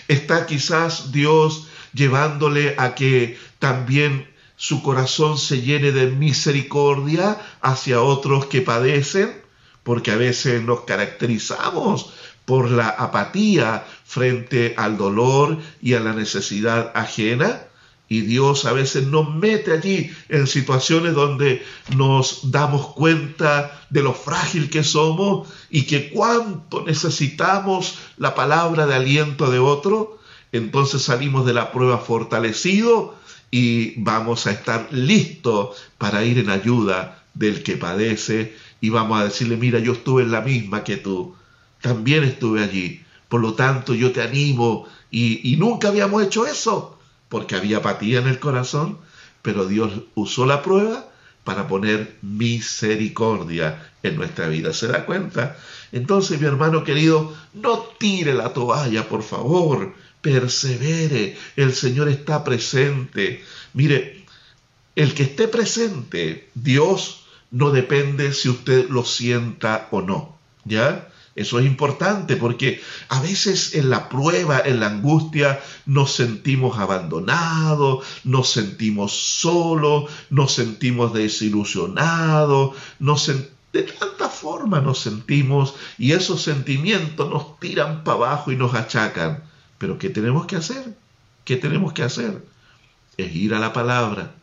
Está 0.08 0.44
quizás 0.46 1.12
Dios 1.12 1.68
llevándole 1.94 2.74
a 2.76 2.94
que 2.94 3.38
también 3.60 4.28
su 4.56 4.82
corazón 4.82 5.38
se 5.38 5.62
llene 5.62 5.92
de 5.92 6.08
misericordia 6.08 7.38
hacia 7.60 8.02
otros 8.02 8.46
que 8.46 8.60
padecen, 8.60 9.40
porque 9.84 10.10
a 10.10 10.16
veces 10.16 10.62
nos 10.62 10.80
caracterizamos 10.80 12.12
por 12.44 12.70
la 12.70 12.88
apatía 12.88 13.86
frente 14.04 14.74
al 14.76 14.96
dolor 14.96 15.58
y 15.80 15.94
a 15.94 16.00
la 16.00 16.12
necesidad 16.12 16.92
ajena. 16.94 17.62
Y 18.08 18.20
Dios 18.20 18.66
a 18.66 18.72
veces 18.72 19.06
nos 19.06 19.34
mete 19.34 19.72
allí 19.72 20.10
en 20.28 20.46
situaciones 20.46 21.14
donde 21.14 21.62
nos 21.96 22.50
damos 22.50 22.88
cuenta 22.88 23.80
de 23.90 24.02
lo 24.02 24.12
frágil 24.12 24.68
que 24.68 24.84
somos 24.84 25.48
y 25.70 25.82
que 25.82 26.10
cuánto 26.10 26.84
necesitamos 26.84 27.98
la 28.18 28.34
palabra 28.34 28.86
de 28.86 28.94
aliento 28.94 29.50
de 29.50 29.58
otro. 29.58 30.18
Entonces 30.52 31.02
salimos 31.02 31.46
de 31.46 31.54
la 31.54 31.72
prueba 31.72 31.98
fortalecido 31.98 33.16
y 33.50 34.00
vamos 34.00 34.46
a 34.46 34.50
estar 34.50 34.88
listos 34.90 35.76
para 35.96 36.24
ir 36.24 36.38
en 36.38 36.50
ayuda 36.50 37.24
del 37.34 37.62
que 37.62 37.76
padece 37.76 38.54
y 38.80 38.90
vamos 38.90 39.20
a 39.20 39.24
decirle, 39.24 39.56
mira, 39.56 39.78
yo 39.78 39.92
estuve 39.92 40.22
en 40.22 40.30
la 40.30 40.40
misma 40.40 40.84
que 40.84 40.96
tú 40.96 41.34
también 41.80 42.24
estuve 42.24 42.62
allí. 42.62 43.02
Por 43.28 43.40
lo 43.40 43.54
tanto, 43.54 43.94
yo 43.94 44.12
te 44.12 44.22
animo 44.22 44.86
y, 45.10 45.56
nunca 45.58 45.88
habíamos 45.88 46.22
hecho 46.22 46.46
eso, 46.46 46.93
porque 47.34 47.56
había 47.56 47.78
apatía 47.78 48.20
en 48.20 48.28
el 48.28 48.38
corazón, 48.38 48.96
pero 49.42 49.66
Dios 49.66 49.90
usó 50.14 50.46
la 50.46 50.62
prueba 50.62 51.10
para 51.42 51.66
poner 51.66 52.16
misericordia 52.22 53.90
en 54.04 54.14
nuestra 54.14 54.46
vida. 54.46 54.72
¿Se 54.72 54.86
da 54.86 55.04
cuenta? 55.04 55.58
Entonces, 55.90 56.40
mi 56.40 56.46
hermano 56.46 56.84
querido, 56.84 57.36
no 57.52 57.78
tire 57.98 58.34
la 58.34 58.52
toalla, 58.52 59.08
por 59.08 59.24
favor, 59.24 59.94
persevere. 60.20 61.36
El 61.56 61.74
Señor 61.74 62.06
está 62.06 62.44
presente. 62.44 63.42
Mire, 63.72 64.24
el 64.94 65.12
que 65.12 65.24
esté 65.24 65.48
presente, 65.48 66.50
Dios 66.54 67.26
no 67.50 67.72
depende 67.72 68.32
si 68.32 68.48
usted 68.48 68.88
lo 68.90 69.04
sienta 69.04 69.88
o 69.90 70.02
no. 70.02 70.38
¿Ya? 70.64 71.08
Eso 71.36 71.58
es 71.58 71.66
importante 71.66 72.36
porque 72.36 72.80
a 73.08 73.20
veces 73.20 73.74
en 73.74 73.90
la 73.90 74.08
prueba, 74.08 74.62
en 74.64 74.78
la 74.78 74.86
angustia, 74.86 75.60
nos 75.84 76.12
sentimos 76.12 76.78
abandonados, 76.78 78.04
nos 78.22 78.50
sentimos 78.50 79.12
solos, 79.12 80.10
nos 80.30 80.52
sentimos 80.52 81.12
desilusionados, 81.12 82.76
de 83.72 83.82
tanta 83.82 84.28
forma 84.28 84.80
nos 84.80 85.00
sentimos 85.00 85.74
y 85.98 86.12
esos 86.12 86.40
sentimientos 86.42 87.28
nos 87.28 87.58
tiran 87.58 88.04
para 88.04 88.18
abajo 88.18 88.52
y 88.52 88.56
nos 88.56 88.74
achacan. 88.74 89.42
Pero 89.78 89.98
¿qué 89.98 90.10
tenemos 90.10 90.46
que 90.46 90.54
hacer? 90.54 90.96
¿Qué 91.44 91.56
tenemos 91.56 91.92
que 91.92 92.04
hacer? 92.04 92.44
Es 93.16 93.34
ir 93.34 93.54
a 93.54 93.58
la 93.58 93.72
palabra 93.72 94.36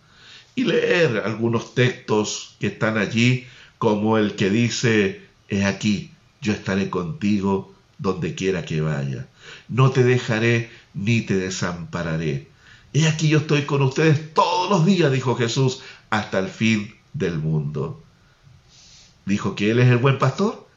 y 0.56 0.66
leer 0.66 1.24
algunos 1.26 1.74
textos 1.74 2.58
que 2.60 2.68
están 2.68 2.98
allí 2.98 3.48
como 3.78 4.18
el 4.18 4.36
que 4.36 4.50
dice, 4.50 5.26
he 5.48 5.64
aquí, 5.64 6.11
yo 6.42 6.54
estaré 6.54 6.90
contigo 6.90 7.74
donde 7.98 8.36
quiera 8.36 8.66
que 8.66 8.82
vaya. 8.82 9.28
No 9.70 9.92
te 9.92 10.04
dejaré 10.04 10.72
ni 10.94 11.22
te 11.22 11.36
desampararé. 11.36 12.50
He 12.94 13.08
aquí 13.08 13.30
yo 13.30 13.40
estoy 13.40 13.64
con 13.64 13.82
ustedes 13.84 14.34
todos 14.34 14.70
los 14.70 14.86
días, 14.86 15.12
dijo 15.12 15.36
Jesús, 15.36 15.82
hasta 16.10 16.40
el 16.40 16.50
fin 16.50 16.94
del 17.14 17.38
mundo. 17.38 18.04
Dijo 19.26 19.56
que 19.56 19.72
Él 19.72 19.80
es 19.80 19.88
el 19.88 19.98
buen 19.98 20.18
pastor 20.18 20.68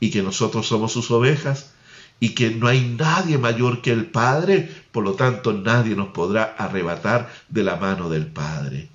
y 0.00 0.10
que 0.10 0.22
nosotros 0.22 0.66
somos 0.66 0.92
sus 0.92 1.10
ovejas 1.10 1.72
y 2.18 2.30
que 2.30 2.50
no 2.50 2.66
hay 2.66 2.96
nadie 2.98 3.36
mayor 3.36 3.82
que 3.82 3.92
el 3.92 4.06
Padre, 4.06 4.70
por 4.92 5.04
lo 5.04 5.14
tanto 5.14 5.52
nadie 5.52 5.94
nos 5.94 6.08
podrá 6.08 6.44
arrebatar 6.44 7.32
de 7.48 7.64
la 7.64 7.76
mano 7.76 8.08
del 8.08 8.26
Padre. 8.26 8.88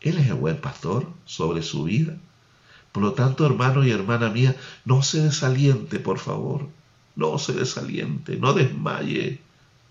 Él 0.00 0.18
es 0.18 0.28
el 0.28 0.34
buen 0.34 0.58
pastor 0.58 1.08
sobre 1.24 1.62
su 1.62 1.84
vida. 1.84 2.16
Por 2.92 3.02
lo 3.02 3.12
tanto, 3.12 3.46
hermano 3.46 3.84
y 3.84 3.90
hermana 3.90 4.30
mía, 4.30 4.56
no 4.84 5.02
se 5.02 5.22
desaliente, 5.22 6.00
por 6.00 6.18
favor. 6.18 6.68
No 7.16 7.38
se 7.38 7.52
desaliente, 7.52 8.36
no 8.36 8.52
desmaye, 8.52 9.40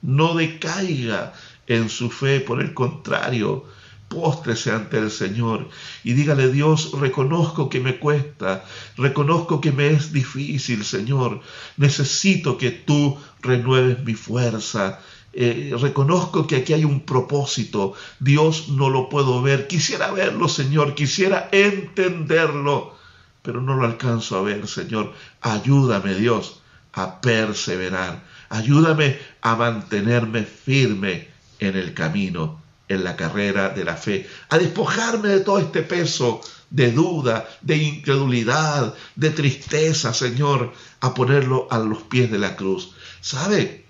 no 0.02 0.34
decaiga 0.36 1.34
en 1.68 1.90
su 1.90 2.10
fe. 2.10 2.40
Por 2.42 2.62
el 2.62 2.74
contrario, 2.74 3.66
póstrese 4.10 4.72
ante 4.72 4.98
el 4.98 5.12
Señor 5.12 5.70
y 6.04 6.14
dígale, 6.14 6.52
Dios, 6.52 6.92
reconozco 7.00 7.70
que 7.70 7.80
me 7.80 8.00
cuesta, 8.00 8.66
reconozco 8.98 9.62
que 9.62 9.72
me 9.72 9.92
es 9.92 10.12
difícil, 10.12 10.84
Señor. 10.84 11.42
Necesito 11.78 12.58
que 12.58 12.72
tú 12.72 13.18
renueves 13.42 14.04
mi 14.04 14.16
fuerza. 14.16 15.00
Eh, 15.42 15.74
reconozco 15.80 16.46
que 16.46 16.58
aquí 16.58 16.74
hay 16.74 16.84
un 16.84 17.06
propósito. 17.06 17.94
Dios 18.20 18.68
no 18.68 18.90
lo 18.90 19.08
puedo 19.08 19.42
ver. 19.42 19.68
Quisiera 19.68 20.12
verlo, 20.12 20.50
Señor. 20.50 20.96
Quisiera 20.96 21.48
entenderlo. 21.54 22.98
Pero 23.42 23.62
no 23.62 23.76
lo 23.76 23.86
alcanzo 23.86 24.38
a 24.38 24.42
ver, 24.42 24.68
Señor. 24.68 25.14
Ayúdame, 25.40 26.16
Dios, 26.16 26.60
a 26.92 27.22
perseverar. 27.22 28.22
Ayúdame 28.50 29.18
a 29.40 29.56
mantenerme 29.56 30.44
firme 30.44 31.30
en 31.60 31.78
el 31.78 31.94
camino, 31.94 32.62
en 32.90 33.06
la 33.06 33.16
carrera 33.16 33.70
de 33.70 33.86
la 33.86 33.96
fe. 33.96 34.28
A 34.50 34.58
despojarme 34.58 35.30
de 35.30 35.40
todo 35.40 35.60
este 35.60 35.84
peso 35.84 36.42
de 36.70 36.92
duda, 36.92 37.48
de 37.62 37.78
incredulidad, 37.78 38.94
de 39.16 39.30
tristeza, 39.30 40.14
Señor. 40.14 40.74
A 41.00 41.14
ponerlo 41.14 41.70
a 41.72 41.80
los 41.80 42.04
pies 42.04 42.30
de 42.30 42.40
la 42.40 42.58
cruz. 42.58 42.92
¿Sabe? 43.22 43.86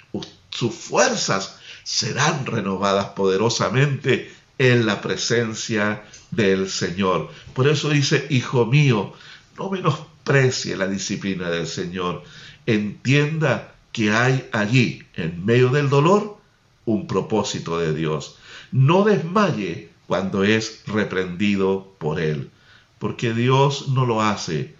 Sus 0.49 0.73
fuerzas 0.73 1.59
serán 1.83 2.45
renovadas 2.45 3.09
poderosamente 3.09 4.31
en 4.57 4.85
la 4.85 5.01
presencia 5.01 6.03
del 6.31 6.69
Señor. 6.69 7.29
Por 7.53 7.67
eso 7.67 7.89
dice, 7.89 8.27
Hijo 8.29 8.65
mío, 8.65 9.13
no 9.57 9.69
menosprecie 9.69 10.75
la 10.77 10.87
disciplina 10.87 11.49
del 11.49 11.67
Señor. 11.67 12.23
Entienda 12.65 13.73
que 13.91 14.11
hay 14.11 14.47
allí, 14.51 15.03
en 15.15 15.45
medio 15.45 15.69
del 15.69 15.89
dolor, 15.89 16.37
un 16.85 17.07
propósito 17.07 17.79
de 17.79 17.93
Dios. 17.93 18.37
No 18.71 19.03
desmaye 19.03 19.89
cuando 20.07 20.43
es 20.43 20.83
reprendido 20.85 21.95
por 21.97 22.19
Él, 22.19 22.51
porque 22.99 23.33
Dios 23.33 23.89
no 23.89 24.05
lo 24.05 24.21
hace 24.21 24.75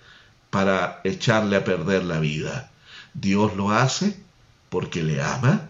para 0.50 1.02
echarle 1.04 1.56
a 1.56 1.64
perder 1.64 2.04
la 2.04 2.20
vida. 2.20 2.72
Dios 3.14 3.56
lo 3.56 3.72
hace 3.72 4.20
porque 4.70 5.04
le 5.04 5.22
ama, 5.22 5.70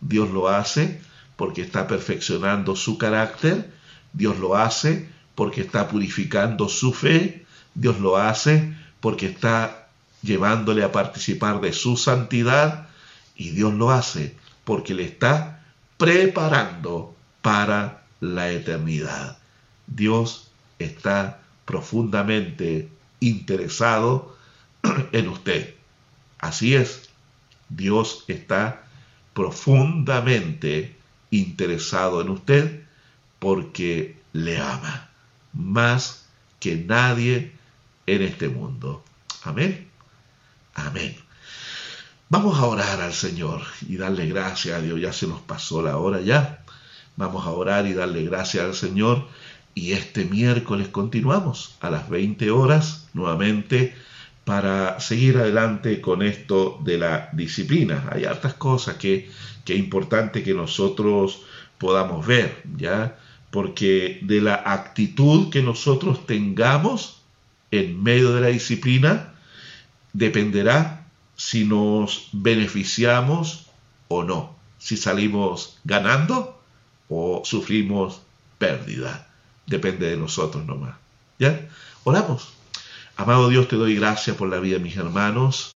Dios 0.00 0.30
lo 0.30 0.48
hace 0.48 1.00
porque 1.36 1.62
está 1.62 1.86
perfeccionando 1.86 2.76
su 2.76 2.98
carácter, 2.98 3.72
Dios 4.12 4.38
lo 4.38 4.56
hace 4.56 5.08
porque 5.34 5.62
está 5.62 5.88
purificando 5.88 6.68
su 6.68 6.92
fe, 6.92 7.46
Dios 7.74 7.98
lo 8.00 8.16
hace 8.16 8.76
porque 9.00 9.26
está 9.26 9.88
llevándole 10.22 10.84
a 10.84 10.92
participar 10.92 11.60
de 11.60 11.72
su 11.72 11.96
santidad 11.96 12.88
y 13.36 13.50
Dios 13.50 13.74
lo 13.74 13.90
hace 13.90 14.36
porque 14.64 14.94
le 14.94 15.04
está 15.04 15.64
preparando 15.96 17.14
para 17.40 18.02
la 18.20 18.50
eternidad. 18.50 19.38
Dios 19.86 20.48
está 20.78 21.40
profundamente 21.64 22.88
interesado 23.20 24.36
en 25.12 25.28
usted. 25.28 25.74
Así 26.38 26.74
es, 26.74 27.08
Dios 27.76 28.24
está 28.28 28.84
profundamente 29.34 30.96
interesado 31.30 32.20
en 32.20 32.28
usted 32.28 32.82
porque 33.38 34.20
le 34.32 34.58
ama 34.58 35.10
más 35.52 36.26
que 36.60 36.76
nadie 36.76 37.52
en 38.06 38.22
este 38.22 38.48
mundo. 38.48 39.02
Amén. 39.44 39.88
Amén. 40.74 41.16
Vamos 42.28 42.58
a 42.58 42.66
orar 42.66 43.00
al 43.00 43.12
Señor 43.12 43.62
y 43.88 43.96
darle 43.96 44.26
gracias 44.26 44.78
a 44.78 44.80
Dios. 44.80 45.00
Ya 45.00 45.12
se 45.12 45.26
nos 45.26 45.40
pasó 45.40 45.82
la 45.82 45.98
hora 45.98 46.20
ya. 46.20 46.64
Vamos 47.16 47.46
a 47.46 47.50
orar 47.50 47.86
y 47.86 47.92
darle 47.92 48.24
gracias 48.24 48.64
al 48.64 48.74
Señor. 48.74 49.26
Y 49.74 49.92
este 49.92 50.24
miércoles 50.24 50.88
continuamos 50.88 51.76
a 51.80 51.90
las 51.90 52.08
20 52.08 52.50
horas 52.50 53.08
nuevamente 53.14 53.94
para 54.44 54.98
seguir 55.00 55.36
adelante 55.38 56.00
con 56.00 56.22
esto 56.22 56.80
de 56.82 56.98
la 56.98 57.30
disciplina. 57.32 58.08
Hay 58.10 58.24
hartas 58.24 58.54
cosas 58.54 58.96
que, 58.96 59.30
que 59.64 59.74
es 59.74 59.78
importante 59.78 60.42
que 60.42 60.54
nosotros 60.54 61.42
podamos 61.78 62.26
ver, 62.26 62.62
¿ya? 62.76 63.18
Porque 63.50 64.18
de 64.22 64.40
la 64.40 64.54
actitud 64.54 65.50
que 65.50 65.62
nosotros 65.62 66.26
tengamos 66.26 67.22
en 67.70 68.02
medio 68.02 68.32
de 68.32 68.40
la 68.40 68.48
disciplina 68.48 69.34
dependerá 70.12 71.06
si 71.36 71.64
nos 71.64 72.28
beneficiamos 72.32 73.66
o 74.08 74.24
no, 74.24 74.56
si 74.78 74.96
salimos 74.96 75.78
ganando 75.84 76.60
o 77.08 77.42
sufrimos 77.44 78.22
pérdida. 78.58 79.28
Depende 79.66 80.10
de 80.10 80.16
nosotros 80.16 80.64
nomás. 80.66 80.96
¿Ya? 81.38 81.68
Oramos. 82.04 82.61
Amado 83.16 83.48
Dios, 83.48 83.68
te 83.68 83.76
doy 83.76 83.94
gracias 83.96 84.36
por 84.36 84.48
la 84.48 84.58
vida 84.58 84.78
de 84.78 84.84
mis 84.84 84.96
hermanos 84.96 85.72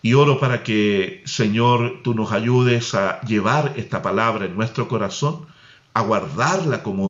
y 0.00 0.14
oro 0.14 0.38
para 0.38 0.62
que, 0.62 1.22
Señor, 1.26 2.00
tú 2.02 2.14
nos 2.14 2.32
ayudes 2.32 2.94
a 2.94 3.20
llevar 3.22 3.74
esta 3.76 4.02
palabra 4.02 4.46
en 4.46 4.56
nuestro 4.56 4.88
corazón, 4.88 5.46
a 5.94 6.02
guardarla 6.02 6.82
como 6.82 7.08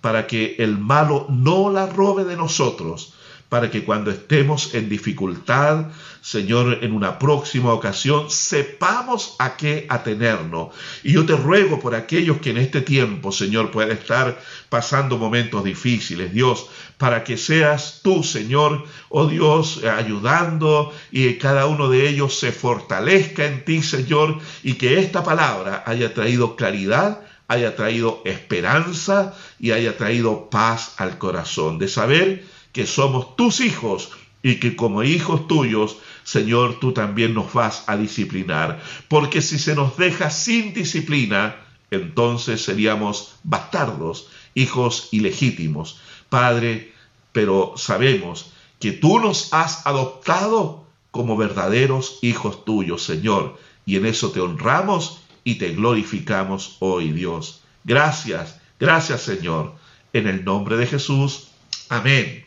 para 0.00 0.26
que 0.26 0.56
el 0.58 0.78
malo 0.78 1.26
no 1.30 1.70
la 1.70 1.86
robe 1.86 2.24
de 2.24 2.36
nosotros, 2.36 3.14
para 3.54 3.70
que 3.70 3.84
cuando 3.84 4.10
estemos 4.10 4.74
en 4.74 4.88
dificultad, 4.88 5.86
Señor, 6.20 6.80
en 6.82 6.90
una 6.92 7.20
próxima 7.20 7.72
ocasión, 7.72 8.28
sepamos 8.28 9.36
a 9.38 9.56
qué 9.56 9.86
atenernos. 9.88 10.74
Y 11.04 11.12
yo 11.12 11.24
te 11.24 11.36
ruego 11.36 11.78
por 11.78 11.94
aquellos 11.94 12.38
que 12.38 12.50
en 12.50 12.58
este 12.58 12.80
tiempo, 12.80 13.30
Señor, 13.30 13.70
puedan 13.70 13.92
estar 13.92 14.40
pasando 14.68 15.18
momentos 15.18 15.62
difíciles, 15.62 16.34
Dios, 16.34 16.66
para 16.98 17.22
que 17.22 17.36
seas 17.36 18.00
tú, 18.02 18.24
Señor, 18.24 18.86
oh 19.08 19.26
Dios, 19.28 19.84
ayudando 19.84 20.92
y 21.12 21.22
que 21.28 21.38
cada 21.38 21.66
uno 21.66 21.88
de 21.88 22.08
ellos 22.08 22.36
se 22.36 22.50
fortalezca 22.50 23.46
en 23.46 23.64
ti, 23.64 23.82
Señor, 23.82 24.40
y 24.64 24.72
que 24.74 24.98
esta 24.98 25.22
palabra 25.22 25.84
haya 25.86 26.12
traído 26.12 26.56
claridad 26.56 27.20
haya 27.46 27.76
traído 27.76 28.22
esperanza 28.24 29.34
y 29.60 29.72
haya 29.72 29.98
traído 29.98 30.48
paz 30.48 30.94
al 30.96 31.18
corazón, 31.18 31.78
de 31.78 31.88
saber 31.88 32.53
que 32.74 32.86
somos 32.86 33.36
tus 33.36 33.60
hijos 33.60 34.10
y 34.42 34.56
que 34.56 34.76
como 34.76 35.02
hijos 35.04 35.48
tuyos, 35.48 35.96
Señor, 36.24 36.78
tú 36.80 36.92
también 36.92 37.32
nos 37.32 37.54
vas 37.54 37.84
a 37.86 37.96
disciplinar. 37.96 38.82
Porque 39.08 39.40
si 39.40 39.58
se 39.58 39.74
nos 39.74 39.96
deja 39.96 40.28
sin 40.28 40.74
disciplina, 40.74 41.56
entonces 41.90 42.62
seríamos 42.62 43.36
bastardos, 43.44 44.28
hijos 44.54 45.08
ilegítimos. 45.12 46.00
Padre, 46.28 46.92
pero 47.32 47.74
sabemos 47.76 48.52
que 48.80 48.92
tú 48.92 49.20
nos 49.20 49.54
has 49.54 49.86
adoptado 49.86 50.84
como 51.12 51.36
verdaderos 51.36 52.18
hijos 52.22 52.64
tuyos, 52.64 53.04
Señor, 53.04 53.56
y 53.86 53.96
en 53.96 54.04
eso 54.04 54.32
te 54.32 54.40
honramos 54.40 55.20
y 55.44 55.54
te 55.54 55.72
glorificamos 55.72 56.76
hoy, 56.80 57.12
Dios. 57.12 57.62
Gracias, 57.84 58.60
gracias, 58.80 59.22
Señor. 59.22 59.76
En 60.12 60.26
el 60.26 60.44
nombre 60.44 60.76
de 60.76 60.86
Jesús. 60.86 61.48
Amén 61.88 62.43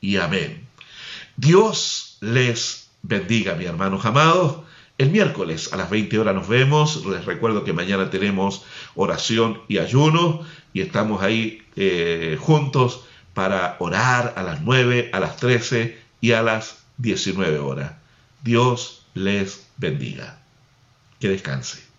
y 0.00 0.16
amén. 0.16 0.66
Dios 1.36 2.18
les 2.20 2.90
bendiga, 3.02 3.54
mi 3.54 3.64
hermanos 3.64 4.04
amados. 4.04 4.58
El 4.98 5.10
miércoles 5.10 5.72
a 5.72 5.76
las 5.76 5.88
20 5.88 6.18
horas 6.18 6.34
nos 6.34 6.48
vemos. 6.48 7.06
Les 7.06 7.24
recuerdo 7.24 7.64
que 7.64 7.72
mañana 7.72 8.10
tenemos 8.10 8.64
oración 8.94 9.62
y 9.66 9.78
ayuno 9.78 10.44
y 10.74 10.82
estamos 10.82 11.22
ahí 11.22 11.62
eh, 11.76 12.36
juntos 12.38 13.04
para 13.32 13.76
orar 13.78 14.34
a 14.36 14.42
las 14.42 14.60
9, 14.60 15.10
a 15.12 15.20
las 15.20 15.36
13 15.36 15.98
y 16.20 16.32
a 16.32 16.42
las 16.42 16.84
19 16.98 17.58
horas. 17.58 17.94
Dios 18.42 19.06
les 19.14 19.66
bendiga. 19.78 20.42
Que 21.18 21.28
descanse. 21.28 21.89